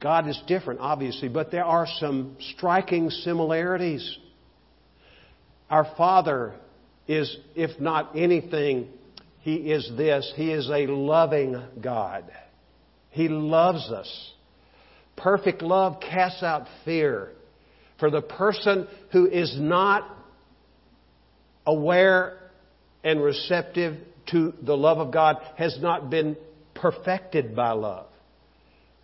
God 0.07 0.29
is 0.29 0.41
different, 0.47 0.79
obviously, 0.79 1.29
but 1.29 1.51
there 1.51 1.65
are 1.65 1.89
some 1.99 2.37
striking 2.55 3.11
similarities. 3.11 4.19
Our 5.69 5.85
Father 5.97 6.55
is, 7.09 7.37
if 7.57 7.81
not 7.81 8.17
anything, 8.17 8.87
He 9.41 9.57
is 9.73 9.91
this 9.97 10.33
He 10.37 10.53
is 10.53 10.71
a 10.71 10.87
loving 10.87 11.61
God. 11.81 12.23
He 13.11 13.27
loves 13.27 13.91
us. 13.91 14.33
Perfect 15.17 15.61
love 15.61 15.99
casts 15.99 16.45
out 16.45 16.69
fear. 16.85 17.33
For 17.99 18.09
the 18.09 18.23
person 18.23 18.87
who 19.11 19.27
is 19.27 19.57
not 19.59 20.09
aware 21.67 22.39
and 23.03 23.21
receptive 23.21 23.97
to 24.31 24.55
the 24.63 24.77
love 24.77 24.99
of 24.99 25.13
God 25.13 25.39
has 25.57 25.77
not 25.81 26.11
been 26.11 26.37
perfected 26.77 27.57
by 27.57 27.73
love. 27.73 28.07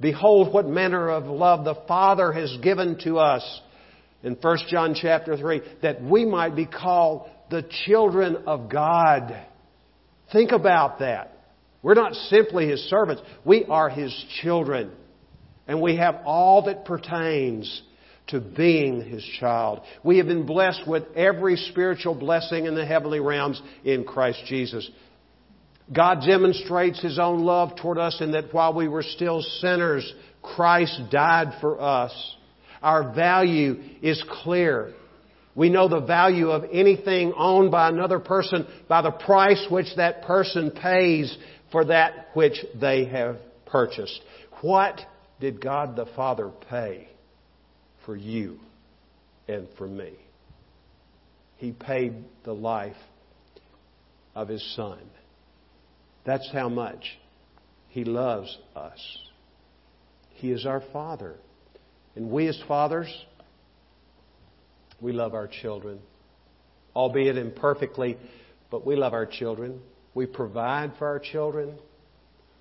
Behold, 0.01 0.53
what 0.53 0.67
manner 0.67 1.11
of 1.11 1.25
love 1.25 1.65
the 1.65 1.77
Father 1.87 2.33
has 2.33 2.57
given 2.63 2.99
to 3.05 3.19
us 3.19 3.61
in 4.23 4.35
1 4.35 4.59
John 4.69 4.95
chapter 4.95 5.37
3 5.37 5.63
that 5.83 6.03
we 6.03 6.25
might 6.25 6.57
be 6.57 6.67
called 6.67 7.29
the 7.51 7.65
children 7.85 8.45
of 8.47 8.71
God. 8.71 9.47
Think 10.33 10.53
about 10.53 11.01
that. 11.01 11.33
We're 11.83 11.95
not 11.95 12.15
simply 12.15 12.69
His 12.69 12.81
servants, 12.89 13.23
we 13.45 13.65
are 13.65 13.89
His 13.89 14.13
children. 14.41 14.93
And 15.67 15.81
we 15.81 15.97
have 15.97 16.23
all 16.25 16.63
that 16.67 16.85
pertains 16.85 17.83
to 18.29 18.41
being 18.41 19.03
His 19.03 19.25
child. 19.39 19.81
We 20.03 20.19
have 20.19 20.27
been 20.27 20.47
blessed 20.47 20.87
with 20.87 21.05
every 21.15 21.57
spiritual 21.57 22.15
blessing 22.15 22.67
in 22.67 22.75
the 22.75 22.87
heavenly 22.87 23.21
realms 23.21 23.61
in 23.85 24.05
Christ 24.05 24.43
Jesus. 24.47 24.89
God 25.91 26.23
demonstrates 26.27 27.01
His 27.01 27.19
own 27.19 27.41
love 27.41 27.77
toward 27.77 27.99
us 27.99 28.21
in 28.21 28.33
that 28.33 28.53
while 28.53 28.75
we 28.75 28.89
were 28.89 29.03
still 29.03 29.41
sinners, 29.41 30.13
Christ 30.43 31.01
died 31.11 31.55
for 31.61 31.81
us. 31.81 32.13
Our 32.83 33.15
value 33.15 33.81
is 34.03 34.23
clear. 34.43 34.93
We 35.55 35.69
know 35.69 35.89
the 35.89 36.01
value 36.01 36.51
of 36.51 36.65
anything 36.73 37.33
owned 37.37 37.71
by 37.71 37.89
another 37.89 38.19
person 38.19 38.67
by 38.89 39.03
the 39.03 39.11
price 39.11 39.65
which 39.71 39.95
that 39.97 40.23
person 40.23 40.71
pays 40.71 41.37
for 41.71 41.85
that 41.87 42.29
which 42.35 42.65
they 42.81 43.05
have 43.07 43.39
purchased. 43.67 44.21
What 44.63 45.01
did 45.41 45.61
God 45.61 45.97
the 45.97 46.07
Father 46.07 46.51
pay 46.71 47.09
for 48.07 48.17
you 48.17 48.59
and 49.49 49.69
for 49.77 49.87
me? 49.87 50.13
He 51.57 51.73
paid 51.73 52.15
the 52.45 52.55
life 52.55 52.97
of 54.35 54.49
His 54.49 54.65
Son. 54.75 54.99
That's 56.25 56.49
how 56.53 56.69
much 56.69 57.19
He 57.89 58.05
loves 58.05 58.57
us. 58.77 59.19
He 60.31 60.51
is 60.51 60.67
our 60.67 60.83
Father. 60.93 61.37
And 62.15 62.31
we 62.31 62.47
as 62.49 62.61
fathers, 62.69 63.09
we 65.01 65.13
love 65.13 65.35
our 65.35 65.49
children, 65.49 65.99
albeit 66.95 67.37
imperfectly, 67.37 68.19
but 68.71 68.87
we 68.87 68.97
love 68.97 69.15
our 69.15 69.27
children. 69.27 69.81
We 70.15 70.27
provide 70.27 70.93
for 70.99 71.07
our 71.07 71.19
children. 71.19 71.79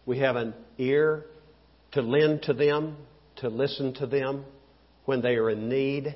We 0.06 0.20
have 0.20 0.36
an 0.36 0.54
ear 0.78 1.26
to 1.92 2.02
lend 2.02 2.44
to 2.44 2.54
them, 2.54 2.98
to 3.38 3.50
listen 3.50 3.94
to 3.96 4.08
them 4.08 4.46
when 5.06 5.22
they 5.22 5.36
are 5.36 5.50
in 5.50 5.70
need. 5.70 6.16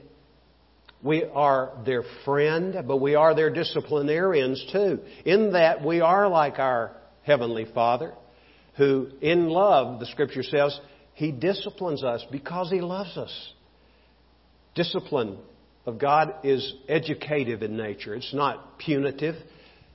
We 1.03 1.23
are 1.23 1.73
their 1.85 2.03
friend, 2.23 2.87
but 2.87 2.97
we 2.97 3.15
are 3.15 3.35
their 3.35 3.49
disciplinarians 3.49 4.65
too. 4.71 4.99
In 5.25 5.53
that 5.53 5.83
we 5.83 6.01
are 6.01 6.27
like 6.27 6.57
our 6.57 6.95
Heavenly 7.25 7.65
Father, 7.73 8.13
who 8.77 9.09
in 9.21 9.49
love, 9.49 9.99
the 9.99 10.05
Scripture 10.05 10.43
says, 10.43 10.79
He 11.13 11.31
disciplines 11.31 12.03
us 12.03 12.23
because 12.31 12.69
He 12.69 12.81
loves 12.81 13.17
us. 13.17 13.53
Discipline 14.75 15.37
of 15.85 15.97
God 15.97 16.35
is 16.43 16.73
educative 16.87 17.63
in 17.63 17.77
nature. 17.77 18.15
It's 18.15 18.33
not 18.33 18.77
punitive. 18.77 19.35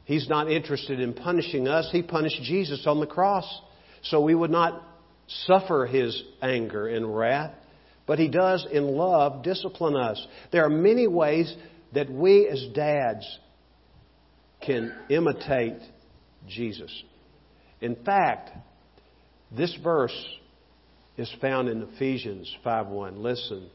He's 0.05 0.29
not 0.29 0.51
interested 0.51 0.99
in 0.99 1.15
punishing 1.15 1.69
us. 1.69 1.89
He 1.93 2.03
punished 2.03 2.43
Jesus 2.43 2.87
on 2.87 2.99
the 2.99 3.07
cross. 3.07 3.47
So 4.03 4.21
we 4.21 4.35
would 4.35 4.51
not 4.51 4.83
suffer 5.47 5.87
His 5.87 6.23
anger 6.43 6.89
and 6.89 7.17
wrath. 7.17 7.55
But 8.07 8.19
He 8.19 8.29
does, 8.29 8.67
in 8.73 8.89
love, 8.89 9.45
discipline 9.45 9.95
us. 9.95 10.27
There 10.51 10.65
are 10.65 10.71
many 10.71 11.07
ways 11.07 11.55
that 11.93 12.11
we 12.11 12.49
as 12.49 12.67
dads 12.75 13.39
can 14.65 14.93
imitate 15.09 15.77
Jesus. 16.49 16.91
In 17.81 17.97
fact, 18.05 18.51
this 19.51 19.75
verse 19.83 20.17
is 21.17 21.31
found 21.41 21.69
in 21.69 21.83
Ephesians 21.83 22.55
5:1. 22.65 23.23
Listen, 23.23 23.69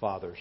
fathers, 0.00 0.38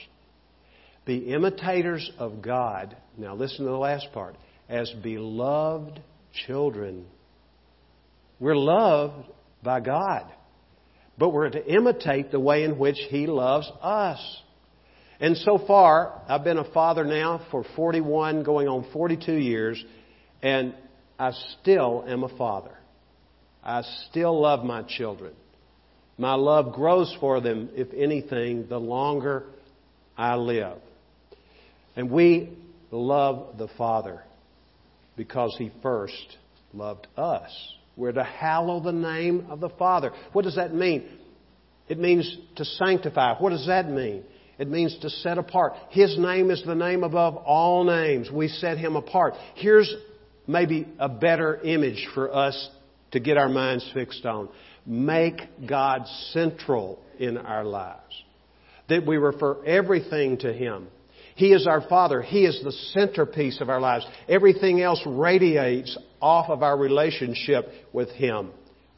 be 1.06 1.18
imitators 1.34 2.12
of 2.18 2.42
God. 2.42 2.96
Now 3.18 3.36
listen 3.36 3.66
to 3.66 3.72
the 3.72 3.78
last 3.78 4.12
part. 4.14 4.36
As 4.70 4.92
beloved 5.04 6.02
children. 6.48 7.06
We're 8.40 8.56
loved 8.56 9.28
by 9.62 9.80
God. 9.80 10.26
But 11.18 11.30
we're 11.30 11.50
to 11.50 11.66
imitate 11.66 12.32
the 12.32 12.40
way 12.40 12.64
in 12.64 12.80
which 12.80 12.98
He 13.10 13.28
loves 13.28 13.72
us. 13.82 14.42
And 15.20 15.38
so 15.38 15.60
far, 15.68 16.22
I've 16.28 16.44
been 16.44 16.58
a 16.58 16.72
father 16.72 17.06
now 17.06 17.46
for 17.52 17.64
41, 17.76 18.44
going 18.44 18.68
on 18.68 18.86
42 18.92 19.34
years, 19.34 19.84
and 20.42 20.74
I 21.24 21.32
still 21.62 22.04
am 22.06 22.26
a 22.26 22.38
father. 22.38 22.76
I 23.64 23.84
still 24.10 24.42
love 24.42 24.66
my 24.66 24.82
children. 24.82 25.32
My 26.18 26.34
love 26.34 26.74
grows 26.74 27.16
for 27.22 27.40
them, 27.40 27.70
if 27.76 27.88
anything, 27.94 28.68
the 28.68 28.78
longer 28.78 29.46
I 30.18 30.36
live. 30.36 30.80
And 31.96 32.12
we 32.12 32.50
love 32.92 33.58
the 33.58 33.70
Father 33.78 34.22
because 35.16 35.56
He 35.58 35.72
first 35.82 36.38
loved 36.74 37.08
us. 37.16 37.52
We're 37.96 38.12
to 38.12 38.24
hallow 38.24 38.82
the 38.82 38.92
name 38.92 39.48
of 39.50 39.62
the 39.62 39.70
Father. 39.70 40.12
What 40.34 40.44
does 40.44 40.58
that 40.58 40.76
mean? 40.76 41.08
It 41.88 42.00
means 42.00 42.38
to 42.58 42.66
sanctify. 42.66 43.36
What 43.40 43.52
does 43.52 43.68
that 43.68 43.90
mean? 43.90 44.24
It 44.60 44.70
means 44.70 44.98
to 45.02 45.10
set 45.10 45.38
apart. 45.38 45.74
His 45.90 46.18
name 46.20 46.52
is 46.52 46.62
the 46.66 46.76
name 46.76 47.06
above 47.06 47.38
all 47.38 47.86
names. 47.86 48.30
We 48.30 48.50
set 48.50 48.78
Him 48.78 48.98
apart. 48.98 49.36
Here's 49.56 49.90
maybe 50.48 50.88
a 51.00 51.10
better 51.10 51.60
image 51.62 52.08
for 52.14 52.34
us 52.34 52.70
to 53.12 53.20
get 53.20 53.38
our 53.38 53.50
minds 53.50 53.90
fixed 53.94 54.26
on. 54.26 54.50
Make 54.86 55.42
God 55.68 56.06
central 56.32 57.00
in 57.20 57.38
our 57.38 57.64
lives. 57.64 58.24
That 58.90 59.06
we 59.06 59.18
refer 59.18 59.64
everything 59.66 60.40
to 60.40 60.52
Him. 60.52 60.88
He 61.36 61.54
is 61.54 61.66
our 61.66 61.82
Father. 61.82 62.22
He 62.22 62.46
is 62.46 62.62
the 62.64 62.72
centerpiece 62.72 63.62
of 63.62 63.70
our 63.70 63.80
lives. 63.80 64.06
Everything 64.28 64.82
else 64.82 65.02
radiates 65.06 65.98
off 66.22 66.50
of 66.50 66.62
our 66.62 66.78
relationship 66.78 67.70
with 67.92 68.10
Him. 68.10 68.52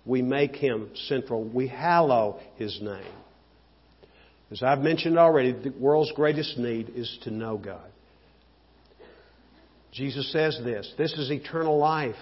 We 0.06 0.22
make 0.22 0.56
Him 0.56 0.90
central. 1.08 1.44
We 1.44 1.68
hallow 1.68 2.40
His 2.58 2.80
name. 2.82 3.14
As 4.52 4.62
I've 4.62 4.80
mentioned 4.80 5.18
already, 5.18 5.52
the 5.52 5.74
world's 5.80 6.12
greatest 6.12 6.58
need 6.58 6.92
is 6.96 7.18
to 7.24 7.32
know 7.32 7.58
God. 7.58 7.90
Jesus 9.96 10.30
says 10.34 10.60
this 10.64 10.94
this 10.98 11.14
is 11.14 11.32
eternal 11.32 11.78
life, 11.78 12.16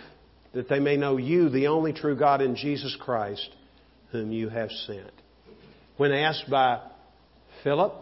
that 0.54 0.70
they 0.70 0.80
may 0.80 0.96
know 0.96 1.18
you, 1.18 1.50
the 1.50 1.68
only 1.68 1.92
true 1.92 2.16
God, 2.16 2.42
in 2.42 2.56
Jesus 2.56 2.96
Christ, 3.00 3.50
whom 4.12 4.32
you 4.32 4.48
have 4.50 4.70
sent. 4.86 5.12
When 5.98 6.12
asked 6.12 6.50
by 6.50 6.82
Philip 7.64 7.94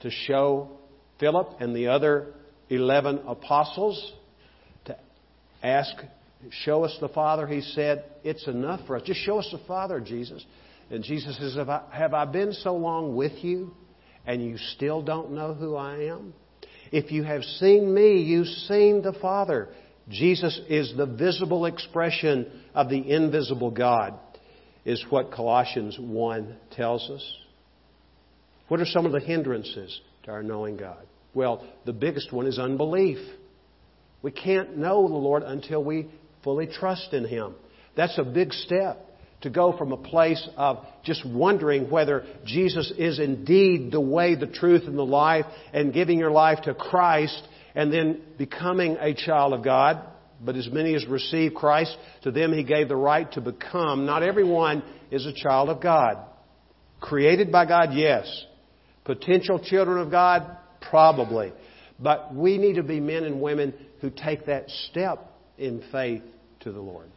to 0.00 0.10
show 0.10 0.70
Philip 1.20 1.60
and 1.60 1.76
the 1.76 1.88
other 1.88 2.32
11 2.70 3.20
apostles 3.26 4.12
to 4.86 4.96
ask, 5.62 5.92
Show 6.50 6.82
us 6.82 6.96
the 7.00 7.08
Father, 7.08 7.46
he 7.46 7.60
said, 7.60 8.04
It's 8.24 8.48
enough 8.48 8.80
for 8.86 8.96
us. 8.96 9.02
Just 9.04 9.20
show 9.20 9.38
us 9.38 9.48
the 9.52 9.60
Father, 9.68 10.00
Jesus. 10.00 10.44
And 10.90 11.04
Jesus 11.04 11.38
says, 11.38 11.54
Have 11.56 11.68
I, 11.68 11.82
have 11.92 12.14
I 12.14 12.24
been 12.24 12.52
so 12.52 12.74
long 12.74 13.14
with 13.14 13.44
you 13.44 13.72
and 14.26 14.42
you 14.42 14.56
still 14.74 15.02
don't 15.02 15.32
know 15.32 15.52
who 15.54 15.76
I 15.76 16.04
am? 16.04 16.34
If 16.92 17.10
you 17.10 17.24
have 17.24 17.42
seen 17.42 17.92
me, 17.92 18.18
you've 18.18 18.46
seen 18.46 19.02
the 19.02 19.14
Father. 19.14 19.70
Jesus 20.08 20.60
is 20.68 20.92
the 20.96 21.06
visible 21.06 21.64
expression 21.64 22.50
of 22.74 22.90
the 22.90 23.10
invisible 23.10 23.70
God, 23.70 24.14
is 24.84 25.04
what 25.08 25.32
Colossians 25.32 25.96
1 25.98 26.56
tells 26.72 27.08
us. 27.08 27.36
What 28.68 28.80
are 28.80 28.86
some 28.86 29.06
of 29.06 29.12
the 29.12 29.20
hindrances 29.20 30.00
to 30.24 30.30
our 30.30 30.42
knowing 30.42 30.76
God? 30.76 31.04
Well, 31.34 31.66
the 31.86 31.92
biggest 31.94 32.30
one 32.30 32.46
is 32.46 32.58
unbelief. 32.58 33.18
We 34.20 34.30
can't 34.30 34.76
know 34.76 35.08
the 35.08 35.14
Lord 35.14 35.42
until 35.42 35.82
we 35.82 36.08
fully 36.44 36.66
trust 36.66 37.14
in 37.14 37.24
Him. 37.24 37.54
That's 37.96 38.18
a 38.18 38.24
big 38.24 38.52
step 38.52 39.11
to 39.42 39.50
go 39.50 39.76
from 39.76 39.92
a 39.92 39.96
place 39.96 40.48
of 40.56 40.84
just 41.04 41.26
wondering 41.26 41.90
whether 41.90 42.24
Jesus 42.44 42.92
is 42.96 43.18
indeed 43.18 43.92
the 43.92 44.00
way, 44.00 44.34
the 44.34 44.46
truth, 44.46 44.82
and 44.86 44.96
the 44.96 45.04
life, 45.04 45.44
and 45.72 45.92
giving 45.92 46.18
your 46.18 46.30
life 46.30 46.62
to 46.62 46.74
Christ, 46.74 47.42
and 47.74 47.92
then 47.92 48.22
becoming 48.38 48.96
a 49.00 49.14
child 49.14 49.52
of 49.52 49.64
God. 49.64 50.00
But 50.44 50.56
as 50.56 50.68
many 50.68 50.94
as 50.94 51.06
receive 51.06 51.54
Christ, 51.54 51.96
to 52.22 52.30
them 52.30 52.52
He 52.52 52.64
gave 52.64 52.88
the 52.88 52.96
right 52.96 53.30
to 53.32 53.40
become. 53.40 54.06
Not 54.06 54.22
everyone 54.22 54.82
is 55.10 55.26
a 55.26 55.32
child 55.32 55.68
of 55.68 55.80
God. 55.80 56.18
Created 57.00 57.52
by 57.52 57.66
God, 57.66 57.90
yes. 57.92 58.44
Potential 59.04 59.58
children 59.58 59.98
of 59.98 60.10
God, 60.10 60.56
probably. 60.80 61.52
But 61.98 62.34
we 62.34 62.58
need 62.58 62.74
to 62.74 62.82
be 62.82 63.00
men 63.00 63.24
and 63.24 63.40
women 63.40 63.74
who 64.00 64.10
take 64.10 64.46
that 64.46 64.68
step 64.90 65.30
in 65.58 65.82
faith 65.92 66.22
to 66.60 66.72
the 66.72 66.80
Lord. 66.80 67.11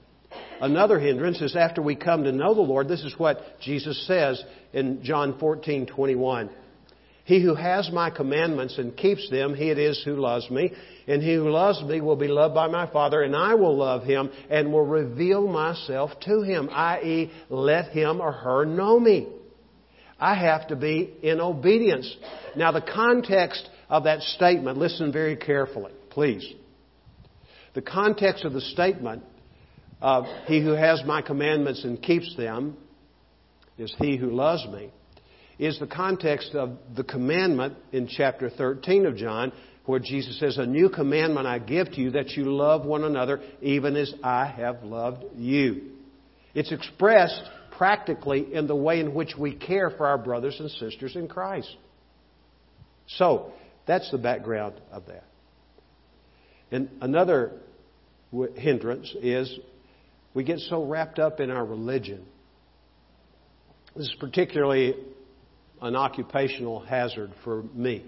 Another 0.61 0.99
hindrance 0.99 1.41
is 1.41 1.55
after 1.55 1.81
we 1.81 1.95
come 1.95 2.23
to 2.23 2.31
know 2.31 2.53
the 2.53 2.61
Lord, 2.61 2.87
this 2.87 3.03
is 3.03 3.13
what 3.17 3.59
Jesus 3.59 4.05
says 4.07 4.41
in 4.73 5.03
John 5.03 5.37
14, 5.39 5.85
21. 5.85 6.49
He 7.25 7.41
who 7.41 7.55
has 7.55 7.89
my 7.91 8.11
commandments 8.11 8.77
and 8.77 8.95
keeps 8.95 9.29
them, 9.31 9.55
he 9.55 9.71
it 9.71 9.79
is 9.79 10.01
who 10.05 10.15
loves 10.15 10.49
me. 10.51 10.71
And 11.07 11.23
he 11.23 11.33
who 11.33 11.49
loves 11.49 11.81
me 11.83 11.99
will 11.99 12.15
be 12.15 12.27
loved 12.27 12.53
by 12.53 12.67
my 12.67 12.89
Father, 12.91 13.23
and 13.23 13.35
I 13.35 13.55
will 13.55 13.75
love 13.75 14.03
him 14.03 14.29
and 14.49 14.71
will 14.71 14.85
reveal 14.85 15.47
myself 15.47 16.11
to 16.21 16.43
him, 16.43 16.69
i.e., 16.71 17.31
let 17.49 17.89
him 17.89 18.21
or 18.21 18.31
her 18.31 18.65
know 18.65 18.99
me. 18.99 19.27
I 20.19 20.35
have 20.35 20.67
to 20.67 20.75
be 20.75 21.13
in 21.23 21.41
obedience. 21.41 22.15
Now, 22.55 22.71
the 22.71 22.81
context 22.81 23.67
of 23.89 24.03
that 24.03 24.21
statement, 24.21 24.77
listen 24.77 25.11
very 25.11 25.35
carefully, 25.35 25.91
please. 26.11 26.47
The 27.73 27.81
context 27.81 28.45
of 28.45 28.53
the 28.53 28.61
statement 28.61 29.23
of 30.01 30.25
He 30.45 30.61
who 30.61 30.71
has 30.71 31.03
my 31.05 31.21
commandments 31.21 31.83
and 31.83 32.01
keeps 32.01 32.35
them 32.35 32.77
is 33.77 33.93
he 33.99 34.17
who 34.17 34.31
loves 34.31 34.65
me, 34.67 34.91
is 35.59 35.79
the 35.79 35.87
context 35.87 36.53
of 36.53 36.77
the 36.95 37.03
commandment 37.03 37.75
in 37.91 38.07
chapter 38.07 38.49
13 38.49 39.05
of 39.05 39.15
John, 39.15 39.51
where 39.85 39.99
Jesus 39.99 40.39
says, 40.39 40.57
A 40.57 40.65
new 40.65 40.89
commandment 40.89 41.47
I 41.47 41.59
give 41.59 41.91
to 41.91 42.01
you, 42.01 42.11
that 42.11 42.31
you 42.31 42.45
love 42.45 42.85
one 42.85 43.03
another, 43.03 43.41
even 43.61 43.95
as 43.95 44.13
I 44.23 44.47
have 44.47 44.83
loved 44.83 45.23
you. 45.35 45.91
It's 46.53 46.71
expressed 46.71 47.43
practically 47.77 48.53
in 48.53 48.67
the 48.67 48.75
way 48.75 48.99
in 48.99 49.13
which 49.13 49.33
we 49.37 49.53
care 49.53 49.89
for 49.89 50.07
our 50.07 50.17
brothers 50.17 50.57
and 50.59 50.71
sisters 50.71 51.15
in 51.15 51.27
Christ. 51.27 51.75
So, 53.07 53.51
that's 53.85 54.09
the 54.09 54.17
background 54.17 54.75
of 54.91 55.05
that. 55.07 55.25
And 56.71 56.89
another 57.01 57.51
hindrance 58.55 59.13
is 59.21 59.59
we 60.35 60.43
get 60.43 60.59
so 60.59 60.83
wrapped 60.83 61.17
up 61.17 61.39
in 61.39 61.49
our 61.49 61.65
religion. 61.65 62.23
This 63.95 64.07
is 64.07 64.15
particularly 64.19 64.93
an 65.81 65.95
occupational 65.95 66.81
hazard 66.81 67.31
for 67.43 67.63
me. 67.73 68.05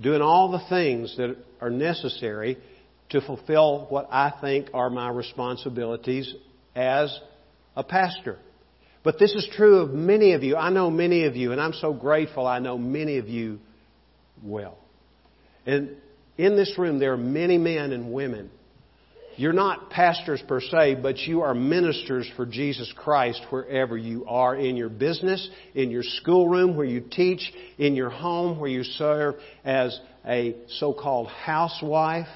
Doing 0.00 0.22
all 0.22 0.52
the 0.52 0.62
things 0.68 1.16
that 1.16 1.36
are 1.60 1.70
necessary 1.70 2.56
to 3.10 3.20
fulfill 3.20 3.86
what 3.88 4.08
I 4.12 4.32
think 4.40 4.68
are 4.72 4.90
my 4.90 5.08
responsibilities 5.10 6.32
as 6.76 7.18
a 7.74 7.82
pastor. 7.82 8.38
But 9.02 9.18
this 9.18 9.32
is 9.34 9.48
true 9.52 9.78
of 9.78 9.90
many 9.90 10.34
of 10.34 10.44
you. 10.44 10.56
I 10.56 10.70
know 10.70 10.88
many 10.88 11.24
of 11.24 11.34
you, 11.34 11.50
and 11.50 11.60
I'm 11.60 11.72
so 11.72 11.92
grateful 11.92 12.46
I 12.46 12.60
know 12.60 12.78
many 12.78 13.18
of 13.18 13.28
you 13.28 13.58
well. 14.42 14.78
And 15.66 15.96
in 16.36 16.54
this 16.54 16.74
room, 16.78 17.00
there 17.00 17.12
are 17.12 17.16
many 17.16 17.58
men 17.58 17.90
and 17.92 18.12
women. 18.12 18.50
You're 19.38 19.52
not 19.52 19.90
pastors 19.90 20.42
per 20.48 20.60
se, 20.60 20.96
but 21.00 21.16
you 21.18 21.42
are 21.42 21.54
ministers 21.54 22.28
for 22.34 22.44
Jesus 22.44 22.92
Christ 22.96 23.40
wherever 23.50 23.96
you 23.96 24.26
are 24.26 24.56
in 24.56 24.76
your 24.76 24.88
business, 24.88 25.48
in 25.76 25.92
your 25.92 26.02
schoolroom 26.02 26.76
where 26.76 26.84
you 26.84 27.00
teach, 27.08 27.52
in 27.78 27.94
your 27.94 28.10
home 28.10 28.58
where 28.58 28.68
you 28.68 28.82
serve 28.82 29.36
as 29.64 29.96
a 30.26 30.56
so 30.80 30.92
called 30.92 31.28
housewife. 31.28 32.26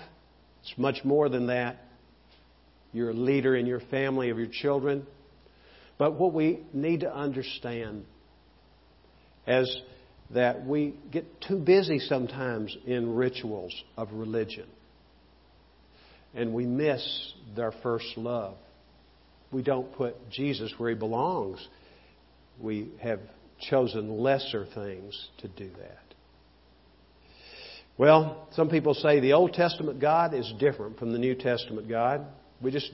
It's 0.63 0.79
much 0.79 0.99
more 1.03 1.29
than 1.29 1.49
that. 1.49 1.79
You're 2.93 3.11
a 3.11 3.15
leader 3.15 3.57
in 3.57 3.67
your 3.67 3.81
family 3.81 4.31
of 4.31 4.39
your 4.39 4.47
children. 4.47 5.05
But 5.99 6.13
what 6.13 6.33
we 6.33 6.61
need 6.73 7.01
to 7.01 7.13
understand 7.13 8.05
is 9.49 9.77
that 10.31 10.65
we 10.65 10.95
get 11.11 11.41
too 11.41 11.59
busy 11.59 11.99
sometimes 11.99 12.77
in 12.87 13.17
rituals 13.17 13.75
of 13.97 14.13
religion. 14.13 14.69
And 16.35 16.55
we 16.55 16.67
miss 16.67 17.35
their 17.55 17.73
first 17.83 18.17
love. 18.17 18.57
We 19.51 19.63
don't 19.63 19.93
put 19.95 20.31
Jesus 20.31 20.73
where 20.79 20.91
he 20.91 20.97
belongs. 20.97 21.67
We 22.59 22.91
have 23.03 23.21
chosen 23.61 24.19
lesser 24.19 24.67
things 24.75 25.29
to 25.39 25.49
do 25.49 25.69
that. 25.79 25.99
Well, 27.99 28.49
some 28.53 28.71
people 28.71 28.95
say 28.95 29.21
the 29.21 29.35
Old 29.35 29.53
Testament 29.53 30.01
God 30.01 30.33
is 30.33 30.51
different 30.59 30.99
from 30.99 31.13
the 31.13 31.19
New 31.19 31.35
Testament 31.35 31.89
God. 31.89 32.27
We 32.63 32.71
just 32.71 32.91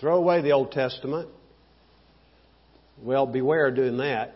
throw 0.00 0.16
away 0.16 0.40
the 0.42 0.52
Old 0.52 0.70
Testament 0.70 1.28
well, 3.02 3.26
beware 3.26 3.70
doing 3.70 3.98
that 3.98 4.34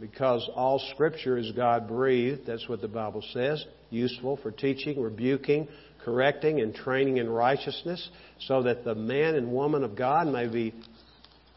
because 0.00 0.48
all 0.54 0.80
Scripture 0.94 1.38
is 1.38 1.52
God 1.52 1.86
breathed. 1.86 2.46
That's 2.46 2.68
what 2.68 2.80
the 2.80 2.88
Bible 2.88 3.22
says. 3.32 3.64
Useful 3.90 4.38
for 4.38 4.50
teaching, 4.50 5.00
rebuking, 5.00 5.68
correcting, 6.06 6.60
and 6.60 6.74
training 6.74 7.18
in 7.18 7.28
righteousness, 7.28 8.08
so 8.46 8.62
that 8.62 8.84
the 8.84 8.94
man 8.94 9.34
and 9.34 9.52
woman 9.52 9.84
of 9.84 9.94
God 9.94 10.28
may 10.28 10.46
be 10.46 10.72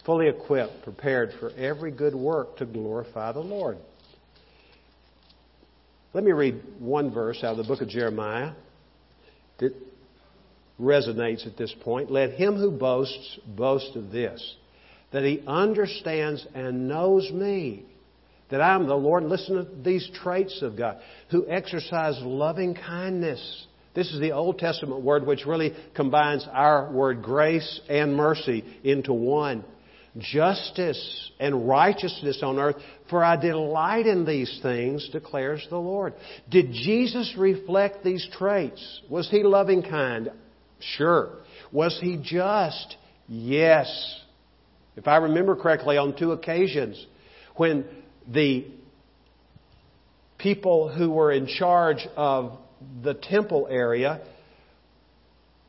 fully 0.06 0.28
equipped, 0.28 0.84
prepared 0.84 1.30
for 1.40 1.52
every 1.52 1.92
good 1.92 2.16
work 2.16 2.58
to 2.58 2.66
glorify 2.66 3.32
the 3.32 3.40
Lord. 3.40 3.78
Let 6.14 6.24
me 6.24 6.32
read 6.32 6.62
one 6.80 7.14
verse 7.14 7.44
out 7.44 7.52
of 7.52 7.58
the 7.58 7.64
book 7.64 7.82
of 7.82 7.90
Jeremiah 7.90 8.54
that 9.60 9.74
resonates 10.82 11.46
at 11.46 11.56
this 11.56 11.74
point. 11.82 12.10
Let 12.10 12.32
him 12.32 12.56
who 12.56 12.72
boasts 12.72 13.38
boast 13.46 13.96
of 13.96 14.12
this 14.12 14.56
that 15.12 15.24
he 15.24 15.44
understands 15.46 16.46
and 16.56 16.88
knows 16.88 17.30
me. 17.32 17.86
That 18.50 18.62
I 18.62 18.74
am 18.74 18.88
the 18.88 18.96
Lord. 18.96 19.24
Listen 19.24 19.58
to 19.58 19.84
these 19.84 20.10
traits 20.24 20.64
of 20.64 20.76
God. 20.76 21.00
Who 21.30 21.48
exercise 21.48 22.20
loving 22.22 22.74
kindness. 22.74 23.68
This 23.96 24.12
is 24.12 24.20
the 24.20 24.34
Old 24.34 24.60
Testament 24.60 25.02
word 25.02 25.26
which 25.26 25.46
really 25.46 25.74
combines 25.96 26.48
our 26.52 26.92
word 26.92 27.24
grace 27.24 27.82
and 27.90 28.16
mercy 28.16 28.64
into 28.84 29.14
one. 29.14 29.66
Justice 30.18 31.32
and 31.40 31.68
righteousness 31.68 32.42
on 32.44 32.60
earth, 32.60 32.76
for 33.10 33.24
I 33.24 33.36
delight 33.36 34.06
in 34.06 34.26
these 34.26 34.60
things, 34.62 35.08
declares 35.12 35.66
the 35.70 35.78
Lord. 35.78 36.14
Did 36.50 36.72
Jesus 36.72 37.36
reflect 37.38 38.04
these 38.04 38.28
traits? 38.38 39.02
Was 39.10 39.30
he 39.30 39.44
loving 39.44 39.84
kind? 39.84 40.32
Sure. 40.80 41.38
Was 41.72 41.98
he 42.02 42.18
just? 42.22 42.96
Yes. 43.28 44.20
If 44.96 45.08
I 45.08 45.18
remember 45.18 45.56
correctly, 45.56 45.98
on 45.98 46.18
two 46.18 46.32
occasions, 46.32 47.06
when 47.56 47.86
the 48.28 48.66
people 50.38 50.90
who 50.90 51.12
were 51.12 51.32
in 51.32 51.46
charge 51.46 52.08
of 52.16 52.58
the 53.04 53.14
temple 53.14 53.68
area 53.70 54.22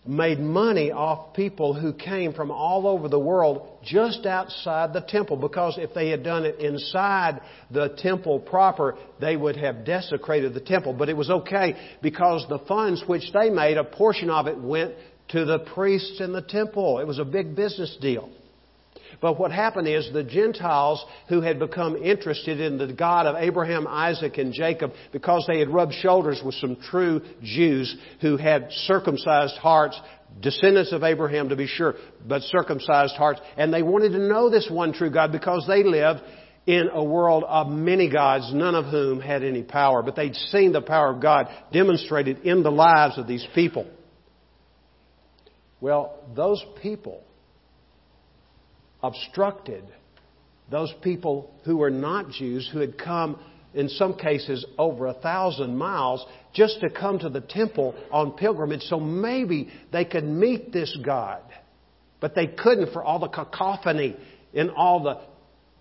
made 0.06 0.40
money 0.40 0.90
off 0.90 1.34
people 1.34 1.74
who 1.74 1.92
came 1.92 2.32
from 2.32 2.50
all 2.50 2.86
over 2.86 3.08
the 3.08 3.18
world 3.18 3.68
just 3.82 4.24
outside 4.24 4.92
the 4.92 5.00
temple 5.00 5.36
because 5.36 5.76
if 5.78 5.92
they 5.94 6.08
had 6.08 6.24
done 6.24 6.44
it 6.44 6.58
inside 6.58 7.40
the 7.70 7.88
temple 7.98 8.40
proper, 8.40 8.96
they 9.20 9.36
would 9.36 9.56
have 9.56 9.84
desecrated 9.84 10.54
the 10.54 10.60
temple. 10.60 10.94
But 10.94 11.10
it 11.10 11.16
was 11.16 11.30
okay 11.30 11.76
because 12.02 12.46
the 12.48 12.60
funds 12.60 13.04
which 13.06 13.30
they 13.32 13.50
made, 13.50 13.76
a 13.76 13.84
portion 13.84 14.30
of 14.30 14.46
it 14.46 14.58
went 14.58 14.94
to 15.28 15.44
the 15.44 15.60
priests 15.74 16.20
in 16.20 16.32
the 16.32 16.42
temple. 16.42 16.98
It 16.98 17.06
was 17.06 17.18
a 17.18 17.24
big 17.24 17.54
business 17.54 17.96
deal. 18.00 18.30
But 19.20 19.38
what 19.38 19.52
happened 19.52 19.86
is 19.86 20.10
the 20.12 20.24
Gentiles 20.24 21.04
who 21.28 21.42
had 21.42 21.58
become 21.58 21.96
interested 21.96 22.58
in 22.58 22.78
the 22.78 22.92
God 22.92 23.26
of 23.26 23.36
Abraham, 23.36 23.86
Isaac, 23.86 24.38
and 24.38 24.52
Jacob 24.52 24.92
because 25.12 25.44
they 25.46 25.58
had 25.58 25.68
rubbed 25.68 25.92
shoulders 25.94 26.40
with 26.44 26.54
some 26.54 26.76
true 26.76 27.20
Jews 27.42 27.94
who 28.22 28.38
had 28.38 28.68
circumcised 28.70 29.56
hearts, 29.56 30.00
descendants 30.40 30.92
of 30.92 31.02
Abraham 31.02 31.50
to 31.50 31.56
be 31.56 31.66
sure, 31.66 31.96
but 32.26 32.42
circumcised 32.42 33.14
hearts, 33.16 33.40
and 33.58 33.74
they 33.74 33.82
wanted 33.82 34.12
to 34.12 34.18
know 34.18 34.48
this 34.48 34.68
one 34.70 34.92
true 34.94 35.10
God 35.10 35.32
because 35.32 35.66
they 35.68 35.82
lived 35.82 36.20
in 36.66 36.88
a 36.92 37.02
world 37.02 37.44
of 37.46 37.68
many 37.68 38.08
gods, 38.10 38.52
none 38.54 38.74
of 38.74 38.86
whom 38.86 39.20
had 39.20 39.42
any 39.42 39.62
power, 39.62 40.02
but 40.02 40.16
they'd 40.16 40.34
seen 40.36 40.72
the 40.72 40.80
power 40.80 41.12
of 41.12 41.20
God 41.20 41.48
demonstrated 41.72 42.38
in 42.40 42.62
the 42.62 42.70
lives 42.70 43.18
of 43.18 43.26
these 43.26 43.46
people. 43.54 43.86
Well, 45.80 46.22
those 46.36 46.64
people 46.82 47.22
obstructed 49.02 49.84
those 50.70 50.92
people 51.02 51.50
who 51.64 51.78
were 51.78 51.90
not 51.90 52.30
Jews, 52.30 52.68
who 52.72 52.78
had 52.78 52.96
come, 52.96 53.38
in 53.74 53.88
some 53.88 54.14
cases, 54.14 54.64
over 54.78 55.06
a 55.06 55.14
thousand 55.14 55.76
miles 55.76 56.24
just 56.52 56.80
to 56.80 56.90
come 56.90 57.18
to 57.20 57.28
the 57.28 57.40
temple 57.40 57.94
on 58.10 58.32
pilgrimage 58.32 58.82
so 58.82 59.00
maybe 59.00 59.68
they 59.92 60.04
could 60.04 60.24
meet 60.24 60.72
this 60.72 60.96
God. 61.04 61.42
But 62.20 62.34
they 62.34 62.46
couldn't 62.46 62.92
for 62.92 63.02
all 63.02 63.18
the 63.18 63.28
cacophony 63.28 64.16
and 64.54 64.70
all 64.70 65.02
the 65.02 65.20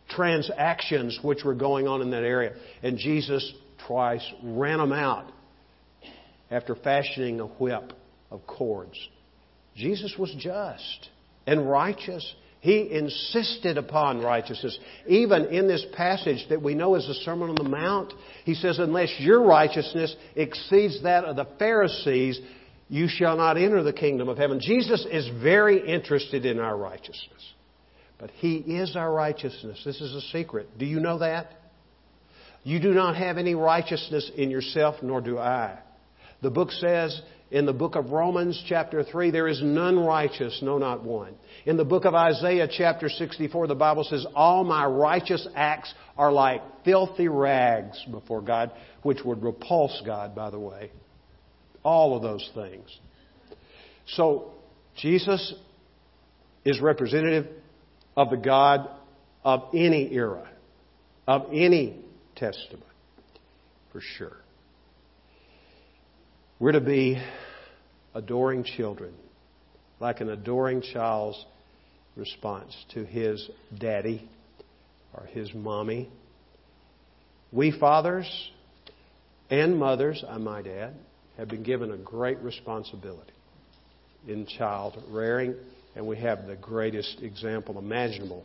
transactions 0.09 1.19
which 1.21 1.43
were 1.43 1.53
going 1.53 1.87
on 1.87 2.01
in 2.01 2.11
that 2.11 2.23
area. 2.23 2.53
And 2.81 2.97
Jesus 2.97 3.53
twice 3.87 4.25
ran 4.43 4.79
them 4.79 4.91
out 4.91 5.31
after 6.49 6.75
fashioning 6.75 7.39
a 7.39 7.45
whip 7.45 7.93
of 8.31 8.45
cords. 8.47 8.97
Jesus 9.75 10.15
was 10.17 10.33
just 10.37 11.09
and 11.45 11.69
righteous 11.69 12.33
he 12.61 12.91
insisted 12.91 13.77
upon 13.77 14.21
righteousness. 14.21 14.77
Even 15.07 15.45
in 15.45 15.67
this 15.67 15.85
passage 15.93 16.45
that 16.49 16.61
we 16.61 16.75
know 16.75 16.95
as 16.95 17.07
the 17.07 17.13
Sermon 17.13 17.49
on 17.49 17.55
the 17.55 17.63
Mount, 17.63 18.13
he 18.43 18.53
says, 18.53 18.79
Unless 18.79 19.15
your 19.19 19.43
righteousness 19.43 20.13
exceeds 20.35 21.01
that 21.03 21.23
of 21.23 21.37
the 21.37 21.47
Pharisees, 21.57 22.39
you 22.89 23.07
shall 23.07 23.37
not 23.37 23.57
enter 23.57 23.81
the 23.81 23.93
kingdom 23.93 24.27
of 24.27 24.37
heaven. 24.37 24.59
Jesus 24.59 25.05
is 25.09 25.29
very 25.41 25.87
interested 25.87 26.45
in 26.45 26.59
our 26.59 26.75
righteousness. 26.75 27.53
But 28.17 28.31
He 28.31 28.57
is 28.57 28.95
our 28.97 29.13
righteousness. 29.13 29.81
This 29.85 30.01
is 30.01 30.13
a 30.13 30.21
secret. 30.31 30.77
Do 30.77 30.85
you 30.85 30.99
know 30.99 31.19
that? 31.19 31.53
You 32.63 32.81
do 32.81 32.93
not 32.93 33.15
have 33.15 33.37
any 33.37 33.55
righteousness 33.55 34.29
in 34.35 34.51
yourself, 34.51 34.95
nor 35.01 35.21
do 35.21 35.37
I. 35.37 35.79
The 36.41 36.49
book 36.49 36.71
says 36.71 37.21
In 37.51 37.65
the 37.65 37.73
book 37.73 37.95
of 37.95 38.11
Romans, 38.11 38.63
chapter 38.67 39.03
3, 39.03 39.31
there 39.31 39.47
is 39.47 39.59
none 39.63 39.97
righteous, 39.99 40.59
no, 40.61 40.77
not 40.77 41.03
one. 41.03 41.33
In 41.65 41.77
the 41.77 41.85
book 41.85 42.05
of 42.05 42.13
Isaiah, 42.13 42.67
chapter 42.69 43.09
64, 43.09 43.65
the 43.65 43.75
Bible 43.75 44.03
says, 44.03 44.25
All 44.35 44.63
my 44.63 44.85
righteous 44.85 45.47
acts 45.55 45.91
are 46.15 46.31
like 46.31 46.61
filthy 46.85 47.27
rags 47.27 48.05
before 48.11 48.41
God, 48.41 48.71
which 49.01 49.23
would 49.25 49.41
repulse 49.41 49.99
God, 50.05 50.35
by 50.35 50.51
the 50.51 50.59
way. 50.59 50.91
All 51.81 52.15
of 52.15 52.21
those 52.21 52.47
things. 52.53 52.87
So, 54.05 54.51
Jesus 54.97 55.55
is 56.65 56.79
representative 56.79 57.47
of 58.15 58.29
the 58.29 58.37
God 58.37 58.87
of 59.43 59.69
any 59.73 60.13
era, 60.13 60.47
of 61.27 61.47
any 61.51 61.99
testament, 62.35 62.83
for 63.91 64.01
sure. 64.01 64.37
We're 66.59 66.73
to 66.73 66.81
be 66.81 67.17
adoring 68.13 68.65
children, 68.65 69.13
like 70.01 70.19
an 70.19 70.29
adoring 70.29 70.81
child's 70.81 71.45
response 72.17 72.75
to 72.93 73.05
his 73.05 73.49
daddy 73.77 74.29
or 75.13 75.23
his 75.27 75.53
mommy. 75.53 76.09
We 77.53 77.71
fathers 77.71 78.29
and 79.49 79.79
mothers, 79.79 80.21
I 80.27 80.37
might 80.37 80.67
add, 80.67 80.95
have 81.37 81.47
been 81.47 81.63
given 81.63 81.93
a 81.93 81.97
great 81.97 82.39
responsibility 82.39 83.31
in 84.27 84.45
child 84.45 85.01
rearing, 85.09 85.55
and 85.95 86.05
we 86.05 86.17
have 86.17 86.45
the 86.45 86.57
greatest 86.57 87.21
example 87.21 87.79
imaginable 87.79 88.43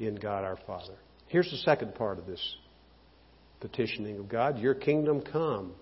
in 0.00 0.14
God 0.14 0.42
our 0.42 0.58
Father. 0.66 0.94
Here's 1.28 1.50
the 1.50 1.58
second 1.58 1.94
part 1.96 2.18
of 2.18 2.24
this 2.24 2.56
petitioning 3.60 4.18
of 4.18 4.30
God 4.30 4.58
Your 4.58 4.74
kingdom 4.74 5.20
come. 5.20 5.74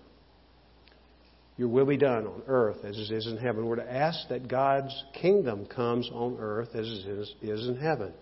Your 1.57 1.67
will 1.67 1.85
be 1.85 1.97
done 1.97 2.25
on 2.25 2.43
earth 2.47 2.83
as 2.83 2.97
it 2.97 3.13
is 3.13 3.27
in 3.27 3.37
heaven. 3.37 3.65
We're 3.65 3.75
to 3.75 3.93
ask 3.93 4.29
that 4.29 4.47
God's 4.47 4.93
kingdom 5.21 5.65
comes 5.65 6.09
on 6.11 6.37
earth 6.39 6.69
as 6.73 6.87
it 6.87 7.07
is, 7.07 7.35
is 7.41 7.67
in 7.67 7.77
heaven. 7.77 8.13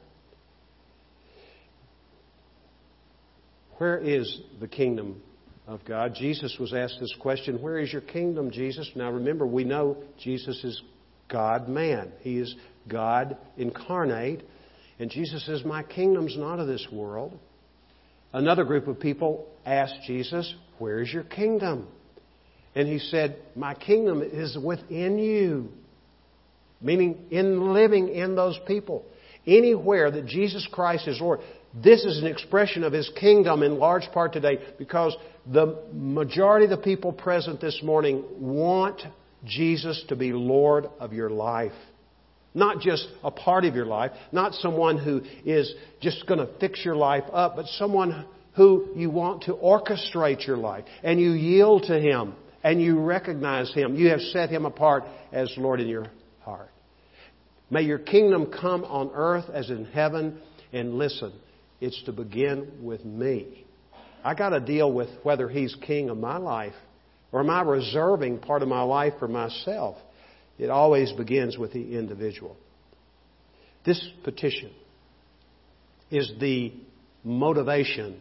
Where 3.77 3.97
is 3.97 4.41
the 4.59 4.67
kingdom 4.67 5.21
of 5.67 5.85
God? 5.85 6.15
Jesus 6.15 6.57
was 6.59 6.73
asked 6.73 6.97
this 6.99 7.15
question 7.21 7.61
Where 7.61 7.79
is 7.79 7.93
your 7.93 8.01
kingdom, 8.01 8.51
Jesus? 8.51 8.89
Now 8.95 9.09
remember, 9.11 9.47
we 9.47 9.63
know 9.63 10.03
Jesus 10.21 10.61
is 10.63 10.81
God 11.29 11.69
man. 11.69 12.11
He 12.21 12.37
is 12.39 12.53
God 12.89 13.37
incarnate. 13.55 14.43
And 14.99 15.09
Jesus 15.09 15.45
says, 15.45 15.63
My 15.63 15.83
kingdom's 15.83 16.35
not 16.37 16.59
of 16.59 16.67
this 16.67 16.85
world. 16.91 17.39
Another 18.33 18.65
group 18.65 18.87
of 18.87 18.99
people 18.99 19.47
asked 19.65 20.01
Jesus, 20.05 20.53
Where 20.77 20.99
is 20.99 21.13
your 21.13 21.23
kingdom? 21.23 21.87
And 22.79 22.87
he 22.87 22.97
said, 22.97 23.35
My 23.57 23.73
kingdom 23.73 24.21
is 24.21 24.57
within 24.57 25.19
you. 25.19 25.67
Meaning, 26.79 27.25
in 27.29 27.73
living 27.73 28.07
in 28.07 28.37
those 28.37 28.57
people. 28.65 29.03
Anywhere 29.45 30.09
that 30.09 30.25
Jesus 30.25 30.65
Christ 30.71 31.05
is 31.05 31.19
Lord. 31.19 31.41
This 31.73 32.05
is 32.05 32.19
an 32.19 32.27
expression 32.27 32.85
of 32.85 32.93
His 32.93 33.11
kingdom 33.19 33.63
in 33.63 33.79
large 33.79 34.09
part 34.13 34.31
today 34.31 34.59
because 34.77 35.13
the 35.45 35.77
majority 35.91 36.65
of 36.67 36.71
the 36.71 36.77
people 36.77 37.11
present 37.11 37.59
this 37.59 37.81
morning 37.83 38.23
want 38.39 39.01
Jesus 39.43 40.01
to 40.07 40.15
be 40.15 40.31
Lord 40.31 40.87
of 41.01 41.11
your 41.11 41.29
life. 41.29 41.73
Not 42.53 42.79
just 42.79 43.05
a 43.25 43.29
part 43.29 43.65
of 43.65 43.75
your 43.75 43.87
life, 43.87 44.11
not 44.31 44.53
someone 44.53 44.97
who 44.97 45.21
is 45.43 45.73
just 45.99 46.25
going 46.27 46.39
to 46.39 46.47
fix 46.61 46.85
your 46.85 46.95
life 46.95 47.25
up, 47.33 47.57
but 47.57 47.65
someone 47.65 48.25
who 48.55 48.87
you 48.95 49.09
want 49.09 49.43
to 49.43 49.53
orchestrate 49.53 50.47
your 50.47 50.57
life 50.57 50.85
and 51.03 51.19
you 51.19 51.31
yield 51.31 51.83
to 51.83 51.99
Him 51.99 52.35
and 52.63 52.81
you 52.81 52.99
recognize 52.99 53.73
Him. 53.73 53.95
You 53.95 54.09
have 54.09 54.21
set 54.21 54.49
Him 54.49 54.65
apart 54.65 55.03
as 55.31 55.51
Lord 55.57 55.79
in 55.79 55.87
your 55.87 56.07
heart. 56.41 56.69
May 57.69 57.83
your 57.83 57.99
kingdom 57.99 58.51
come 58.51 58.83
on 58.83 59.11
earth 59.13 59.49
as 59.53 59.69
in 59.69 59.85
heaven. 59.85 60.41
And 60.73 60.95
listen, 60.95 61.33
it's 61.79 62.01
to 62.03 62.11
begin 62.11 62.79
with 62.81 63.05
me. 63.05 63.65
I 64.23 64.33
got 64.35 64.49
to 64.49 64.59
deal 64.59 64.91
with 64.91 65.09
whether 65.23 65.47
He's 65.47 65.75
king 65.85 66.09
of 66.09 66.17
my 66.17 66.37
life 66.37 66.73
or 67.31 67.41
am 67.41 67.49
I 67.49 67.61
reserving 67.61 68.39
part 68.39 68.61
of 68.61 68.67
my 68.67 68.81
life 68.81 69.13
for 69.19 69.27
myself. 69.27 69.97
It 70.57 70.69
always 70.69 71.11
begins 71.13 71.57
with 71.57 71.73
the 71.73 71.97
individual. 71.97 72.57
This 73.85 74.03
petition 74.23 74.71
is 76.11 76.31
the 76.39 76.73
motivation 77.23 78.19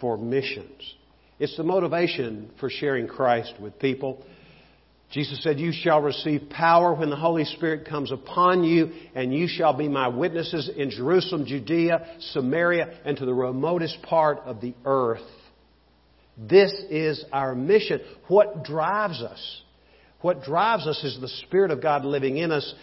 for 0.00 0.16
missions. 0.16 0.94
It's 1.40 1.56
the 1.56 1.64
motivation 1.64 2.50
for 2.60 2.68
sharing 2.68 3.08
Christ 3.08 3.54
with 3.58 3.78
people. 3.78 4.22
Jesus 5.10 5.42
said, 5.42 5.58
You 5.58 5.72
shall 5.72 6.02
receive 6.02 6.50
power 6.50 6.94
when 6.94 7.08
the 7.08 7.16
Holy 7.16 7.46
Spirit 7.46 7.88
comes 7.88 8.12
upon 8.12 8.62
you, 8.62 8.92
and 9.14 9.34
you 9.34 9.48
shall 9.48 9.72
be 9.72 9.88
my 9.88 10.06
witnesses 10.08 10.70
in 10.76 10.90
Jerusalem, 10.90 11.46
Judea, 11.46 12.18
Samaria, 12.32 13.00
and 13.06 13.16
to 13.16 13.24
the 13.24 13.32
remotest 13.32 14.02
part 14.02 14.40
of 14.40 14.60
the 14.60 14.74
earth. 14.84 15.26
This 16.36 16.72
is 16.90 17.24
our 17.32 17.54
mission. 17.54 18.00
What 18.28 18.62
drives 18.62 19.22
us? 19.22 19.62
What 20.20 20.42
drives 20.42 20.86
us 20.86 21.02
is 21.02 21.18
the 21.22 21.28
Spirit 21.46 21.70
of 21.70 21.82
God 21.82 22.04
living 22.04 22.36
in 22.36 22.52
us 22.52 22.74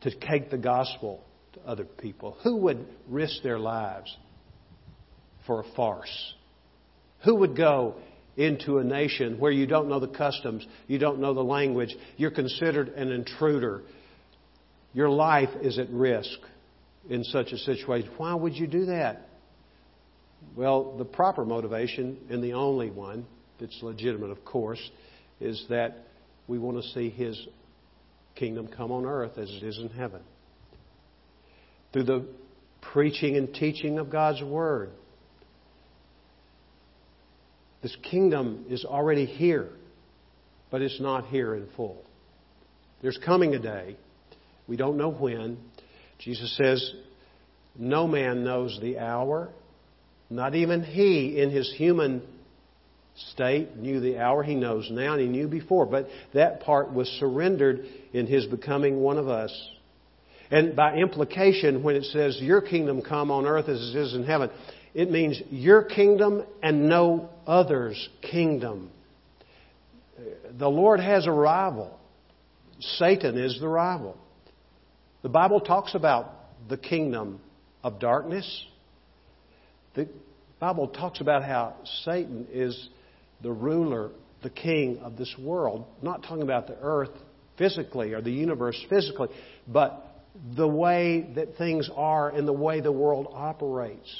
to 0.00 0.10
take 0.10 0.50
the 0.50 0.56
gospel 0.56 1.22
to 1.52 1.60
other 1.60 1.84
people. 1.84 2.38
Who 2.44 2.56
would 2.56 2.86
risk 3.08 3.42
their 3.42 3.58
lives 3.58 4.16
for 5.46 5.60
a 5.60 5.64
farce? 5.76 6.34
Who 7.24 7.36
would 7.36 7.56
go 7.56 7.96
into 8.36 8.78
a 8.78 8.84
nation 8.84 9.38
where 9.38 9.52
you 9.52 9.66
don't 9.66 9.88
know 9.88 10.00
the 10.00 10.08
customs, 10.08 10.66
you 10.86 10.98
don't 10.98 11.20
know 11.20 11.34
the 11.34 11.44
language, 11.44 11.94
you're 12.16 12.30
considered 12.30 12.88
an 12.90 13.10
intruder? 13.12 13.82
Your 14.92 15.10
life 15.10 15.50
is 15.62 15.78
at 15.78 15.90
risk 15.90 16.38
in 17.08 17.24
such 17.24 17.52
a 17.52 17.58
situation. 17.58 18.10
Why 18.16 18.34
would 18.34 18.54
you 18.54 18.66
do 18.66 18.86
that? 18.86 19.28
Well, 20.56 20.96
the 20.96 21.04
proper 21.04 21.44
motivation, 21.44 22.18
and 22.30 22.42
the 22.42 22.54
only 22.54 22.90
one 22.90 23.26
that's 23.60 23.78
legitimate, 23.82 24.30
of 24.30 24.44
course, 24.44 24.80
is 25.40 25.64
that 25.68 25.98
we 26.48 26.58
want 26.58 26.82
to 26.82 26.88
see 26.90 27.10
His 27.10 27.40
kingdom 28.34 28.68
come 28.68 28.90
on 28.90 29.04
earth 29.04 29.36
as 29.36 29.50
it 29.50 29.62
is 29.62 29.78
in 29.78 29.90
heaven. 29.90 30.22
Through 31.92 32.04
the 32.04 32.26
preaching 32.80 33.36
and 33.36 33.52
teaching 33.54 33.98
of 33.98 34.10
God's 34.10 34.42
Word, 34.42 34.90
this 37.82 37.96
kingdom 38.10 38.66
is 38.68 38.84
already 38.84 39.26
here, 39.26 39.68
but 40.70 40.82
it's 40.82 41.00
not 41.00 41.26
here 41.26 41.54
in 41.54 41.66
full. 41.76 42.02
There's 43.02 43.18
coming 43.24 43.54
a 43.54 43.58
day, 43.58 43.96
we 44.68 44.76
don't 44.76 44.96
know 44.96 45.10
when. 45.10 45.58
Jesus 46.18 46.54
says, 46.56 46.92
No 47.78 48.06
man 48.06 48.44
knows 48.44 48.78
the 48.80 48.98
hour, 48.98 49.48
not 50.28 50.54
even 50.54 50.82
he 50.82 51.40
in 51.40 51.50
his 51.50 51.72
human 51.76 52.22
state 53.32 53.76
knew 53.76 54.00
the 54.00 54.18
hour. 54.18 54.42
He 54.42 54.54
knows 54.54 54.88
now, 54.90 55.14
and 55.14 55.20
he 55.20 55.28
knew 55.28 55.48
before. 55.48 55.86
But 55.86 56.06
that 56.34 56.60
part 56.60 56.92
was 56.92 57.08
surrendered 57.18 57.84
in 58.12 58.26
his 58.26 58.46
becoming 58.46 59.00
one 59.00 59.18
of 59.18 59.28
us. 59.28 59.52
And 60.50 60.74
by 60.74 60.96
implication, 60.96 61.82
when 61.82 61.96
it 61.96 62.04
says, 62.04 62.38
Your 62.40 62.60
kingdom 62.60 63.02
come 63.02 63.30
on 63.30 63.46
earth 63.46 63.68
as 63.68 63.78
it 63.78 63.98
is 63.98 64.14
in 64.14 64.24
heaven, 64.24 64.50
it 64.94 65.10
means 65.10 65.40
your 65.50 65.82
kingdom 65.82 66.44
and 66.62 66.88
no 66.88 67.30
other's 67.46 68.08
kingdom. 68.22 68.90
The 70.58 70.68
Lord 70.68 71.00
has 71.00 71.26
a 71.26 71.32
rival. 71.32 71.98
Satan 72.80 73.38
is 73.38 73.58
the 73.60 73.68
rival. 73.68 74.16
The 75.22 75.28
Bible 75.28 75.60
talks 75.60 75.94
about 75.94 76.32
the 76.68 76.76
kingdom 76.76 77.40
of 77.82 78.00
darkness. 78.00 78.64
The 79.94 80.08
Bible 80.58 80.88
talks 80.88 81.20
about 81.20 81.44
how 81.44 81.76
Satan 82.04 82.46
is 82.52 82.88
the 83.42 83.52
ruler, 83.52 84.10
the 84.42 84.50
king 84.50 84.98
of 84.98 85.16
this 85.16 85.34
world. 85.38 85.84
not 86.02 86.22
talking 86.22 86.42
about 86.42 86.66
the 86.66 86.76
earth 86.80 87.10
physically 87.58 88.12
or 88.12 88.22
the 88.22 88.32
universe 88.32 88.82
physically, 88.88 89.28
but 89.68 90.06
the 90.56 90.66
way 90.66 91.30
that 91.34 91.56
things 91.56 91.88
are 91.94 92.30
and 92.30 92.46
the 92.46 92.52
way 92.52 92.80
the 92.80 92.92
world 92.92 93.28
operates. 93.32 94.10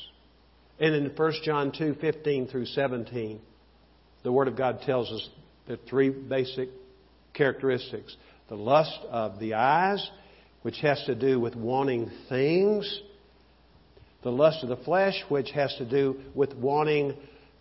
And 0.80 0.94
in 0.94 1.14
1 1.14 1.32
John 1.44 1.72
2 1.76 1.96
15 2.00 2.48
through 2.48 2.64
17, 2.64 3.40
the 4.22 4.32
Word 4.32 4.48
of 4.48 4.56
God 4.56 4.80
tells 4.80 5.12
us 5.12 5.28
the 5.66 5.76
three 5.88 6.08
basic 6.08 6.70
characteristics 7.34 8.16
the 8.48 8.56
lust 8.56 8.98
of 9.10 9.38
the 9.38 9.54
eyes, 9.54 10.10
which 10.62 10.80
has 10.80 11.00
to 11.04 11.14
do 11.14 11.38
with 11.38 11.54
wanting 11.54 12.10
things, 12.28 13.00
the 14.22 14.32
lust 14.32 14.64
of 14.64 14.68
the 14.68 14.84
flesh, 14.84 15.14
which 15.28 15.50
has 15.52 15.72
to 15.76 15.84
do 15.84 16.20
with 16.34 16.52
wanting 16.54 17.14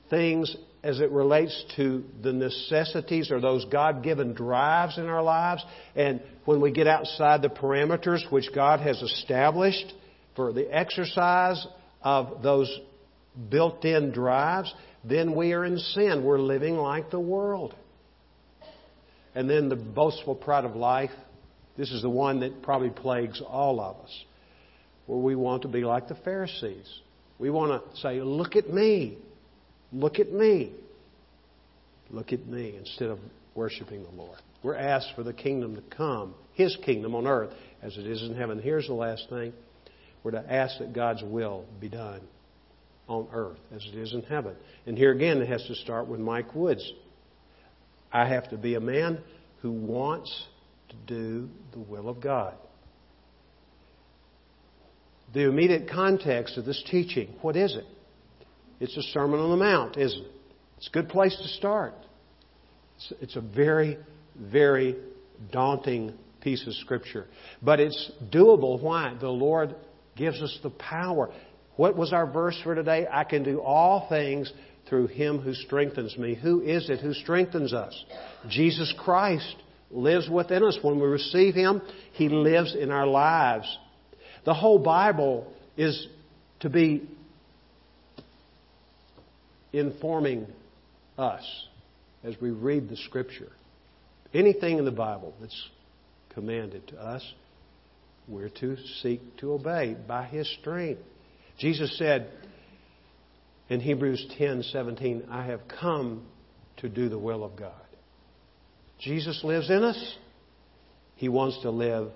things 0.09 0.55
as 0.81 0.99
it 0.99 1.11
relates 1.11 1.63
to 1.75 2.03
the 2.23 2.33
necessities 2.33 3.31
or 3.31 3.39
those 3.39 3.65
God 3.65 4.01
given 4.01 4.33
drives 4.33 4.97
in 4.97 5.05
our 5.05 5.21
lives. 5.21 5.63
And 5.95 6.21
when 6.45 6.59
we 6.61 6.71
get 6.71 6.87
outside 6.87 7.41
the 7.41 7.49
parameters 7.49 8.31
which 8.31 8.49
God 8.55 8.79
has 8.79 8.99
established 9.01 9.93
for 10.35 10.53
the 10.53 10.73
exercise 10.75 11.65
of 12.01 12.41
those 12.41 12.79
built 13.49 13.85
in 13.85 14.11
drives, 14.11 14.73
then 15.03 15.35
we 15.35 15.53
are 15.53 15.63
in 15.65 15.77
sin. 15.77 16.23
We're 16.23 16.39
living 16.39 16.75
like 16.75 17.09
the 17.09 17.19
world. 17.19 17.75
And 19.35 19.49
then 19.49 19.69
the 19.69 19.75
boastful 19.75 20.35
pride 20.35 20.65
of 20.65 20.75
life. 20.75 21.11
This 21.77 21.91
is 21.91 22.01
the 22.01 22.09
one 22.09 22.41
that 22.41 22.61
probably 22.61 22.89
plagues 22.89 23.41
all 23.47 23.79
of 23.79 23.97
us, 24.03 24.25
where 25.05 25.19
we 25.19 25.35
want 25.35 25.61
to 25.61 25.67
be 25.69 25.81
like 25.81 26.09
the 26.09 26.15
Pharisees. 26.15 26.87
We 27.37 27.49
want 27.49 27.91
to 27.91 27.97
say, 28.01 28.21
Look 28.21 28.55
at 28.55 28.69
me. 28.69 29.17
Look 29.93 30.19
at 30.19 30.31
me. 30.31 30.73
Look 32.11 32.33
at 32.33 32.45
me, 32.45 32.75
instead 32.77 33.09
of 33.09 33.19
worshiping 33.55 34.03
the 34.03 34.21
Lord. 34.21 34.39
We're 34.61 34.75
asked 34.75 35.13
for 35.15 35.23
the 35.23 35.31
kingdom 35.31 35.75
to 35.75 35.81
come, 35.95 36.33
His 36.53 36.75
kingdom 36.83 37.15
on 37.15 37.27
earth, 37.27 37.53
as 37.81 37.95
it 37.97 38.05
is 38.05 38.23
in 38.23 38.35
heaven. 38.35 38.59
Here's 38.61 38.87
the 38.87 38.93
last 38.93 39.27
thing 39.29 39.53
we're 40.23 40.31
to 40.31 40.53
ask 40.53 40.79
that 40.79 40.91
God's 40.91 41.23
will 41.23 41.63
be 41.79 41.87
done 41.87 42.21
on 43.09 43.27
earth 43.33 43.57
as 43.75 43.85
it 43.91 43.97
is 43.97 44.13
in 44.13 44.21
heaven. 44.21 44.55
And 44.85 44.97
here 44.97 45.11
again, 45.11 45.41
it 45.41 45.49
has 45.49 45.65
to 45.65 45.75
start 45.75 46.07
with 46.07 46.19
Mike 46.19 46.55
Woods. 46.55 46.89
I 48.13 48.27
have 48.27 48.49
to 48.51 48.57
be 48.57 48.75
a 48.75 48.79
man 48.79 49.19
who 49.61 49.71
wants 49.71 50.45
to 50.89 50.95
do 51.07 51.49
the 51.73 51.79
will 51.79 52.07
of 52.07 52.21
God. 52.21 52.53
The 55.33 55.41
immediate 55.41 55.89
context 55.89 56.57
of 56.57 56.65
this 56.65 56.81
teaching, 56.89 57.35
what 57.41 57.55
is 57.55 57.75
it? 57.75 57.85
It's 58.79 58.95
a 58.95 59.03
Sermon 59.13 59.39
on 59.39 59.49
the 59.51 59.57
Mount, 59.57 59.97
isn't 59.97 60.23
it? 60.23 60.31
It's 60.77 60.87
a 60.87 60.91
good 60.91 61.09
place 61.09 61.35
to 61.35 61.47
start. 61.49 61.93
It's 63.19 63.35
a 63.35 63.41
very, 63.41 63.97
very 64.37 64.95
daunting 65.51 66.13
piece 66.41 66.65
of 66.65 66.73
Scripture. 66.75 67.27
But 67.61 67.79
it's 67.79 68.11
doable. 68.31 68.81
Why? 68.81 69.15
The 69.19 69.29
Lord 69.29 69.75
gives 70.15 70.41
us 70.41 70.57
the 70.63 70.69
power. 70.69 71.31
What 71.79 71.95
was 71.95 72.11
our 72.11 72.27
verse 72.29 72.59
for 72.61 72.75
today? 72.75 73.07
I 73.09 73.23
can 73.23 73.41
do 73.41 73.61
all 73.61 74.09
things 74.09 74.51
through 74.89 75.07
Him 75.07 75.39
who 75.39 75.53
strengthens 75.53 76.17
me. 76.17 76.35
Who 76.35 76.59
is 76.59 76.89
it 76.89 76.99
who 76.99 77.13
strengthens 77.13 77.71
us? 77.71 78.03
Jesus 78.49 78.93
Christ 78.97 79.55
lives 79.89 80.29
within 80.29 80.61
us. 80.61 80.77
When 80.81 80.99
we 80.99 81.07
receive 81.07 81.55
Him, 81.55 81.81
He 82.11 82.27
lives 82.27 82.75
in 82.75 82.91
our 82.91 83.07
lives. 83.07 83.77
The 84.43 84.53
whole 84.53 84.79
Bible 84.79 85.49
is 85.77 86.05
to 86.59 86.69
be 86.69 87.07
informing 89.71 90.47
us 91.17 91.45
as 92.25 92.35
we 92.41 92.49
read 92.49 92.89
the 92.89 92.97
Scripture. 92.97 93.53
Anything 94.33 94.79
in 94.79 94.83
the 94.83 94.91
Bible 94.91 95.33
that's 95.39 95.69
commanded 96.33 96.89
to 96.89 96.97
us, 96.97 97.23
we're 98.27 98.49
to 98.49 98.75
seek 99.01 99.21
to 99.37 99.53
obey 99.53 99.95
by 100.05 100.25
His 100.25 100.45
strength. 100.59 101.03
Jesus 101.59 101.97
said 101.97 102.31
in 103.69 103.81
Hebrews 103.81 104.25
10:17, 104.37 105.27
"I 105.29 105.43
have 105.43 105.67
come 105.67 106.25
to 106.77 106.89
do 106.89 107.09
the 107.09 107.19
will 107.19 107.43
of 107.43 107.55
God." 107.55 107.73
Jesus 108.97 109.43
lives 109.43 109.69
in 109.69 109.83
us. 109.83 110.17
He 111.15 111.29
wants 111.29 111.59
to 111.59 111.69
live 111.69 112.11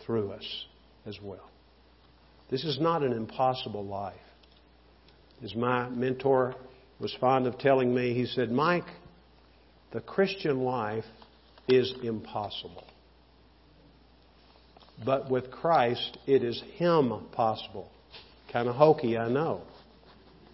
through 0.00 0.32
us 0.32 0.66
as 1.06 1.20
well. 1.20 1.48
This 2.50 2.64
is 2.64 2.78
not 2.78 3.02
an 3.02 3.12
impossible 3.12 3.84
life. 3.84 4.14
As 5.42 5.54
my 5.54 5.88
mentor 5.88 6.54
was 6.98 7.14
fond 7.14 7.46
of 7.46 7.58
telling 7.58 7.94
me, 7.94 8.12
he 8.12 8.26
said, 8.26 8.50
Mike, 8.50 8.88
the 9.92 10.00
Christian 10.00 10.64
life 10.64 11.06
is 11.68 11.92
impossible. 12.02 12.84
But 15.04 15.30
with 15.30 15.50
Christ, 15.50 16.18
it 16.26 16.42
is 16.42 16.60
Him 16.76 17.26
possible. 17.32 17.90
Kind 18.52 18.68
of 18.68 18.76
hokey, 18.76 19.18
I 19.18 19.28
know, 19.28 19.60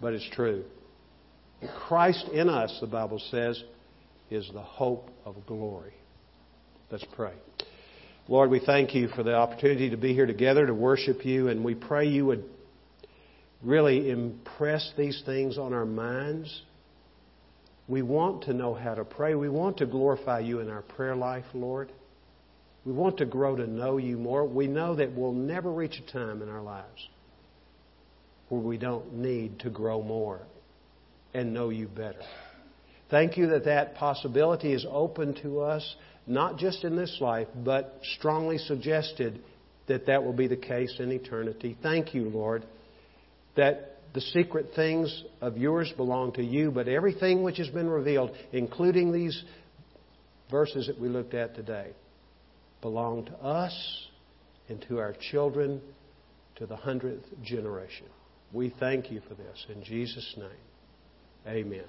but 0.01 0.13
it's 0.13 0.29
true. 0.31 0.65
Christ 1.87 2.27
in 2.33 2.49
us, 2.49 2.77
the 2.81 2.87
Bible 2.87 3.21
says, 3.31 3.61
is 4.29 4.49
the 4.53 4.61
hope 4.61 5.09
of 5.23 5.35
glory. 5.45 5.93
Let's 6.91 7.05
pray. 7.15 7.33
Lord, 8.27 8.49
we 8.49 8.59
thank 8.59 8.93
you 8.93 9.07
for 9.09 9.23
the 9.23 9.35
opportunity 9.35 9.91
to 9.91 9.97
be 9.97 10.13
here 10.13 10.25
together 10.25 10.65
to 10.65 10.73
worship 10.73 11.25
you, 11.25 11.47
and 11.47 11.63
we 11.63 11.73
pray 11.73 12.07
you 12.07 12.25
would 12.25 12.43
really 13.63 14.09
impress 14.09 14.91
these 14.97 15.21
things 15.25 15.57
on 15.57 15.73
our 15.73 15.85
minds. 15.85 16.63
We 17.87 18.01
want 18.01 18.43
to 18.43 18.53
know 18.53 18.73
how 18.73 18.95
to 18.95 19.05
pray. 19.05 19.35
We 19.35 19.47
want 19.47 19.77
to 19.77 19.85
glorify 19.85 20.39
you 20.39 20.59
in 20.59 20.69
our 20.69 20.81
prayer 20.81 21.15
life, 21.15 21.45
Lord. 21.53 21.91
We 22.83 22.91
want 22.91 23.17
to 23.19 23.25
grow 23.25 23.55
to 23.55 23.67
know 23.67 23.97
you 23.97 24.17
more. 24.17 24.45
We 24.45 24.67
know 24.67 24.95
that 24.95 25.15
we'll 25.15 25.31
never 25.31 25.71
reach 25.71 25.95
a 25.97 26.11
time 26.11 26.41
in 26.41 26.49
our 26.49 26.61
lives 26.61 27.07
where 28.49 28.61
we 28.61 28.77
don't 28.77 29.13
need 29.13 29.59
to 29.59 29.69
grow 29.69 30.01
more 30.01 30.41
and 31.33 31.53
know 31.53 31.69
you 31.69 31.87
better. 31.87 32.21
Thank 33.09 33.37
you 33.37 33.47
that 33.47 33.65
that 33.65 33.95
possibility 33.95 34.73
is 34.73 34.85
open 34.89 35.35
to 35.41 35.61
us, 35.61 35.95
not 36.25 36.57
just 36.57 36.83
in 36.83 36.95
this 36.95 37.17
life, 37.19 37.47
but 37.63 37.99
strongly 38.17 38.57
suggested 38.57 39.41
that 39.87 40.07
that 40.07 40.23
will 40.23 40.33
be 40.33 40.47
the 40.47 40.55
case 40.55 40.95
in 40.99 41.11
eternity. 41.11 41.77
Thank 41.83 42.15
you, 42.15 42.29
Lord, 42.29 42.65
that 43.55 43.99
the 44.13 44.21
secret 44.21 44.69
things 44.75 45.23
of 45.41 45.57
yours 45.57 45.91
belong 45.95 46.31
to 46.33 46.43
you, 46.43 46.71
but 46.71 46.87
everything 46.87 47.43
which 47.43 47.57
has 47.57 47.67
been 47.67 47.89
revealed, 47.89 48.31
including 48.53 49.11
these 49.11 49.43
verses 50.49 50.87
that 50.87 50.99
we 50.99 51.09
looked 51.09 51.33
at 51.33 51.53
today, 51.53 51.91
belong 52.81 53.25
to 53.25 53.33
us 53.33 54.07
and 54.69 54.83
to 54.87 54.99
our 54.99 55.13
children 55.31 55.81
to 56.55 56.65
the 56.65 56.75
hundredth 56.75 57.25
generation. 57.43 58.07
We 58.53 58.73
thank 58.79 59.11
you 59.11 59.21
for 59.27 59.35
this. 59.35 59.65
In 59.69 59.83
Jesus' 59.83 60.35
name, 60.37 60.49
amen. 61.47 61.85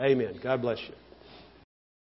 Amen. 0.00 0.38
God 0.42 0.62
bless 0.62 0.78
you. 0.80 0.94